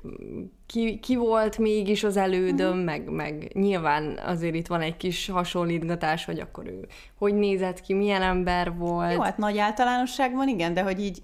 ki, 0.65 0.99
ki 0.99 1.15
volt 1.15 1.57
mégis 1.57 2.03
az 2.03 2.17
elődöm, 2.17 2.69
uh-huh. 2.69 2.83
meg, 2.83 3.09
meg 3.09 3.51
nyilván 3.53 4.19
azért 4.25 4.55
itt 4.55 4.67
van 4.67 4.81
egy 4.81 4.97
kis 4.97 5.29
hasonlítgatás, 5.29 6.25
hogy 6.25 6.39
akkor 6.39 6.67
ő 6.67 6.87
hogy 7.17 7.33
nézett 7.33 7.81
ki, 7.81 7.93
milyen 7.93 8.21
ember 8.21 8.75
volt. 8.77 9.13
Jó, 9.13 9.21
hát 9.21 9.37
nagy 9.37 9.57
általánosságban 9.57 10.47
igen, 10.47 10.73
de 10.73 10.81
hogy 10.81 10.99
így 10.99 11.21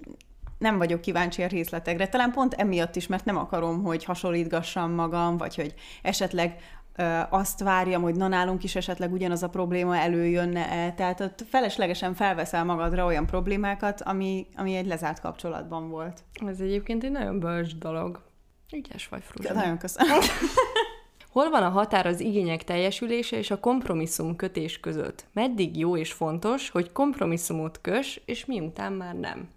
nem 0.58 0.78
vagyok 0.78 1.00
kíváncsi 1.00 1.42
a 1.42 1.46
részletekre. 1.46 2.08
Talán 2.08 2.32
pont 2.32 2.54
emiatt 2.54 2.96
is, 2.96 3.06
mert 3.06 3.24
nem 3.24 3.36
akarom, 3.36 3.82
hogy 3.82 4.04
hasonlítgassam 4.04 4.92
magam, 4.92 5.36
vagy 5.36 5.54
hogy 5.54 5.74
esetleg 6.02 6.56
azt 7.30 7.60
várjam, 7.60 8.02
hogy 8.02 8.14
na 8.14 8.28
nálunk 8.28 8.64
is 8.64 8.76
esetleg 8.76 9.12
ugyanaz 9.12 9.42
a 9.42 9.48
probléma 9.48 9.96
előjönne-e. 9.96 10.92
Tehát 10.92 11.20
ott 11.20 11.44
feleslegesen 11.48 12.14
felveszel 12.14 12.64
magadra 12.64 13.04
olyan 13.04 13.26
problémákat, 13.26 14.00
ami, 14.00 14.46
ami 14.56 14.74
egy 14.74 14.86
lezárt 14.86 15.20
kapcsolatban 15.20 15.88
volt. 15.88 16.24
Ez 16.46 16.60
egyébként 16.60 17.04
egy 17.04 17.10
nagyon 17.10 17.40
bölcs 17.40 17.74
dolog. 17.74 18.22
Ügyes 18.72 19.08
vagy, 19.08 19.22
Fruzsa. 19.22 19.54
Nagyon 19.54 19.78
köszönöm. 19.78 20.18
Hol 21.32 21.50
van 21.50 21.62
a 21.62 21.68
határ 21.68 22.06
az 22.06 22.20
igények 22.20 22.64
teljesülése 22.64 23.36
és 23.36 23.50
a 23.50 23.60
kompromisszum 23.60 24.36
kötés 24.36 24.80
között? 24.80 25.24
Meddig 25.32 25.78
jó 25.78 25.96
és 25.96 26.12
fontos, 26.12 26.70
hogy 26.70 26.92
kompromisszumot 26.92 27.80
kös, 27.80 28.20
és 28.24 28.44
miután 28.44 28.92
már 28.92 29.14
nem? 29.14 29.48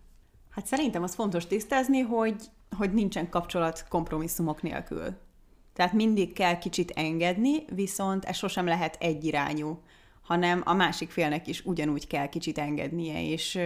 Hát 0.58 0.65
szerintem 0.65 1.04
az 1.04 1.15
fontos 1.15 1.48
tisztázni, 1.48 2.00
hogy, 2.00 2.36
hogy 2.78 2.93
nincsen 2.93 3.30
kapcsolat 3.30 3.86
kompromisszumok 3.89 4.62
nélkül. 4.62 5.17
Tehát 5.74 5.93
mindig 5.93 6.34
kell 6.34 6.58
kicsit 6.58 6.91
engedni, 6.91 7.65
viszont 7.74 8.26
ez 8.26 8.36
sosem 8.36 8.65
lehet 8.65 8.98
egyirányú, 9.00 9.80
hanem 10.22 10.62
a 10.65 10.74
másik 10.74 11.10
félnek 11.10 11.48
is 11.48 11.65
ugyanúgy 11.65 12.08
kell 12.08 12.30
kicsit 12.30 12.58
engednie, 12.58 13.24
és 13.24 13.60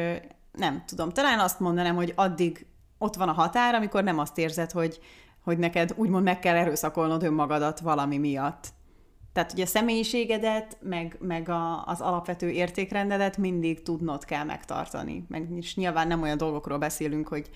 nem 0.51 0.83
tudom, 0.85 1.09
talán 1.09 1.39
azt 1.39 1.59
mondanám, 1.59 1.95
hogy 1.95 2.13
addig 2.15 2.65
ott 2.97 3.15
van 3.15 3.29
a 3.29 3.33
határ, 3.33 3.75
amikor 3.75 4.03
nem 4.03 4.19
azt 4.19 4.37
érzed, 4.37 4.71
hogy, 4.71 4.99
hogy 5.43 5.57
neked 5.57 5.93
úgymond 5.95 6.23
meg 6.23 6.39
kell 6.39 6.55
erőszakolnod 6.55 7.23
önmagadat 7.23 7.79
valami 7.79 8.17
miatt. 8.17 8.67
Tehát 9.33 9.51
ugye 9.51 9.63
a 9.63 9.67
személyiségedet, 9.67 10.77
meg, 10.81 11.17
meg 11.19 11.49
a, 11.49 11.85
az 11.85 12.01
alapvető 12.01 12.49
értékrendedet 12.49 13.37
mindig 13.37 13.81
tudnod 13.81 14.25
kell 14.25 14.43
megtartani. 14.43 15.25
Meg 15.27 15.47
és 15.55 15.75
nyilván 15.75 16.07
nem 16.07 16.21
olyan 16.21 16.37
dolgokról 16.37 16.77
beszélünk, 16.77 17.27
hogy 17.27 17.49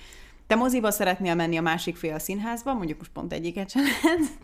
te 0.48 0.56
moziba 0.56 0.92
szeretnél 0.92 1.36
menni 1.36 1.58
a 1.58 1.62
másik 1.62 1.96
fél 1.96 2.14
a 2.14 2.20
színházba, 2.20 2.74
mondjuk 2.74 2.98
most 2.98 3.12
pont 3.12 3.34
egyiket 3.34 3.70
sem 3.70 3.84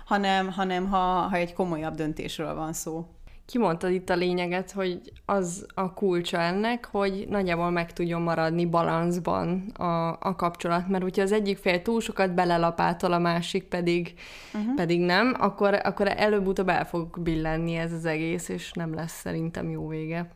hanem, 0.05 0.51
hanem 0.51 0.89
ha, 0.89 0.97
ha 0.97 1.35
egy 1.35 1.53
komolyabb 1.53 1.95
döntésről 1.95 2.55
van 2.55 2.73
szó. 2.73 3.05
Kimondtad 3.45 3.91
itt 3.91 4.09
a 4.09 4.15
lényeget, 4.15 4.71
hogy 4.71 5.01
az 5.25 5.65
a 5.73 5.93
kulcsa 5.93 6.39
ennek, 6.39 6.85
hogy 6.85 7.25
nagyjából 7.29 7.69
meg 7.69 7.93
tudjon 7.93 8.21
maradni 8.21 8.65
balanszban 8.65 9.59
a, 9.73 10.09
a 10.09 10.35
kapcsolat, 10.35 10.87
mert 10.87 11.03
hogyha 11.03 11.21
az 11.21 11.31
egyik 11.31 11.57
fél 11.57 11.81
túl 11.81 12.01
sokat 12.01 12.33
belelapátol, 12.33 13.13
a 13.13 13.19
másik 13.19 13.63
pedig, 13.63 14.13
uh-huh. 14.53 14.75
pedig 14.75 14.99
nem, 14.99 15.35
akkor, 15.39 15.79
akkor 15.83 16.07
előbb-utóbb 16.07 16.69
el 16.69 16.85
fog 16.85 17.21
billenni 17.21 17.75
ez 17.75 17.93
az 17.93 18.05
egész, 18.05 18.49
és 18.49 18.71
nem 18.71 18.93
lesz 18.93 19.19
szerintem 19.19 19.69
jó 19.69 19.87
vége. 19.87 20.29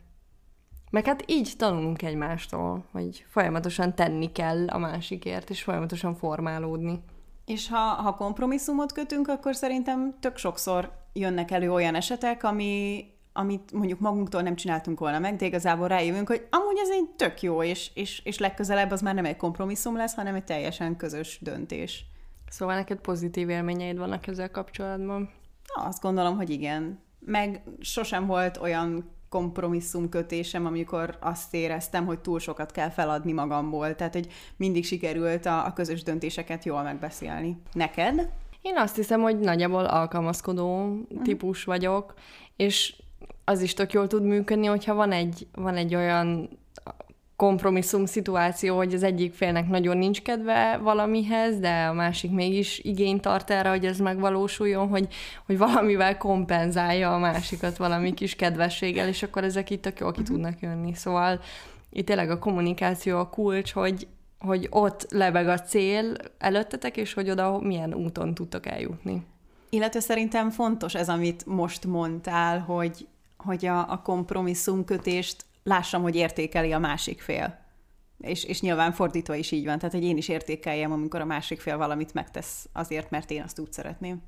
Meg 0.91 1.05
hát 1.05 1.23
így 1.27 1.53
tanulunk 1.57 2.01
egymástól, 2.01 2.85
hogy 2.91 3.25
folyamatosan 3.27 3.95
tenni 3.95 4.31
kell 4.31 4.67
a 4.67 4.77
másikért, 4.77 5.49
és 5.49 5.63
folyamatosan 5.63 6.15
formálódni. 6.15 6.99
És 7.45 7.69
ha, 7.69 7.77
ha 7.77 8.15
kompromisszumot 8.15 8.91
kötünk, 8.91 9.27
akkor 9.27 9.55
szerintem 9.55 10.15
tök 10.19 10.37
sokszor 10.37 10.91
jönnek 11.15 11.51
elő 11.51 11.71
olyan 11.71 11.95
esetek, 11.95 12.43
ami, 12.43 13.05
amit 13.33 13.71
mondjuk 13.71 13.99
magunktól 13.99 14.41
nem 14.41 14.55
csináltunk 14.55 14.99
volna 14.99 15.19
meg, 15.19 15.35
de 15.35 15.45
igazából 15.45 15.87
rájövünk, 15.87 16.27
hogy 16.27 16.47
amúgy 16.49 16.77
ez 16.81 16.89
egy 16.89 17.09
tök 17.15 17.41
jó, 17.41 17.63
és, 17.63 17.91
és, 17.93 18.21
és 18.23 18.37
legközelebb 18.37 18.91
az 18.91 19.01
már 19.01 19.15
nem 19.15 19.25
egy 19.25 19.37
kompromisszum 19.37 19.95
lesz, 19.95 20.15
hanem 20.15 20.35
egy 20.35 20.43
teljesen 20.43 20.97
közös 20.97 21.39
döntés. 21.41 22.05
Szóval 22.49 22.75
neked 22.75 22.97
pozitív 22.97 23.49
élményeid 23.49 23.97
vannak 23.97 24.27
ezzel 24.27 24.51
kapcsolatban? 24.51 25.29
Azt 25.73 26.01
gondolom, 26.01 26.35
hogy 26.35 26.49
igen. 26.49 26.99
Meg 27.19 27.63
sosem 27.79 28.25
volt 28.25 28.57
olyan 28.57 29.15
kompromisszum 29.29 30.09
kötésem, 30.09 30.65
amikor 30.65 31.17
azt 31.19 31.53
éreztem, 31.53 32.05
hogy 32.05 32.19
túl 32.19 32.39
sokat 32.39 32.71
kell 32.71 32.89
feladni 32.89 33.31
magamból. 33.31 33.95
Tehát, 33.95 34.13
hogy 34.13 34.27
mindig 34.57 34.85
sikerült 34.85 35.45
a, 35.45 35.65
a 35.65 35.73
közös 35.73 36.03
döntéseket 36.03 36.65
jól 36.65 36.83
megbeszélni. 36.83 37.61
Neked? 37.73 38.29
Én 38.65 38.77
azt 38.77 38.95
hiszem, 38.95 39.21
hogy 39.21 39.39
nagyjából 39.39 39.85
alkalmazkodó 39.85 40.83
uh-huh. 40.83 41.21
típus 41.21 41.63
vagyok, 41.63 42.13
és 42.55 42.95
az 43.43 43.61
is 43.61 43.73
tök 43.73 43.93
jól 43.93 44.07
tud 44.07 44.23
működni, 44.23 44.65
hogyha 44.65 44.93
van 44.93 45.11
egy, 45.11 45.47
van 45.53 45.75
egy 45.75 45.95
olyan 45.95 46.49
kompromisszum 47.35 48.05
szituáció, 48.05 48.75
hogy 48.75 48.93
az 48.93 49.03
egyik 49.03 49.33
félnek 49.33 49.67
nagyon 49.67 49.97
nincs 49.97 50.21
kedve 50.21 50.77
valamihez, 50.77 51.59
de 51.59 51.85
a 51.85 51.93
másik 51.93 52.31
mégis 52.31 52.79
igényt 52.79 53.21
tart 53.21 53.49
erre, 53.49 53.69
hogy 53.69 53.85
ez 53.85 53.99
megvalósuljon, 53.99 54.87
hogy, 54.87 55.07
hogy 55.45 55.57
valamivel 55.57 56.17
kompenzálja 56.17 57.13
a 57.13 57.17
másikat 57.17 57.77
valami 57.77 58.13
kis 58.13 58.35
kedvességgel, 58.35 59.07
és 59.07 59.23
akkor 59.23 59.43
ezek 59.43 59.69
itt 59.69 59.81
tök 59.81 59.99
jól 59.99 60.11
ki 60.11 60.21
mhm. 60.21 60.31
tudnak 60.31 60.59
jönni. 60.59 60.93
Szóval 60.93 61.39
itt 61.89 62.05
tényleg 62.05 62.29
a 62.29 62.39
kommunikáció 62.39 63.17
a 63.17 63.29
kulcs, 63.29 63.71
hogy, 63.71 64.07
hogy 64.45 64.67
ott 64.69 65.11
lebeg 65.11 65.47
a 65.47 65.59
cél 65.59 66.13
előttetek, 66.37 66.97
és 66.97 67.13
hogy 67.13 67.29
oda 67.29 67.59
milyen 67.59 67.93
úton 67.93 68.33
tudtok 68.33 68.65
eljutni. 68.65 69.25
Illetve 69.69 69.99
szerintem 69.99 70.49
fontos 70.49 70.95
ez, 70.95 71.09
amit 71.09 71.45
most 71.45 71.85
mondtál, 71.85 72.59
hogy, 72.59 73.07
hogy 73.37 73.65
a, 73.65 73.91
a 73.91 74.01
kompromisszumkötést 74.01 75.45
lássam, 75.63 76.01
hogy 76.01 76.15
értékeli 76.15 76.71
a 76.71 76.79
másik 76.79 77.21
fél. 77.21 77.63
És, 78.19 78.43
és 78.43 78.61
nyilván 78.61 78.91
fordítva 78.91 79.35
is 79.35 79.51
így 79.51 79.65
van, 79.65 79.77
tehát 79.77 79.93
hogy 79.93 80.03
én 80.03 80.17
is 80.17 80.27
értékeljem, 80.27 80.91
amikor 80.91 81.21
a 81.21 81.25
másik 81.25 81.59
fél 81.59 81.77
valamit 81.77 82.13
megtesz 82.13 82.69
azért, 82.73 83.09
mert 83.09 83.31
én 83.31 83.41
azt 83.41 83.59
úgy 83.59 83.71
szeretném. 83.71 84.21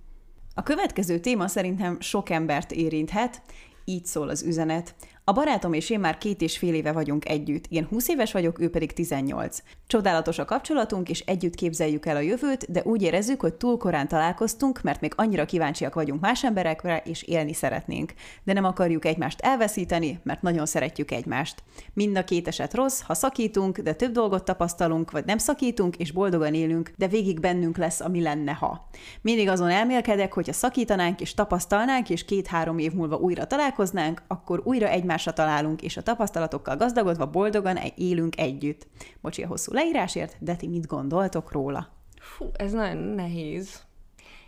A 0.54 0.64
következő 0.64 1.20
téma 1.20 1.48
szerintem 1.48 2.00
sok 2.00 2.30
embert 2.30 2.72
érinthet, 2.72 3.42
így 3.86 4.06
szól 4.06 4.30
az 4.30 4.44
üzenet. 4.44 4.96
A 5.30 5.34
barátom 5.34 5.74
és 5.74 5.90
én 5.90 6.00
már 6.00 6.18
két 6.18 6.42
és 6.42 6.58
fél 6.58 6.74
éve 6.74 6.92
vagyunk 6.92 7.30
együtt. 7.30 7.66
Én 7.70 7.86
20 7.90 8.08
éves 8.08 8.32
vagyok, 8.32 8.60
ő 8.60 8.70
pedig 8.70 8.94
18. 8.94 9.62
Csodálatos 9.88 10.40
a 10.40 10.46
kapcsolatunk, 10.46 11.10
és 11.10 11.20
együtt 11.20 11.56
képzeljük 11.56 12.06
el 12.06 12.16
a 12.16 12.20
jövőt, 12.20 12.72
de 12.72 12.82
úgy 12.84 13.02
érezzük, 13.02 13.42
hogy 13.42 13.54
túl 13.54 13.78
korán 13.78 14.08
találkoztunk, 14.08 14.82
mert 14.82 15.02
még 15.02 15.14
annyira 15.16 15.46
kíváncsiak 15.46 15.94
vagyunk 15.94 16.22
más 16.22 16.44
emberekre, 16.44 17.02
és 17.06 17.24
élni 17.24 17.54
szeretnénk. 17.54 18.14
De 18.44 18.54
nem 18.54 18.64
akarjuk 18.64 19.06
egymást 19.06 19.42
elveszíteni, 19.42 20.20
mert 20.24 20.42
nagyon 20.42 20.66
szeretjük 20.66 21.12
egymást. 21.12 21.64
Mind 21.94 22.18
a 22.18 22.24
két 22.24 22.48
eset 22.48 22.74
rossz, 22.74 23.02
ha 23.02 23.14
szakítunk, 23.14 23.78
de 23.78 23.94
több 23.94 24.12
dolgot 24.12 24.46
tapasztalunk, 24.46 25.12
vagy 25.12 25.26
nem 25.26 25.38
szakítunk, 25.38 25.96
és 25.96 26.12
boldogan 26.12 26.54
élünk, 26.54 26.92
de 26.98 27.08
végig 27.08 27.40
bennünk 27.40 27.78
lesz, 27.78 28.00
ami 28.00 28.22
lenne, 28.22 28.52
ha. 28.52 28.90
Mindig 29.22 29.50
azon 29.50 29.70
elmélkedek, 29.70 30.34
hogy 30.34 30.48
ha 30.48 30.54
szakítanánk 30.54 31.22
és 31.22 31.34
tapasztalnánk, 31.34 32.10
és 32.10 32.26
két-három 32.26 32.78
év 32.78 32.94
múlva 32.94 33.16
újra 33.16 33.48
találkoznánk, 33.48 34.22
akkor 34.28 34.62
újra 34.64 34.88
egymás 34.88 35.16
egymásra 35.18 35.44
találunk, 35.44 35.82
és 35.82 35.98
a 35.98 36.02
tapasztalatokkal 36.02 36.76
gazdagodva 36.76 37.30
boldogan 37.30 37.78
élünk 37.96 38.40
együtt. 38.40 38.88
Bocsi 39.22 39.44
a 39.44 39.48
hosszú 39.48 39.74
leírásért, 39.74 40.36
de 40.40 40.56
ti 40.56 40.68
mit 40.68 40.88
gondoltok 40.88 41.52
róla? 41.52 41.88
Fú, 42.20 42.50
ez 42.54 42.72
nagyon 42.72 42.98
nehéz. 42.98 43.87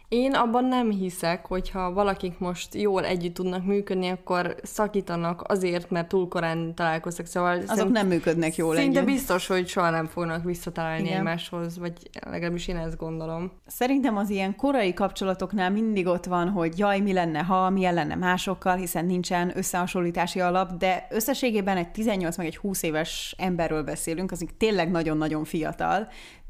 Én 0.10 0.34
abban 0.34 0.66
nem 0.66 0.90
hiszek, 0.90 1.46
hogyha 1.46 1.94
valakik 1.94 2.40
most 2.40 2.76
jól 2.76 3.06
együtt 3.06 3.34
tudnak 3.34 3.66
működni, 3.66 4.10
akkor 4.10 4.56
szakítanak 4.64 5.42
azért, 5.48 5.90
mert 5.90 6.08
túl 6.08 6.28
korán 6.28 6.76
találkoztak. 6.76 7.26
Szóval 7.26 7.56
Azok 7.56 7.68
szerint, 7.68 7.92
nem 7.94 8.08
működnek 8.08 8.56
jól 8.56 8.76
Szinte 8.76 9.00
együtt. 9.00 9.14
biztos, 9.14 9.48
hogy 9.48 9.68
soha 9.68 9.90
nem 9.90 10.06
fognak 10.06 10.44
visszatalálni 10.44 11.04
Igen. 11.04 11.18
egymáshoz, 11.18 11.78
vagy 11.78 11.94
legalábbis 12.30 12.68
én 12.68 12.78
ezt 12.78 12.98
gondolom. 12.98 13.52
Szerintem 13.68 14.18
az 14.18 14.30
ilyen 14.30 14.56
korai 14.56 14.94
kapcsolatoknál 14.94 15.70
mindig 15.70 16.08
ott 16.08 16.26
van, 16.26 16.50
hogy 16.50 16.78
jaj, 16.78 17.00
mi 17.00 17.14
lenne, 17.14 17.40
ha, 17.40 17.70
milyen 17.70 17.94
lenne 17.94 18.16
másokkal, 18.16 18.76
hiszen 18.76 19.06
nincsen 19.06 19.52
összehasonlítási 19.56 20.40
alap, 20.40 20.78
de 20.78 21.08
összességében 21.10 21.78
egy 21.78 21.92
18 21.92 22.38
meg 22.38 22.46
egy 22.46 22.58
20 22.58 22.84
éves 22.84 23.36
emberről 23.38 23.84
beszélünk, 23.84 24.32
az 24.32 24.46
tényleg 24.58 24.92
nagyon-nagyon 24.92 25.44
fiatal, 25.44 26.08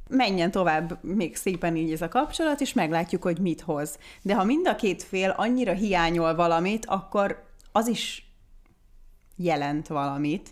menjen 0.10 0.52
tovább 0.52 1.04
még 1.04 1.36
szépen 1.36 1.76
így 1.76 1.92
ez 1.92 2.02
a 2.02 2.08
kapcsolat, 2.08 2.62
és 2.62 2.74
meglátjuk, 2.74 3.24
hogy 3.24 3.40
mit 3.40 3.62
hoz. 3.62 3.98
De 4.22 4.36
ha 4.36 4.44
mind 4.44 4.68
a 4.68 4.76
két 4.76 5.04
fél 5.04 5.34
annyira 5.38 5.74
hiányol 5.74 6.36
valamit, 6.36 6.86
akkor 6.86 7.44
az 7.72 7.88
is 7.88 8.32
jelent 9.36 9.88
valamit. 9.88 10.50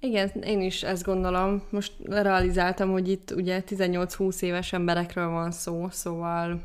Igen, 0.00 0.28
én 0.28 0.60
is 0.60 0.82
ezt 0.82 1.04
gondolom. 1.04 1.62
Most 1.70 1.92
realizáltam, 2.04 2.90
hogy 2.90 3.08
itt 3.08 3.30
ugye 3.30 3.62
18-20 3.68 4.40
éves 4.40 4.72
emberekről 4.72 5.28
van 5.28 5.50
szó, 5.50 5.88
szóval... 5.90 6.64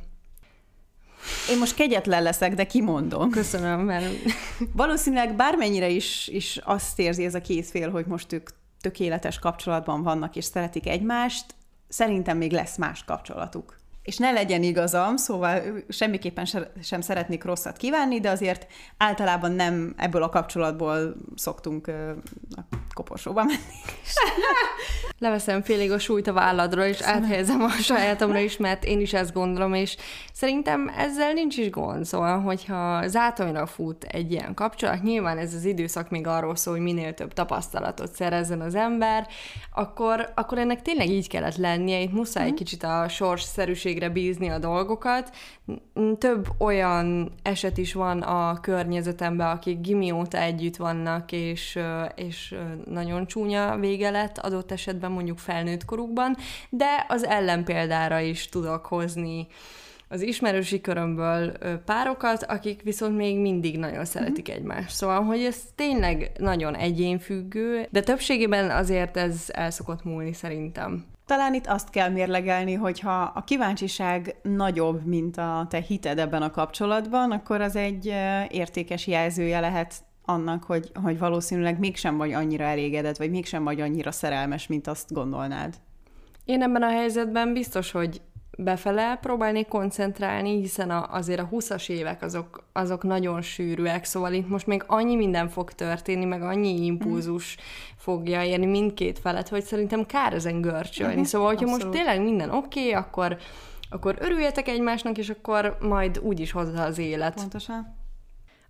Én 1.49 1.57
most 1.57 1.76
kegyetlen 1.76 2.24
leszek, 2.24 2.53
de 2.53 2.66
kimondom. 2.66 3.30
Köszönöm, 3.30 3.80
mert... 3.80 4.05
Valószínűleg 4.74 5.36
bármennyire 5.36 5.89
is, 5.89 6.28
is 6.28 6.59
azt 6.63 6.99
érzi 6.99 7.26
ez 7.26 7.36
a 7.36 7.41
két 7.41 7.66
fél, 7.66 7.89
hogy 7.89 8.05
most 8.05 8.34
ők 8.34 8.49
tökéletes 8.86 9.40
kapcsolatban 9.40 10.04
vannak 10.04 10.36
és 10.36 10.46
szeretik 10.46 10.88
egymást, 10.88 11.56
szerintem 11.88 12.38
még 12.38 12.52
lesz 12.52 12.78
más 12.78 13.04
kapcsolatuk 13.04 13.76
és 14.06 14.18
ne 14.18 14.32
legyen 14.32 14.64
igazam, 14.64 15.18
szóval 15.18 15.62
semmiképpen 15.89 16.45
sem 16.82 17.01
szeretnék 17.01 17.43
rosszat 17.43 17.78
kívánni, 17.78 18.20
de 18.20 18.30
azért 18.30 18.68
általában 18.97 19.51
nem 19.51 19.93
ebből 19.97 20.24
a 20.24 20.30
kapcsolatból 20.30 21.16
szoktunk 21.36 21.88
a 22.56 22.62
koporsóba 22.93 23.43
menni. 23.43 23.60
Leveszem 25.20 25.62
félig 25.62 25.91
a 25.91 25.99
súlyt 25.99 26.28
a 26.28 26.34
válladról, 26.34 26.84
és 26.84 27.01
áthelyezem 27.01 27.62
a 27.62 27.70
sajátomra 27.70 28.39
is, 28.39 28.58
mert 28.58 28.84
én 28.84 28.99
is 28.99 29.14
ezt 29.14 29.34
gondolom, 29.34 29.74
és 29.74 29.95
szerintem 30.34 30.91
ezzel 30.97 31.34
nincs 31.34 31.58
is 31.58 31.70
gond. 31.70 32.06
Szóval, 32.06 32.41
hogyha 32.41 33.08
zátonyra 33.08 33.66
fut 33.66 34.03
egy 34.03 34.32
ilyen 34.32 34.53
kapcsolat, 34.53 35.03
nyilván 35.03 35.38
ez 35.38 35.53
az 35.53 35.66
időszak 35.66 36.10
még 36.10 36.28
arról 36.28 36.56
szól, 36.56 36.74
hogy 36.74 36.84
minél 36.84 37.14
több 37.14 37.34
tapasztalatot 37.34 38.16
szerezzen 38.16 38.62
az 38.62 38.76
ember, 38.76 39.28
akkor, 39.74 40.32
akkor 40.36 40.58
ennek 40.58 40.82
tényleg 40.82 41.10
így 41.10 41.28
kellett 41.28 41.58
lennie, 41.58 41.99
itt 41.99 42.12
muszáj 42.12 42.43
mm. 42.43 42.47
egy 42.47 42.53
kicsit 42.53 42.84
a 42.84 43.06
sorsszerűségre 43.96 44.10
bízni 44.10 44.50
a 44.50 44.60
dolgokat. 44.60 45.32
Több 46.18 46.48
olyan 46.58 47.32
eset 47.43 47.78
is 47.78 47.93
van 47.93 48.22
a 48.22 48.60
környezetemben, 48.60 49.48
akik 49.48 49.82
gimi 49.82 50.12
óta 50.12 50.38
együtt 50.38 50.76
vannak, 50.76 51.32
és, 51.32 51.80
és 52.16 52.56
nagyon 52.86 53.28
csúnya 53.28 53.78
vége 53.80 54.10
lett 54.10 54.38
adott 54.38 54.72
esetben 54.72 55.12
mondjuk 55.12 55.39
felnőtt 55.39 55.86
korukban, 55.86 56.36
de 56.70 57.06
az 57.08 57.24
ellenpéldára 57.24 58.20
is 58.20 58.50
tudok 58.50 58.86
hozni 58.86 59.48
az 60.08 60.22
ismerősi 60.22 60.82
körömből 60.82 61.58
párokat, 61.86 62.43
akik 62.43 62.82
viszont 62.82 63.16
még 63.16 63.39
mindig 63.39 63.78
nagyon 63.78 64.06
szeretik 64.06 64.50
mm-hmm. 64.50 64.60
egymást. 64.60 64.96
Szóval, 64.96 65.24
hogy 65.24 65.43
ez 65.43 65.58
tényleg 65.76 66.32
nagyon 66.38 66.76
egyénfüggő, 66.76 67.88
de 67.91 68.02
többségében 68.02 68.70
azért 68.70 69.18
ez 69.18 69.50
el 69.54 69.72
szokott 69.72 70.04
múlni 70.04 70.34
szerintem. 70.34 71.14
Talán 71.26 71.54
itt 71.54 71.68
azt 71.68 71.90
kell 71.90 72.10
mérlegelni, 72.10 72.74
hogyha 72.74 73.22
a 73.36 73.44
kíváncsiság 73.44 74.36
nagyobb, 74.42 75.06
mint 75.06 75.38
a 75.38 75.66
te 75.70 75.82
hited 75.82 76.20
ebben 76.20 76.42
a 76.42 76.52
kapcsolatban, 76.52 77.32
akkor 77.32 77.62
az 77.62 77.76
egy 77.76 78.06
értékes 78.50 79.08
jelzője 79.08 79.60
lehet 79.60 79.94
annak, 80.26 80.64
hogy, 80.64 80.92
hogy 81.04 81.20
valószínűleg 81.20 81.80
mégsem 81.80 82.18
vagy 82.18 82.34
annyira 82.34 82.64
elégedett, 82.64 83.18
vagy 83.18 83.30
mégsem 83.30 83.64
vagy 83.64 83.82
annyira 83.82 84.12
szerelmes, 84.12 84.68
mint 84.68 84.88
azt 84.88 85.14
gondolnád. 85.14 85.74
Én 86.46 86.62
ebben 86.62 86.84
a 86.84 86.90
helyzetben 86.90 87.54
biztos, 87.54 87.92
hogy 87.92 88.22
befele 88.58 89.18
próbálnék 89.22 89.68
koncentrálni, 89.68 90.60
hiszen 90.60 90.89
a, 90.89 91.08
azért 91.14 91.39
a 91.39 91.49
20-as 91.51 91.89
évek 91.89 92.22
azok, 92.22 92.64
azok 92.72 93.03
nagyon 93.03 93.41
sűrűek, 93.41 94.03
szóval 94.03 94.34
itt 94.34 94.47
most 94.47 94.68
még 94.68 94.84
annyi 94.88 95.16
minden 95.16 95.49
fog 95.49 95.72
történni, 95.72 96.26
meg 96.26 96.41
annyi 96.41 96.86
impulzus 96.86 97.56
mm. 97.56 97.64
fogja 97.97 98.43
érni 98.43 98.66
mindkét 98.66 99.20
felet, 99.20 99.49
hogy 99.49 99.64
szerintem 99.64 100.06
kár 100.06 100.34
ezen 100.34 100.62
görcsölni. 100.62 101.14
Mm-hmm. 101.14 101.24
Szóval, 101.24 101.47
hogyha 101.47 101.66
Abszolút. 101.66 101.86
most 101.86 101.97
tényleg 101.97 102.24
minden 102.24 102.49
oké, 102.49 102.80
okay, 102.80 102.93
akkor, 102.93 103.38
akkor 103.89 104.16
örüljetek 104.20 104.68
egymásnak, 104.68 105.18
és 105.18 105.30
akkor 105.30 105.78
majd 105.82 106.20
úgy 106.20 106.39
is 106.39 106.51
hozza 106.51 106.84
az 106.84 106.97
élet. 106.97 107.34
Pontosan. 107.34 108.03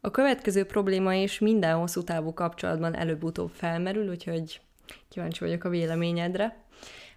A 0.02 0.12
következő 0.12 0.66
probléma 0.66 1.14
is 1.14 1.40
minden 1.40 1.76
hosszú 1.76 2.04
távú 2.04 2.34
kapcsolatban 2.34 2.96
előbb-utóbb 2.96 3.50
felmerül, 3.50 4.10
úgyhogy 4.10 4.62
kíváncsi 5.10 5.44
vagyok 5.44 5.64
a 5.64 5.70
véleményedre. 5.70 6.65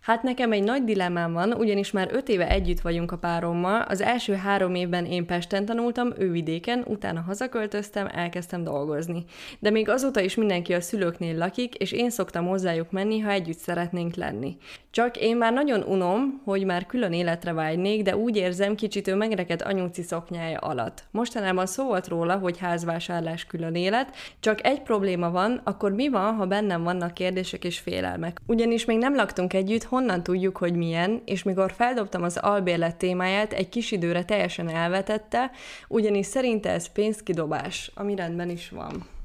Hát 0.00 0.22
nekem 0.22 0.52
egy 0.52 0.62
nagy 0.62 0.84
dilemmám 0.84 1.32
van, 1.32 1.52
ugyanis 1.52 1.90
már 1.90 2.08
öt 2.12 2.28
éve 2.28 2.48
együtt 2.48 2.80
vagyunk 2.80 3.12
a 3.12 3.18
párommal. 3.18 3.80
Az 3.80 4.00
első 4.00 4.34
három 4.34 4.74
évben 4.74 5.04
én 5.04 5.26
Pesten 5.26 5.64
tanultam, 5.64 6.12
ő 6.18 6.30
vidéken, 6.30 6.84
utána 6.86 7.20
hazaköltöztem, 7.20 8.08
elkezdtem 8.12 8.64
dolgozni. 8.64 9.24
De 9.58 9.70
még 9.70 9.88
azóta 9.88 10.20
is 10.20 10.34
mindenki 10.34 10.74
a 10.74 10.80
szülőknél 10.80 11.36
lakik, 11.36 11.74
és 11.74 11.92
én 11.92 12.10
szoktam 12.10 12.46
hozzájuk 12.46 12.90
menni, 12.90 13.18
ha 13.18 13.30
együtt 13.30 13.58
szeretnénk 13.58 14.14
lenni. 14.14 14.56
Csak 14.98 15.16
én 15.16 15.36
már 15.36 15.52
nagyon 15.52 15.82
unom, 15.82 16.40
hogy 16.44 16.64
már 16.64 16.86
külön 16.86 17.12
életre 17.12 17.52
vágynék, 17.52 18.02
de 18.02 18.16
úgy 18.16 18.36
érzem, 18.36 18.74
kicsit 18.74 19.08
ő 19.08 19.14
megrekedt 19.14 19.62
anyuci 19.62 20.02
szoknyája 20.02 20.58
alatt. 20.58 21.04
Mostanában 21.10 21.66
szó 21.66 21.84
volt 21.84 22.08
róla, 22.08 22.36
hogy 22.36 22.58
házvásárlás 22.58 23.44
külön 23.44 23.74
élet, 23.74 24.16
csak 24.40 24.66
egy 24.66 24.82
probléma 24.82 25.30
van, 25.30 25.60
akkor 25.64 25.92
mi 25.92 26.08
van, 26.08 26.34
ha 26.34 26.46
bennem 26.46 26.82
vannak 26.82 27.14
kérdések 27.14 27.64
és 27.64 27.78
félelmek? 27.78 28.40
Ugyanis 28.46 28.84
még 28.84 28.98
nem 28.98 29.14
laktunk 29.14 29.52
együtt, 29.52 29.82
honnan 29.82 30.22
tudjuk, 30.22 30.56
hogy 30.56 30.74
milyen, 30.74 31.22
és 31.24 31.42
mikor 31.42 31.72
feldobtam 31.72 32.22
az 32.22 32.36
albérlet 32.36 32.96
témáját, 32.96 33.52
egy 33.52 33.68
kis 33.68 33.90
időre 33.90 34.24
teljesen 34.24 34.68
elvetette, 34.68 35.50
ugyanis 35.88 36.26
szerinte 36.26 36.70
ez 36.70 36.92
pénzkidobás, 36.92 37.90
ami 37.94 38.14
rendben 38.14 38.50
is 38.50 38.70
van. 38.70 39.17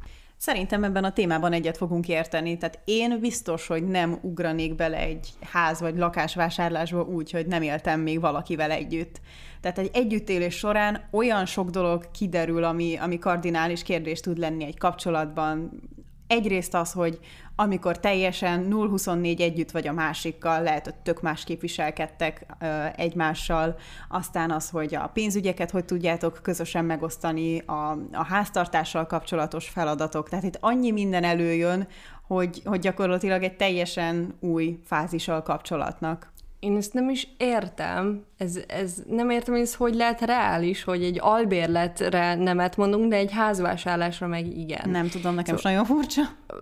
Szerintem 0.43 0.83
ebben 0.83 1.03
a 1.03 1.13
témában 1.13 1.53
egyet 1.53 1.77
fogunk 1.77 2.07
érteni. 2.07 2.57
Tehát 2.57 2.79
én 2.85 3.19
biztos, 3.19 3.67
hogy 3.67 3.83
nem 3.83 4.17
ugranék 4.21 4.75
bele 4.75 4.97
egy 4.97 5.29
ház 5.41 5.79
vagy 5.79 5.97
lakásvásárlásba 5.97 7.01
úgy, 7.01 7.31
hogy 7.31 7.45
nem 7.45 7.61
éltem 7.61 7.99
még 7.99 8.19
valakivel 8.19 8.71
együtt. 8.71 9.21
Tehát 9.61 9.77
egy 9.77 9.89
együttélés 9.93 10.55
során 10.55 11.07
olyan 11.11 11.45
sok 11.45 11.69
dolog 11.69 12.11
kiderül, 12.11 12.63
ami, 12.63 12.97
ami 12.97 13.19
kardinális 13.19 13.83
kérdés 13.83 14.19
tud 14.19 14.37
lenni 14.37 14.63
egy 14.63 14.77
kapcsolatban. 14.77 15.81
Egyrészt 16.27 16.73
az, 16.73 16.91
hogy 16.91 17.19
amikor 17.55 17.99
teljesen 17.99 18.67
0-24 18.69 19.39
együtt 19.39 19.71
vagy 19.71 19.87
a 19.87 19.93
másikkal, 19.93 20.61
lehet, 20.61 20.83
hogy 20.83 20.95
tök 20.95 21.21
más 21.21 21.43
képviselkedtek 21.43 22.45
ö, 22.59 22.85
egymással, 22.95 23.75
aztán 24.09 24.51
az, 24.51 24.69
hogy 24.69 24.95
a 24.95 25.09
pénzügyeket 25.13 25.71
hogy 25.71 25.85
tudjátok 25.85 26.39
közösen 26.41 26.85
megosztani, 26.85 27.59
a, 27.59 27.97
a 28.11 28.23
háztartással 28.23 29.05
kapcsolatos 29.05 29.69
feladatok, 29.69 30.29
tehát 30.29 30.45
itt 30.45 30.57
annyi 30.59 30.91
minden 30.91 31.23
előjön, 31.23 31.87
hogy, 32.27 32.61
hogy 32.65 32.79
gyakorlatilag 32.79 33.43
egy 33.43 33.55
teljesen 33.55 34.33
új 34.39 34.79
fázis 34.85 35.27
a 35.27 35.43
kapcsolatnak 35.43 36.32
én 36.63 36.75
ezt 36.75 36.93
nem 36.93 37.09
is 37.09 37.27
értem. 37.37 38.25
Ez, 38.37 38.59
ez 38.67 39.03
nem 39.07 39.29
értem, 39.29 39.53
hogy 39.53 39.63
ez 39.63 39.75
hogy 39.75 39.95
lehet 39.95 40.21
reális, 40.21 40.83
hogy 40.83 41.03
egy 41.03 41.17
albérletre 41.21 42.35
nemet 42.35 42.77
mondunk, 42.77 43.09
de 43.09 43.15
egy 43.15 43.31
házvásárlásra 43.31 44.27
meg 44.27 44.57
igen. 44.57 44.89
Nem 44.89 45.07
tudom, 45.07 45.35
nekem 45.35 45.57
szóval 45.57 45.71
nagyon 45.71 45.85
furcsa. 45.85 46.21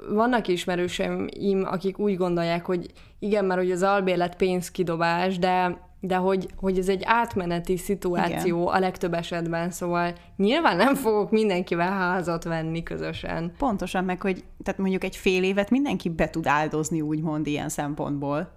Vannak 0.10 0.48
ismerőseim, 0.48 1.30
akik 1.66 2.00
úgy 2.00 2.18
gondolják, 2.18 2.66
hogy 2.66 2.86
igen, 3.20 3.46
mert 3.46 3.60
hogy 3.60 3.72
az 3.72 3.84
albérlet 3.84 4.36
pénzkidobás, 4.36 5.40
de 5.40 5.90
de 6.04 6.16
hogy, 6.16 6.48
hogy 6.56 6.78
ez 6.78 6.90
egy 6.90 7.02
átmeneti 7.06 7.78
szituáció 7.78 8.62
Igen. 8.62 8.74
a 8.74 8.80
legtöbb 8.80 9.14
esetben, 9.14 9.72
szóval 9.72 10.14
nyilván 10.38 10.78
nem 10.78 10.96
fogok 10.96 11.32
mindenkivel 11.32 11.92
házat 11.92 12.44
venni 12.44 12.84
közösen. 12.84 13.52
Pontosan, 13.58 14.04
meg 14.04 14.22
hogy 14.22 14.44
tehát 14.64 14.80
mondjuk 14.80 15.04
egy 15.04 15.16
fél 15.16 15.44
évet 15.44 15.70
mindenki 15.70 16.10
be 16.10 16.30
tud 16.30 16.48
áldozni, 16.48 17.02
úgymond 17.02 17.48
ilyen 17.48 17.70
szempontból. 17.70 18.52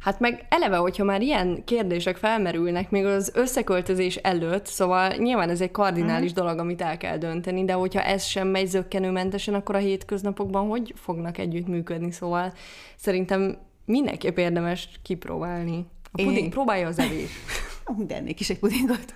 Hát 0.00 0.20
meg 0.20 0.46
eleve, 0.48 0.76
hogyha 0.76 1.04
már 1.04 1.22
ilyen 1.22 1.64
kérdések 1.64 2.16
felmerülnek 2.16 2.90
még 2.90 3.04
az 3.04 3.32
összeköltözés 3.34 4.16
előtt, 4.16 4.66
szóval 4.66 5.12
nyilván 5.16 5.50
ez 5.50 5.60
egy 5.60 5.70
kardinális 5.70 6.30
uh-huh. 6.30 6.44
dolog, 6.44 6.58
amit 6.58 6.82
el 6.82 6.96
kell 6.96 7.18
dönteni, 7.18 7.64
de 7.64 7.72
hogyha 7.72 8.02
ez 8.02 8.24
sem 8.24 8.48
megy 8.48 8.66
zöggenőmentesen, 8.66 9.54
akkor 9.54 9.74
a 9.74 9.78
hétköznapokban 9.78 10.68
hogy 10.68 10.94
fognak 10.96 11.38
együtt 11.38 11.66
működni? 11.66 12.10
Szóval 12.10 12.52
szerintem 12.96 13.56
mindenképp 13.84 14.38
érdemes 14.38 14.88
kipróbálni. 15.02 15.86
A 16.12 16.22
puding 16.22 16.36
Én... 16.36 16.50
próbálja 16.50 16.86
az 16.86 16.98
evés. 16.98 17.30
de 18.08 18.16
ennék 18.16 18.40
is 18.40 18.50
egy 18.50 18.58
pudingot. 18.58 19.14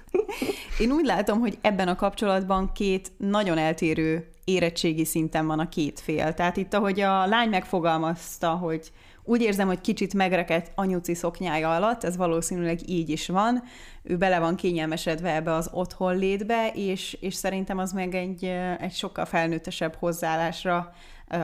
Én 0.78 0.90
úgy 0.90 1.04
látom, 1.04 1.40
hogy 1.40 1.58
ebben 1.60 1.88
a 1.88 1.96
kapcsolatban 1.96 2.72
két 2.72 3.12
nagyon 3.16 3.58
eltérő 3.58 4.28
érettségi 4.44 5.04
szinten 5.04 5.46
van 5.46 5.58
a 5.58 5.68
két 5.68 6.00
fél. 6.00 6.34
Tehát 6.34 6.56
itt, 6.56 6.74
ahogy 6.74 7.00
a 7.00 7.26
lány 7.26 7.48
megfogalmazta, 7.48 8.50
hogy 8.50 8.92
úgy 9.24 9.42
érzem, 9.42 9.66
hogy 9.66 9.80
kicsit 9.80 10.14
megrekedt 10.14 10.72
anyuci 10.74 11.14
szoknyája 11.14 11.74
alatt, 11.74 12.04
ez 12.04 12.16
valószínűleg 12.16 12.88
így 12.88 13.08
is 13.08 13.28
van. 13.28 13.62
Ő 14.02 14.16
bele 14.16 14.38
van 14.38 14.56
kényelmesedve 14.56 15.34
ebbe 15.34 15.52
az 15.52 15.70
otthon 15.72 16.16
létbe, 16.16 16.70
és, 16.74 17.18
és 17.20 17.34
szerintem 17.34 17.78
az 17.78 17.92
meg 17.92 18.14
egy, 18.14 18.44
egy 18.78 18.92
sokkal 18.92 19.24
felnőttesebb 19.24 19.94
hozzáállásra 19.94 20.92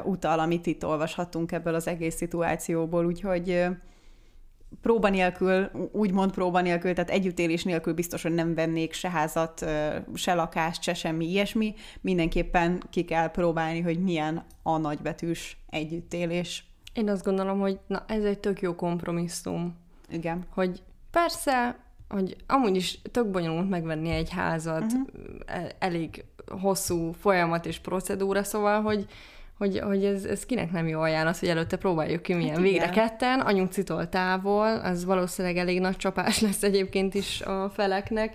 utal, 0.04 0.38
amit 0.38 0.66
itt 0.66 0.84
olvashattunk 0.84 1.52
ebből 1.52 1.74
az 1.74 1.86
egész 1.86 2.14
szituációból, 2.14 3.06
úgyhogy 3.06 3.64
próba 4.82 5.08
nélkül, 5.08 5.70
úgymond 5.92 6.32
próba 6.32 6.60
nélkül, 6.60 6.94
tehát 6.94 7.10
együttélés 7.10 7.64
nélkül 7.64 7.94
biztos, 7.94 8.22
hogy 8.22 8.34
nem 8.34 8.54
vennék 8.54 8.92
se 8.92 9.10
házat, 9.10 9.66
se 10.14 10.34
lakást, 10.34 10.82
se 10.82 10.94
semmi 10.94 11.30
ilyesmi. 11.30 11.74
Mindenképpen 12.00 12.82
ki 12.90 13.04
kell 13.04 13.30
próbálni, 13.30 13.80
hogy 13.80 14.02
milyen 14.02 14.44
a 14.62 14.78
nagybetűs 14.78 15.56
együttélés. 15.70 16.69
Én 16.93 17.09
azt 17.09 17.24
gondolom, 17.24 17.61
hogy 17.61 17.78
na, 17.86 18.05
ez 18.09 18.24
egy 18.24 18.38
tök 18.38 18.61
jó 18.61 18.74
kompromisszum. 18.74 19.76
Igen. 20.09 20.45
Hogy 20.55 20.82
persze, 21.11 21.78
hogy 22.09 22.36
amúgy 22.47 22.76
is 22.76 23.01
tök 23.11 23.30
bonyolult 23.30 23.68
megvenni 23.68 24.11
egy 24.11 24.30
házat, 24.30 24.82
uh-huh. 24.82 25.68
elég 25.78 26.24
hosszú 26.61 27.12
folyamat 27.12 27.66
és 27.66 27.78
procedúra, 27.78 28.45
szóval, 28.45 28.82
hogy 28.82 29.07
hogy, 29.61 29.78
hogy 29.78 30.05
ez, 30.05 30.24
ez 30.24 30.47
kinek 30.47 30.70
nem 30.70 30.88
jó 30.88 31.01
ajánlat, 31.01 31.38
hogy 31.38 31.49
előtte 31.49 31.76
próbáljuk 31.76 32.22
ki 32.22 32.34
milyen 32.34 32.55
hát 32.55 32.62
végre 32.62 32.88
ketten, 32.88 33.41
anyucitól 33.41 34.09
távol, 34.09 34.76
az 34.76 35.05
valószínűleg 35.05 35.57
elég 35.57 35.80
nagy 35.80 35.97
csapás 35.97 36.41
lesz 36.47 36.62
egyébként 36.62 37.14
is 37.14 37.41
a 37.41 37.70
feleknek, 37.70 38.34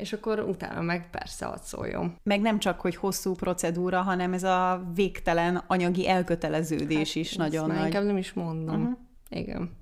és 0.00 0.12
akkor 0.12 0.38
utána 0.38 0.80
meg 0.80 1.10
persze 1.10 1.46
ad 1.46 1.62
szóljon. 1.62 2.16
Meg 2.22 2.40
nem 2.40 2.58
csak, 2.58 2.80
hogy 2.80 2.96
hosszú 2.96 3.34
procedúra, 3.34 4.02
hanem 4.02 4.32
ez 4.32 4.42
a 4.42 4.90
végtelen 4.94 5.64
anyagi 5.66 6.08
elköteleződés 6.08 7.14
hát, 7.14 7.24
is 7.24 7.36
nagyon 7.36 7.66
nagy. 7.66 7.84
Inkább 7.84 8.04
nem 8.04 8.16
is 8.16 8.32
mondom. 8.32 8.80
Uh-huh. 8.80 8.98
Igen. 9.28 9.78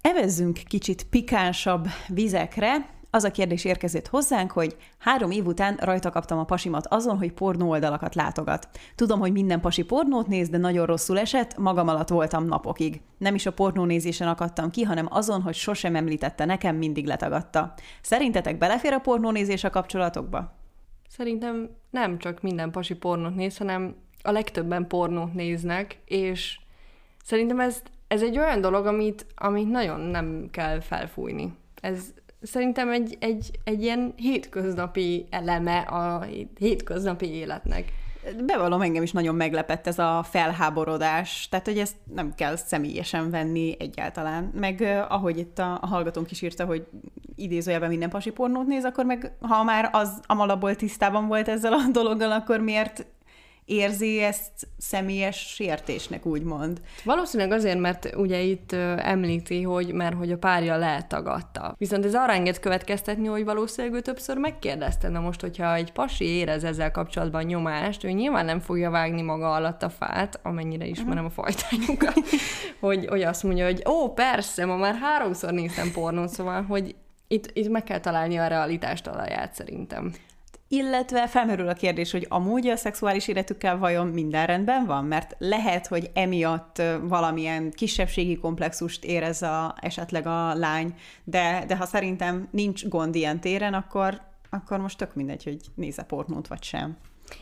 Evezzünk 0.00 0.58
kicsit 0.68 1.06
pikánsabb 1.10 1.86
vizekre, 2.08 2.99
az 3.10 3.24
a 3.24 3.30
kérdés 3.30 3.64
érkezett 3.64 4.06
hozzánk, 4.06 4.50
hogy 4.50 4.76
három 4.98 5.30
év 5.30 5.46
után 5.46 5.76
rajta 5.76 6.10
kaptam 6.10 6.38
a 6.38 6.44
pasimat 6.44 6.86
azon, 6.86 7.18
hogy 7.18 7.32
pornó 7.32 7.70
oldalakat 7.70 8.14
látogat. 8.14 8.68
Tudom, 8.94 9.20
hogy 9.20 9.32
minden 9.32 9.60
pasi 9.60 9.82
pornót 9.82 10.26
néz, 10.26 10.48
de 10.48 10.58
nagyon 10.58 10.86
rosszul 10.86 11.18
esett, 11.18 11.56
magam 11.58 11.88
alatt 11.88 12.08
voltam 12.08 12.46
napokig. 12.46 13.00
Nem 13.18 13.34
is 13.34 13.46
a 13.46 13.52
pornónézésen 13.52 14.28
akadtam 14.28 14.70
ki, 14.70 14.82
hanem 14.82 15.08
azon, 15.10 15.42
hogy 15.42 15.54
sosem 15.54 15.96
említette 15.96 16.44
nekem, 16.44 16.76
mindig 16.76 17.06
letagadta. 17.06 17.74
Szerintetek 18.02 18.58
belefér 18.58 18.92
a 18.92 18.98
pornónézés 18.98 19.64
a 19.64 19.70
kapcsolatokba? 19.70 20.52
Szerintem 21.08 21.70
nem 21.90 22.18
csak 22.18 22.42
minden 22.42 22.70
pasi 22.70 22.94
pornót 22.94 23.34
néz, 23.34 23.56
hanem 23.56 23.96
a 24.22 24.30
legtöbben 24.30 24.86
pornót 24.86 25.34
néznek, 25.34 25.98
és 26.04 26.58
szerintem 27.24 27.60
ez, 27.60 27.82
ez 28.08 28.22
egy 28.22 28.38
olyan 28.38 28.60
dolog, 28.60 28.86
amit, 28.86 29.26
amit 29.34 29.70
nagyon 29.70 30.00
nem 30.00 30.48
kell 30.50 30.80
felfújni. 30.80 31.52
Ez, 31.80 32.14
szerintem 32.42 32.90
egy, 32.90 33.16
egy, 33.20 33.50
egy 33.64 33.82
ilyen 33.82 34.12
hétköznapi 34.16 35.26
eleme 35.30 35.78
a 35.78 36.26
hétköznapi 36.58 37.26
életnek. 37.26 37.92
Bevallom, 38.46 38.80
engem 38.80 39.02
is 39.02 39.12
nagyon 39.12 39.34
meglepett 39.34 39.86
ez 39.86 39.98
a 39.98 40.22
felháborodás, 40.30 41.48
tehát 41.50 41.66
hogy 41.66 41.78
ezt 41.78 41.96
nem 42.14 42.34
kell 42.34 42.56
személyesen 42.56 43.30
venni 43.30 43.76
egyáltalán. 43.78 44.50
Meg 44.54 44.80
ahogy 45.08 45.38
itt 45.38 45.58
a, 45.58 45.78
a 45.80 45.86
hallgatónk 45.86 46.30
is 46.30 46.42
írta, 46.42 46.64
hogy 46.64 46.86
idézőjelben 47.34 47.88
minden 47.88 48.10
pasi 48.10 48.30
pornót 48.30 48.66
néz, 48.66 48.84
akkor 48.84 49.04
meg 49.04 49.32
ha 49.40 49.62
már 49.64 49.88
az 49.92 50.20
amalapból 50.26 50.74
tisztában 50.74 51.26
volt 51.26 51.48
ezzel 51.48 51.72
a 51.72 51.88
dologgal, 51.92 52.32
akkor 52.32 52.60
miért 52.60 53.06
érzi 53.70 54.22
ezt 54.22 54.68
személyes 54.78 55.36
sértésnek, 55.36 56.26
úgymond. 56.26 56.80
Valószínűleg 57.04 57.52
azért, 57.52 57.78
mert 57.78 58.16
ugye 58.16 58.40
itt 58.40 58.72
említi, 58.96 59.62
hogy 59.62 59.92
mert 59.92 60.16
hogy 60.16 60.32
a 60.32 60.38
párja 60.38 60.76
letagadta. 60.76 61.74
Viszont 61.78 62.04
ez 62.04 62.14
arra 62.14 62.32
enged 62.32 62.60
következtetni, 62.60 63.26
hogy 63.26 63.44
valószínűleg 63.44 63.96
ő 63.96 64.00
többször 64.00 64.36
megkérdezte. 64.36 65.08
Na 65.08 65.20
most, 65.20 65.40
hogyha 65.40 65.74
egy 65.74 65.92
pasi 65.92 66.24
érez 66.24 66.64
ezzel 66.64 66.90
kapcsolatban 66.90 67.44
nyomást, 67.44 68.04
ő 68.04 68.10
nyilván 68.10 68.44
nem 68.44 68.60
fogja 68.60 68.90
vágni 68.90 69.22
maga 69.22 69.52
alatt 69.52 69.82
a 69.82 69.90
fát, 69.90 70.40
amennyire 70.42 70.86
ismerem 70.86 71.24
a 71.24 71.30
fajtányukat, 71.30 72.20
hogy, 72.80 73.06
hogy 73.06 73.22
azt 73.22 73.42
mondja, 73.42 73.64
hogy 73.64 73.82
ó, 73.88 74.12
persze, 74.12 74.64
ma 74.64 74.76
már 74.76 74.94
háromszor 74.94 75.52
néztem 75.52 75.92
pornót, 75.92 76.28
szóval, 76.28 76.62
hogy 76.62 76.94
itt, 77.28 77.50
itt 77.52 77.68
meg 77.68 77.84
kell 77.84 78.00
találni 78.00 78.36
a 78.36 78.46
realitást 78.46 79.06
alaját 79.06 79.54
szerintem. 79.54 80.12
Illetve 80.72 81.26
felmerül 81.26 81.68
a 81.68 81.72
kérdés, 81.72 82.10
hogy 82.10 82.26
amúgy 82.28 82.66
a 82.66 82.76
szexuális 82.76 83.28
életükkel 83.28 83.78
vajon 83.78 84.06
minden 84.06 84.46
rendben 84.46 84.86
van? 84.86 85.04
Mert 85.04 85.36
lehet, 85.38 85.86
hogy 85.86 86.10
emiatt 86.14 86.82
valamilyen 87.02 87.70
kisebbségi 87.70 88.36
komplexust 88.36 89.04
érez 89.04 89.42
a, 89.42 89.74
esetleg 89.80 90.26
a 90.26 90.54
lány, 90.54 90.94
de, 91.24 91.64
de 91.66 91.76
ha 91.76 91.86
szerintem 91.86 92.48
nincs 92.50 92.88
gond 92.88 93.14
ilyen 93.14 93.40
téren, 93.40 93.74
akkor, 93.74 94.20
akkor 94.50 94.78
most 94.78 94.98
tök 94.98 95.14
mindegy, 95.14 95.44
hogy 95.44 95.60
nézze 95.74 96.02
pornót 96.02 96.48
vagy 96.48 96.62
sem. 96.62 96.96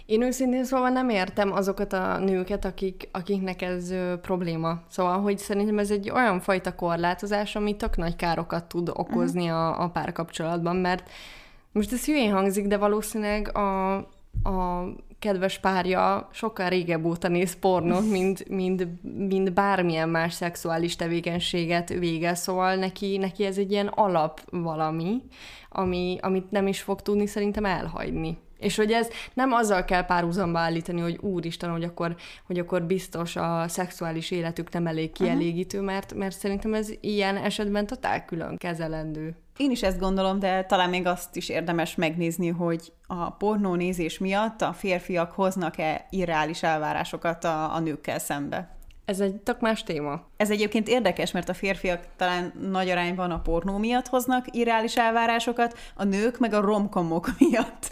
Én 0.07 0.23
őszintén 0.23 0.65
szóval 0.65 0.89
nem 0.89 1.09
értem 1.09 1.53
azokat 1.53 1.93
a 1.93 2.19
nőket, 2.19 2.65
akik, 2.65 3.09
akiknek 3.13 3.63
ez 3.63 3.91
ö, 3.91 4.15
probléma. 4.21 4.81
Szóval, 4.89 5.21
hogy 5.21 5.39
szerintem 5.39 5.79
ez 5.79 5.91
egy 5.91 6.11
olyan 6.11 6.41
fajta 6.41 6.75
korlátozás, 6.75 7.57
ami 7.57 7.77
tök 7.77 7.97
nagy 7.97 8.17
károkat 8.17 8.65
tud 8.65 8.89
okozni 8.89 9.45
uh-huh. 9.45 9.59
a, 9.59 9.83
a 9.83 9.89
párkapcsolatban, 9.89 10.77
mert 10.77 11.11
most 11.73 11.93
ez 11.93 12.05
hülyén 12.05 12.33
hangzik, 12.33 12.67
de 12.67 12.77
valószínűleg 12.77 13.57
a, 13.57 13.97
a 14.43 14.87
kedves 15.19 15.59
párja 15.59 16.29
sokkal 16.33 16.69
régebb 16.69 17.05
óta 17.05 17.29
néz 17.29 17.59
pornót, 17.59 18.11
mint, 18.11 18.49
mint, 18.49 18.87
mint 19.29 19.53
bármilyen 19.53 20.09
más 20.09 20.35
szexuális 20.35 20.97
tevékenységet 20.97 21.89
vége, 21.89 22.35
szóval 22.35 22.75
neki, 22.75 23.17
neki 23.17 23.45
ez 23.45 23.59
egy 23.59 23.71
ilyen 23.71 23.87
alap 23.87 24.41
valami, 24.51 25.23
ami, 25.69 26.19
amit 26.21 26.51
nem 26.51 26.67
is 26.67 26.81
fog 26.81 27.03
tudni 27.03 27.27
szerintem 27.27 27.65
elhagyni. 27.65 28.39
És 28.59 28.77
hogy 28.77 28.93
ez 28.93 29.09
nem 29.35 29.53
azzal 29.53 29.85
kell 29.85 30.05
párhuzamba 30.05 30.59
állítani, 30.59 31.01
hogy 31.01 31.19
úristen, 31.21 31.71
hogy 31.71 31.85
akkor, 31.85 32.17
hogy 32.47 32.59
akkor 32.59 32.83
biztos 32.83 33.37
a 33.37 33.65
szexuális 33.69 34.31
életük 34.31 34.71
nem 34.71 34.87
elég 34.87 35.13
kielégítő, 35.13 35.81
mert, 35.81 36.15
mert 36.15 36.39
szerintem 36.39 36.75
ez 36.75 36.91
ilyen 37.01 37.37
esetben 37.37 37.87
totál 37.87 38.25
külön 38.25 38.57
kezelendő. 38.57 39.37
Én 39.59 39.71
is 39.71 39.83
ezt 39.83 39.99
gondolom, 39.99 40.39
de 40.39 40.65
talán 40.65 40.91
még 40.91 41.07
azt 41.07 41.37
is 41.37 41.49
érdemes 41.49 41.95
megnézni, 41.95 42.49
hogy 42.49 42.93
a 43.07 43.31
pornónézés 43.31 44.19
miatt 44.19 44.63
a 44.63 44.73
férfiak 44.73 45.33
hoznak-e 45.33 46.07
irreális 46.11 46.63
elvárásokat 46.63 47.45
a, 47.45 47.75
a 47.75 47.79
nőkkel 47.81 48.19
szembe. 48.19 48.77
Ez 49.05 49.21
egy 49.21 49.35
tök 49.35 49.61
más 49.61 49.83
téma. 49.83 50.21
Ez 50.37 50.51
egyébként 50.51 50.89
érdekes, 50.89 51.33
mert 51.33 51.49
a 51.49 51.55
férfiak 51.55 52.07
talán 52.17 52.53
nagy 52.71 52.91
arányban 52.91 53.31
a 53.31 53.41
pornó 53.41 53.77
miatt 53.77 54.09
hoznak 54.09 54.47
irreális 54.51 54.97
elvárásokat, 54.97 55.79
a 55.95 56.05
nők 56.05 56.39
meg 56.39 56.53
a 56.53 56.61
romkomok 56.61 57.29
miatt. 57.39 57.91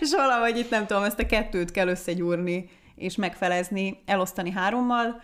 és 0.00 0.10
valahogy 0.16 0.58
itt 0.58 0.70
nem 0.70 0.86
tudom, 0.86 1.02
ezt 1.02 1.20
a 1.20 1.26
kettőt 1.26 1.70
kell 1.70 1.88
összegyúrni 1.88 2.68
és 2.94 3.16
megfelezni, 3.16 4.02
elosztani 4.04 4.50
hárommal, 4.50 5.20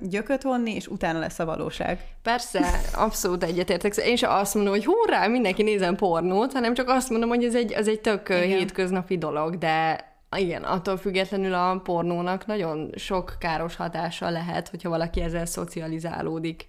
gyököt 0.00 0.42
vonni, 0.42 0.74
és 0.74 0.86
utána 0.86 1.18
lesz 1.18 1.38
a 1.38 1.44
valóság. 1.44 2.00
Persze, 2.22 2.80
abszolút 2.94 3.44
egyetértek. 3.44 3.96
Én 3.96 4.16
sem 4.16 4.30
azt 4.30 4.54
mondom, 4.54 4.72
hogy 4.72 4.84
hurrá, 4.84 5.26
mindenki 5.26 5.62
nézem 5.62 5.96
pornót, 5.96 6.52
hanem 6.52 6.74
csak 6.74 6.88
azt 6.88 7.10
mondom, 7.10 7.28
hogy 7.28 7.44
ez 7.44 7.54
egy, 7.54 7.72
ez 7.72 7.88
egy 7.88 8.00
tök 8.00 8.28
Igen. 8.28 8.42
hétköznapi 8.42 9.18
dolog, 9.18 9.58
de 9.58 10.04
igen, 10.36 10.62
attól 10.62 10.96
függetlenül 10.96 11.54
a 11.54 11.80
pornónak 11.84 12.46
nagyon 12.46 12.90
sok 12.96 13.36
káros 13.38 13.76
hatása 13.76 14.30
lehet, 14.30 14.68
hogyha 14.68 14.88
valaki 14.88 15.20
ezzel 15.20 15.46
szocializálódik. 15.46 16.66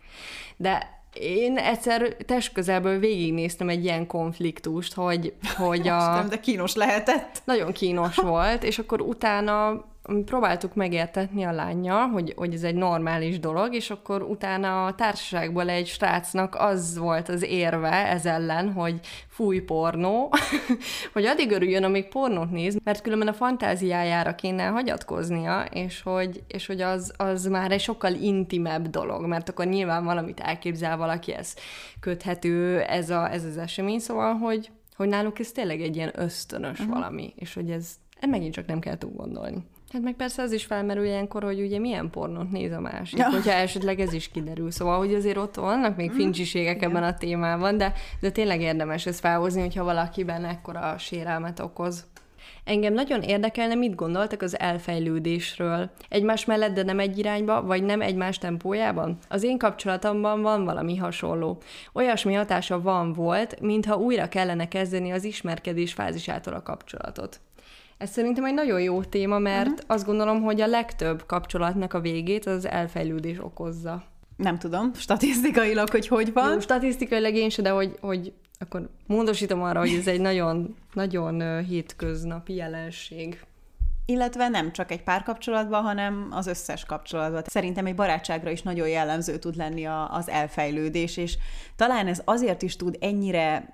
De 0.57 0.95
én 1.19 1.57
egyszer 1.57 2.15
test 2.25 2.53
közelből 2.53 2.99
végignéztem 2.99 3.69
egy 3.69 3.83
ilyen 3.83 4.07
konfliktust, 4.07 4.93
hogy, 4.93 5.33
hogy 5.57 5.87
a... 5.97 6.13
Nem, 6.13 6.29
de 6.29 6.39
kínos 6.39 6.75
lehetett. 6.75 7.41
Nagyon 7.43 7.71
kínos 7.71 8.15
volt, 8.15 8.63
és 8.63 8.79
akkor 8.79 9.01
utána 9.01 9.85
próbáltuk 10.25 10.75
megértetni 10.75 11.43
a 11.43 11.51
lányjal, 11.51 12.07
hogy, 12.07 12.33
hogy 12.35 12.53
ez 12.53 12.63
egy 12.63 12.75
normális 12.75 13.39
dolog, 13.39 13.73
és 13.73 13.89
akkor 13.89 14.21
utána 14.21 14.85
a 14.85 14.95
társaságból 14.95 15.69
egy 15.69 15.87
srácnak 15.87 16.55
az 16.55 16.97
volt 16.97 17.29
az 17.29 17.43
érve 17.43 18.07
ez 18.07 18.25
ellen, 18.25 18.71
hogy 18.71 18.99
fúj 19.27 19.59
pornó, 19.59 20.31
hogy 21.13 21.25
addig 21.25 21.51
örüljön, 21.51 21.83
amíg 21.83 22.07
pornót 22.07 22.51
néz, 22.51 22.77
mert 22.83 23.01
különben 23.01 23.27
a 23.27 23.33
fantáziájára 23.33 24.35
kéne 24.35 24.65
hagyatkoznia, 24.65 25.65
és 25.71 26.01
hogy, 26.01 26.43
és 26.47 26.65
hogy 26.65 26.81
az, 26.81 27.13
az 27.17 27.45
már 27.45 27.71
egy 27.71 27.81
sokkal 27.81 28.13
intimebb 28.13 28.87
dolog, 28.87 29.25
mert 29.25 29.49
akkor 29.49 29.65
nyilván 29.65 30.03
valamit 30.03 30.39
elképzel 30.39 30.97
valaki, 30.97 31.33
ez 31.33 31.55
köthető, 31.99 32.81
ez, 32.81 33.09
a, 33.09 33.31
ez 33.31 33.43
az 33.43 33.57
esemény, 33.57 33.99
szóval, 33.99 34.33
hogy, 34.33 34.71
hogy 34.95 35.07
náluk 35.07 35.39
ez 35.39 35.51
tényleg 35.51 35.81
egy 35.81 35.95
ilyen 35.95 36.11
ösztönös 36.15 36.79
uh-huh. 36.79 36.93
valami, 36.93 37.33
és 37.35 37.53
hogy 37.53 37.71
ez, 37.71 37.95
megint 38.27 38.53
csak 38.53 38.65
nem 38.65 38.79
kell 38.79 38.97
túl 38.97 39.11
gondolni. 39.11 39.65
Hát 39.91 40.01
meg 40.01 40.15
persze 40.15 40.41
az 40.41 40.51
is 40.51 40.65
felmerül 40.65 41.05
ilyenkor, 41.05 41.43
hogy 41.43 41.61
ugye 41.61 41.79
milyen 41.79 42.09
pornót 42.09 42.51
néz 42.51 42.71
a 42.71 42.79
másik, 42.79 43.19
ja. 43.19 43.29
hogyha 43.29 43.51
esetleg 43.51 43.99
ez 43.99 44.13
is 44.13 44.31
kiderül. 44.31 44.71
Szóval, 44.71 44.97
hogy 44.97 45.13
azért 45.13 45.37
ott 45.37 45.55
vannak 45.55 45.95
még 45.95 46.11
mm. 46.11 46.15
fincsiségek 46.15 46.81
ebben 46.81 47.03
a 47.03 47.13
témában, 47.13 47.77
de, 47.77 47.93
de 48.19 48.29
tényleg 48.29 48.61
érdemes 48.61 49.05
ezt 49.05 49.19
felhozni, 49.19 49.61
hogyha 49.61 49.83
valakiben 49.83 50.45
ekkora 50.45 50.97
sérelmet 50.97 51.59
okoz. 51.59 52.05
Engem 52.63 52.93
nagyon 52.93 53.21
érdekelne, 53.21 53.75
mit 53.75 53.95
gondoltak 53.95 54.41
az 54.41 54.59
elfejlődésről. 54.59 55.89
Egymás 56.09 56.45
mellett, 56.45 56.73
de 56.73 56.83
nem 56.83 56.99
egy 56.99 57.17
irányba, 57.17 57.61
vagy 57.61 57.83
nem 57.83 58.01
egymás 58.01 58.37
tempójában? 58.37 59.17
Az 59.29 59.43
én 59.43 59.57
kapcsolatomban 59.57 60.41
van 60.41 60.65
valami 60.65 60.97
hasonló. 60.97 61.61
Olyasmi 61.93 62.33
hatása 62.33 62.81
van 62.81 63.13
volt, 63.13 63.59
mintha 63.59 63.95
újra 63.95 64.29
kellene 64.29 64.67
kezdeni 64.67 65.11
az 65.11 65.23
ismerkedés 65.23 65.93
fázisától 65.93 66.53
a 66.53 66.61
kapcsolatot. 66.61 67.39
Ez 67.97 68.09
szerintem 68.09 68.45
egy 68.45 68.53
nagyon 68.53 68.81
jó 68.81 69.03
téma, 69.03 69.39
mert 69.39 69.69
uh-huh. 69.69 69.85
azt 69.87 70.05
gondolom, 70.05 70.41
hogy 70.41 70.61
a 70.61 70.67
legtöbb 70.67 71.25
kapcsolatnak 71.25 71.93
a 71.93 71.99
végét 71.99 72.45
az 72.45 72.67
elfejlődés 72.67 73.39
okozza. 73.39 74.03
Nem 74.37 74.57
tudom, 74.57 74.93
statisztikailag, 74.93 75.89
hogy 75.89 76.07
hogy 76.07 76.33
van. 76.33 76.53
Jó, 76.53 76.59
statisztikailag 76.59 77.33
én 77.33 77.49
se, 77.49 77.61
de 77.61 77.69
hogy, 77.69 77.97
hogy 78.01 78.33
akkor 78.59 78.89
módosítom 79.07 79.61
arra, 79.61 79.79
hogy 79.79 79.93
ez 79.93 80.07
egy 80.07 80.21
nagyon, 80.21 80.75
nagyon 80.93 81.63
hétköznapi 81.63 82.53
jelenség. 82.53 83.41
Illetve 84.05 84.47
nem 84.47 84.71
csak 84.71 84.91
egy 84.91 85.03
párkapcsolatban, 85.03 85.83
hanem 85.83 86.27
az 86.31 86.47
összes 86.47 86.85
kapcsolatban. 86.85 87.43
Szerintem 87.45 87.85
egy 87.85 87.95
barátságra 87.95 88.49
is 88.49 88.61
nagyon 88.61 88.87
jellemző 88.87 89.37
tud 89.37 89.55
lenni 89.55 89.85
a, 89.85 90.13
az 90.13 90.29
elfejlődés, 90.29 91.17
és 91.17 91.37
talán 91.75 92.07
ez 92.07 92.21
azért 92.25 92.61
is 92.61 92.75
tud 92.75 92.97
ennyire 92.99 93.69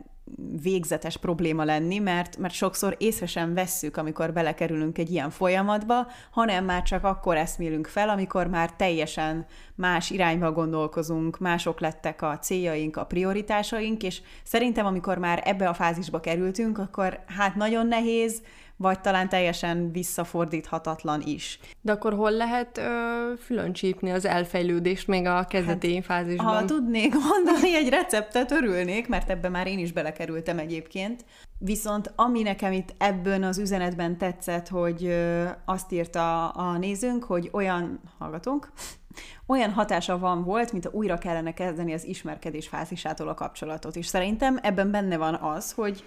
végzetes 0.61 1.17
probléma 1.17 1.63
lenni, 1.63 1.99
mert, 1.99 2.37
mert 2.37 2.53
sokszor 2.53 2.95
észre 2.99 3.25
sem 3.25 3.53
vesszük, 3.53 3.97
amikor 3.97 4.33
belekerülünk 4.33 4.97
egy 4.97 5.11
ilyen 5.11 5.29
folyamatba, 5.29 6.07
hanem 6.31 6.65
már 6.65 6.83
csak 6.83 7.03
akkor 7.03 7.37
eszmélünk 7.37 7.87
fel, 7.87 8.09
amikor 8.09 8.47
már 8.47 8.75
teljesen 8.75 9.45
más 9.75 10.09
irányba 10.09 10.51
gondolkozunk, 10.51 11.39
mások 11.39 11.79
lettek 11.79 12.21
a 12.21 12.39
céljaink, 12.39 12.97
a 12.97 13.05
prioritásaink, 13.05 14.03
és 14.03 14.21
szerintem 14.43 14.85
amikor 14.85 15.17
már 15.17 15.41
ebbe 15.45 15.69
a 15.69 15.73
fázisba 15.73 16.19
kerültünk, 16.19 16.77
akkor 16.77 17.23
hát 17.27 17.55
nagyon 17.55 17.87
nehéz 17.87 18.41
vagy 18.83 18.99
talán 18.99 19.29
teljesen 19.29 19.91
visszafordíthatatlan 19.91 21.21
is. 21.21 21.59
De 21.81 21.91
akkor 21.91 22.13
hol 22.13 22.31
lehet 22.31 22.77
ö, 22.77 23.33
fülön 23.39 23.73
csípni 23.73 24.11
az 24.11 24.25
elfejlődést 24.25 25.07
még 25.07 25.25
a 25.25 25.45
kezdeti 25.49 25.95
hát, 25.95 26.05
fázisban? 26.05 26.45
Ha 26.45 26.65
tudnék 26.65 27.13
mondani 27.13 27.75
egy 27.75 27.89
receptet, 27.89 28.51
örülnék, 28.51 29.07
mert 29.07 29.29
ebbe 29.29 29.49
már 29.49 29.67
én 29.67 29.79
is 29.79 29.91
belekerültem 29.91 30.59
egyébként. 30.59 31.25
Viszont 31.57 32.13
ami 32.15 32.41
nekem 32.41 32.71
itt 32.71 32.93
ebben 32.97 33.43
az 33.43 33.57
üzenetben 33.57 34.17
tetszett, 34.17 34.67
hogy 34.67 35.05
ö, 35.05 35.45
azt 35.65 35.91
írta 35.91 36.49
a 36.49 36.77
nézőnk, 36.77 37.23
hogy 37.23 37.49
olyan, 37.51 37.99
hallgatunk, 38.19 38.71
olyan 39.53 39.71
hatása 39.71 40.19
van 40.19 40.43
volt, 40.43 40.71
mint 40.71 40.89
újra 40.91 41.17
kellene 41.17 41.53
kezdeni 41.53 41.93
az 41.93 42.05
ismerkedés 42.05 42.67
fázisától 42.67 43.27
a 43.27 43.33
kapcsolatot. 43.33 43.95
És 43.95 44.05
szerintem 44.05 44.59
ebben 44.61 44.91
benne 44.91 45.17
van 45.17 45.35
az, 45.35 45.71
hogy 45.71 46.03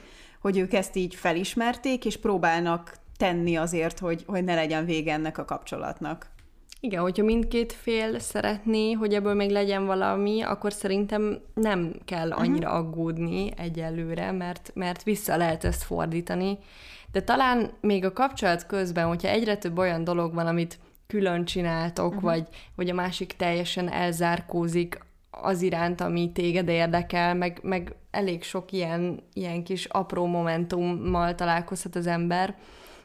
hogy 0.47 0.59
ők 0.59 0.73
ezt 0.73 0.97
így 0.97 1.15
felismerték, 1.15 2.05
és 2.05 2.17
próbálnak 2.17 2.97
tenni 3.17 3.57
azért, 3.57 3.99
hogy, 3.99 4.23
hogy 4.27 4.45
ne 4.45 4.55
legyen 4.55 4.85
vége 4.85 5.13
ennek 5.13 5.39
a 5.39 5.45
kapcsolatnak. 5.45 6.31
Igen, 6.81 7.03
hogyha 7.03 7.25
mindkét 7.25 7.73
fél 7.73 8.19
szeretné, 8.19 8.93
hogy 8.93 9.15
ebből 9.15 9.35
még 9.35 9.51
legyen 9.51 9.87
valami, 9.87 10.43
akkor 10.43 10.73
szerintem 10.73 11.39
nem 11.55 11.95
kell 12.05 12.29
mhm. 12.29 12.39
annyira 12.39 12.71
aggódni 12.71 13.51
egyelőre, 13.57 14.33
mert, 14.33 14.71
mert 14.75 15.03
vissza 15.03 15.37
lehet 15.37 15.65
ezt 15.65 15.83
fordítani. 15.83 16.59
De 17.13 17.23
talán 17.23 17.71
még 17.81 18.05
a 18.05 18.13
kapcsolat 18.13 18.67
közben, 18.67 19.07
hogyha 19.07 19.29
egyre 19.29 19.57
több 19.57 19.79
olyan 19.79 20.05
dolog 20.05 20.35
van, 20.35 20.47
amit 20.47 20.79
külön 21.07 21.45
csináltok, 21.45 22.07
uh-huh. 22.07 22.23
vagy, 22.23 22.49
vagy 22.75 22.91
a 22.91 22.95
másik 22.95 23.33
teljesen 23.37 23.89
elzárkózik 23.89 25.06
az 25.43 25.63
iránt, 25.63 26.01
ami 26.01 26.33
téged 26.33 26.69
érdekel, 26.69 27.35
meg, 27.35 27.59
meg 27.63 27.95
elég 28.11 28.43
sok 28.43 28.73
ilyen, 28.73 29.21
ilyen 29.33 29.65
kis 29.65 29.85
apró 29.85 30.27
momentummal 30.27 31.35
találkozhat 31.35 31.97
az 31.97 32.07
ember 32.07 32.57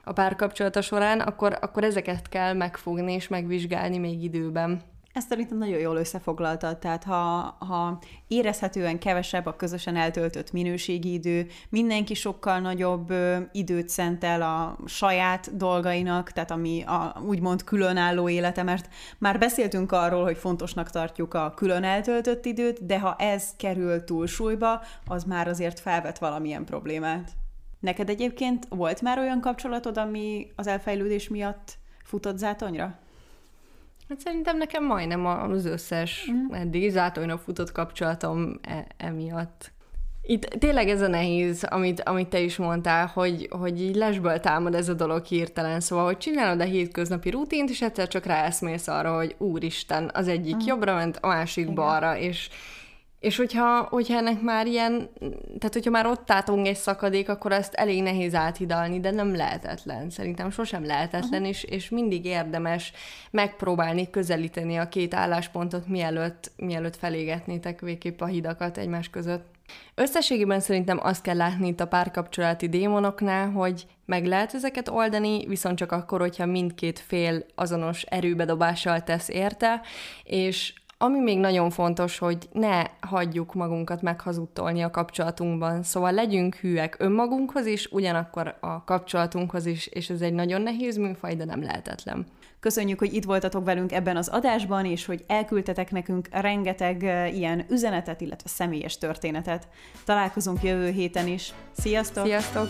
a 0.04 0.14
párkapcsolata 0.14 0.82
során, 0.82 1.20
akkor, 1.20 1.58
akkor 1.62 1.84
ezeket 1.84 2.30
kell 2.30 2.54
megfogni 2.54 3.14
és 3.14 3.28
megvizsgálni 3.28 3.98
még 3.98 4.24
időben. 4.24 4.82
Ezt 5.14 5.28
szerintem 5.28 5.58
nagyon 5.58 5.80
jól 5.80 5.96
összefoglaltad, 5.96 6.78
tehát 6.78 7.04
ha, 7.04 7.56
ha 7.60 8.00
érezhetően 8.28 9.00
kevesebb 9.00 9.46
a 9.46 9.56
közösen 9.56 9.96
eltöltött 9.96 10.52
minőségi 10.52 11.14
idő, 11.14 11.48
mindenki 11.70 12.14
sokkal 12.14 12.60
nagyobb 12.60 13.10
ö, 13.10 13.38
időt 13.52 13.90
szentel 13.90 14.42
a 14.42 14.78
saját 14.86 15.58
dolgainak, 15.58 16.32
tehát 16.32 16.52
ami 16.52 16.84
a 16.84 17.22
úgymond 17.28 17.64
különálló 17.64 18.30
élete, 18.30 18.64
mert 18.64 18.90
már 19.18 19.40
beszéltünk 19.40 19.92
arról, 19.92 20.24
hogy 20.24 20.38
fontosnak 20.38 20.90
tartjuk 20.90 21.34
a 21.34 21.54
külön 21.56 21.84
eltöltött 21.84 22.46
időt, 22.46 22.86
de 22.86 23.00
ha 23.00 23.16
ez 23.16 23.50
kerül 23.58 24.04
túlsúlyba, 24.04 24.82
az 25.06 25.24
már 25.24 25.48
azért 25.48 25.80
felvet 25.80 26.20
valamilyen 26.20 26.66
problémát. 26.66 27.32
Neked 27.80 28.10
egyébként 28.10 28.66
volt 28.70 29.02
már 29.02 29.20
olyan 29.20 29.42
kapcsolatod, 29.42 29.98
ami 29.98 30.48
az 30.56 30.68
elfejlődés 30.68 31.30
miatt 31.30 31.78
futott 32.04 32.38
zátonyra? 32.38 33.00
Hát 34.12 34.20
szerintem 34.20 34.58
nekem 34.58 34.86
majdnem 34.86 35.26
az 35.26 35.66
összes 35.66 36.30
mm. 36.32 36.54
eddig 36.54 36.90
zátonyra 36.90 37.38
futott 37.38 37.72
kapcsolatom 37.72 38.60
e- 38.62 38.88
emiatt. 38.98 39.72
Itt 40.22 40.46
tényleg 40.46 40.90
ez 40.90 41.02
a 41.02 41.08
nehéz, 41.08 41.64
amit, 41.64 42.02
amit 42.02 42.28
te 42.28 42.40
is 42.40 42.58
mondtál, 42.58 43.06
hogy, 43.14 43.48
hogy 43.52 43.82
így 43.82 43.96
lesből 43.96 44.40
támad 44.40 44.76
ez 44.76 44.90
a 44.90 44.94
dolog 44.94 45.26
hirtelen, 45.26 45.80
szóval, 45.80 46.06
hogy 46.06 46.18
csinálod 46.18 46.60
a 46.62 46.64
hétköznapi 46.64 47.30
rutint, 47.30 47.70
és 47.70 47.82
egyszer 47.82 48.08
csak 48.08 48.26
ráeszmélsz 48.26 48.88
arra, 48.88 49.16
hogy 49.16 49.36
úristen, 49.38 50.12
az 50.14 50.28
egyik 50.28 50.54
uh-huh. 50.54 50.68
jobbra 50.68 50.96
ment, 50.96 51.18
a 51.22 51.28
másik 51.28 51.64
Igen. 51.64 51.76
balra, 51.76 52.18
és, 52.18 52.50
és 53.22 53.38
hogyha, 53.38 53.88
hogyha 53.90 54.18
ennek 54.18 54.42
már 54.42 54.68
ilyen, 54.68 55.10
tehát 55.58 55.74
hogyha 55.74 55.90
már 55.90 56.06
ott 56.06 56.32
átong 56.32 56.66
egy 56.66 56.76
szakadék, 56.76 57.30
akkor 57.30 57.52
ezt 57.52 57.74
elég 57.74 58.02
nehéz 58.02 58.34
áthidalni, 58.34 59.00
de 59.00 59.12
nem 59.12 59.36
lehetetlen. 59.36 60.10
Szerintem 60.10 60.52
sosem 60.52 60.86
lehetetlen, 60.86 61.42
uh-huh. 61.42 61.48
és, 61.48 61.64
és 61.64 61.90
mindig 61.90 62.26
érdemes 62.26 62.94
megpróbálni 63.32 64.10
közelíteni 64.10 64.78
a 64.78 64.90
két 64.90 65.14
álláspontot, 65.14 65.88
mielőtt, 65.88 66.52
mielőtt 66.56 66.96
felégetnétek 66.96 67.80
végképp 67.80 68.22
a 68.22 68.26
hidakat 68.26 68.78
egymás 68.78 69.10
között. 69.10 69.46
Összességében 69.96 70.60
szerintem 70.60 71.00
azt 71.02 71.22
kell 71.22 71.36
látni 71.36 71.68
itt 71.68 71.80
a 71.80 71.88
párkapcsolati 71.88 72.70
démonoknál, 72.70 73.50
hogy 73.50 73.86
meg 74.06 74.26
lehet 74.26 74.54
ezeket 74.54 74.90
oldani, 74.90 75.46
viszont 75.48 75.78
csak 75.78 75.92
akkor, 75.92 76.20
hogyha 76.20 76.46
mindkét 76.46 77.00
fél 77.00 77.46
azonos 77.56 78.02
erőbedobással 78.02 79.04
tesz 79.04 79.30
érte, 79.30 79.82
és 80.24 80.74
ami 81.02 81.20
még 81.20 81.40
nagyon 81.40 81.70
fontos, 81.70 82.18
hogy 82.18 82.38
ne 82.52 82.84
hagyjuk 83.00 83.54
magunkat 83.54 84.02
meghazudtolni 84.02 84.82
a 84.82 84.92
kapcsolatunkban, 84.92 85.84
szóval 85.84 86.12
legyünk 86.12 86.56
hűek 86.56 86.96
önmagunkhoz 87.00 87.66
is, 87.66 87.88
ugyanakkor 87.92 88.58
a 88.60 88.84
kapcsolatunkhoz 88.84 89.66
is, 89.66 89.88
és 89.88 90.10
ez 90.10 90.22
egy 90.22 90.34
nagyon 90.34 90.62
nehéz 90.62 90.98
műfaj, 90.98 91.36
de 91.36 91.46
nem 91.46 91.64
lehetetlen. 91.64 92.26
Köszönjük, 92.60 93.00
hogy 93.00 93.14
itt 93.14 93.24
voltatok 93.24 93.66
velünk 93.66 93.92
ebben 93.92 94.18
az 94.18 94.28
adásban, 94.28 94.86
és 94.86 95.06
hogy 95.06 95.24
elküldtetek 95.28 95.92
nekünk 95.92 96.28
rengeteg 96.32 97.02
ilyen 97.34 97.66
üzenetet, 97.70 98.22
illetve 98.22 98.50
személyes 98.50 98.98
történetet. 98.98 99.68
Találkozunk 100.06 100.64
jövő 100.64 100.90
héten 100.90 101.28
is. 101.28 101.54
Sziasztok! 101.72 102.26
Sziasztok! 102.26 102.68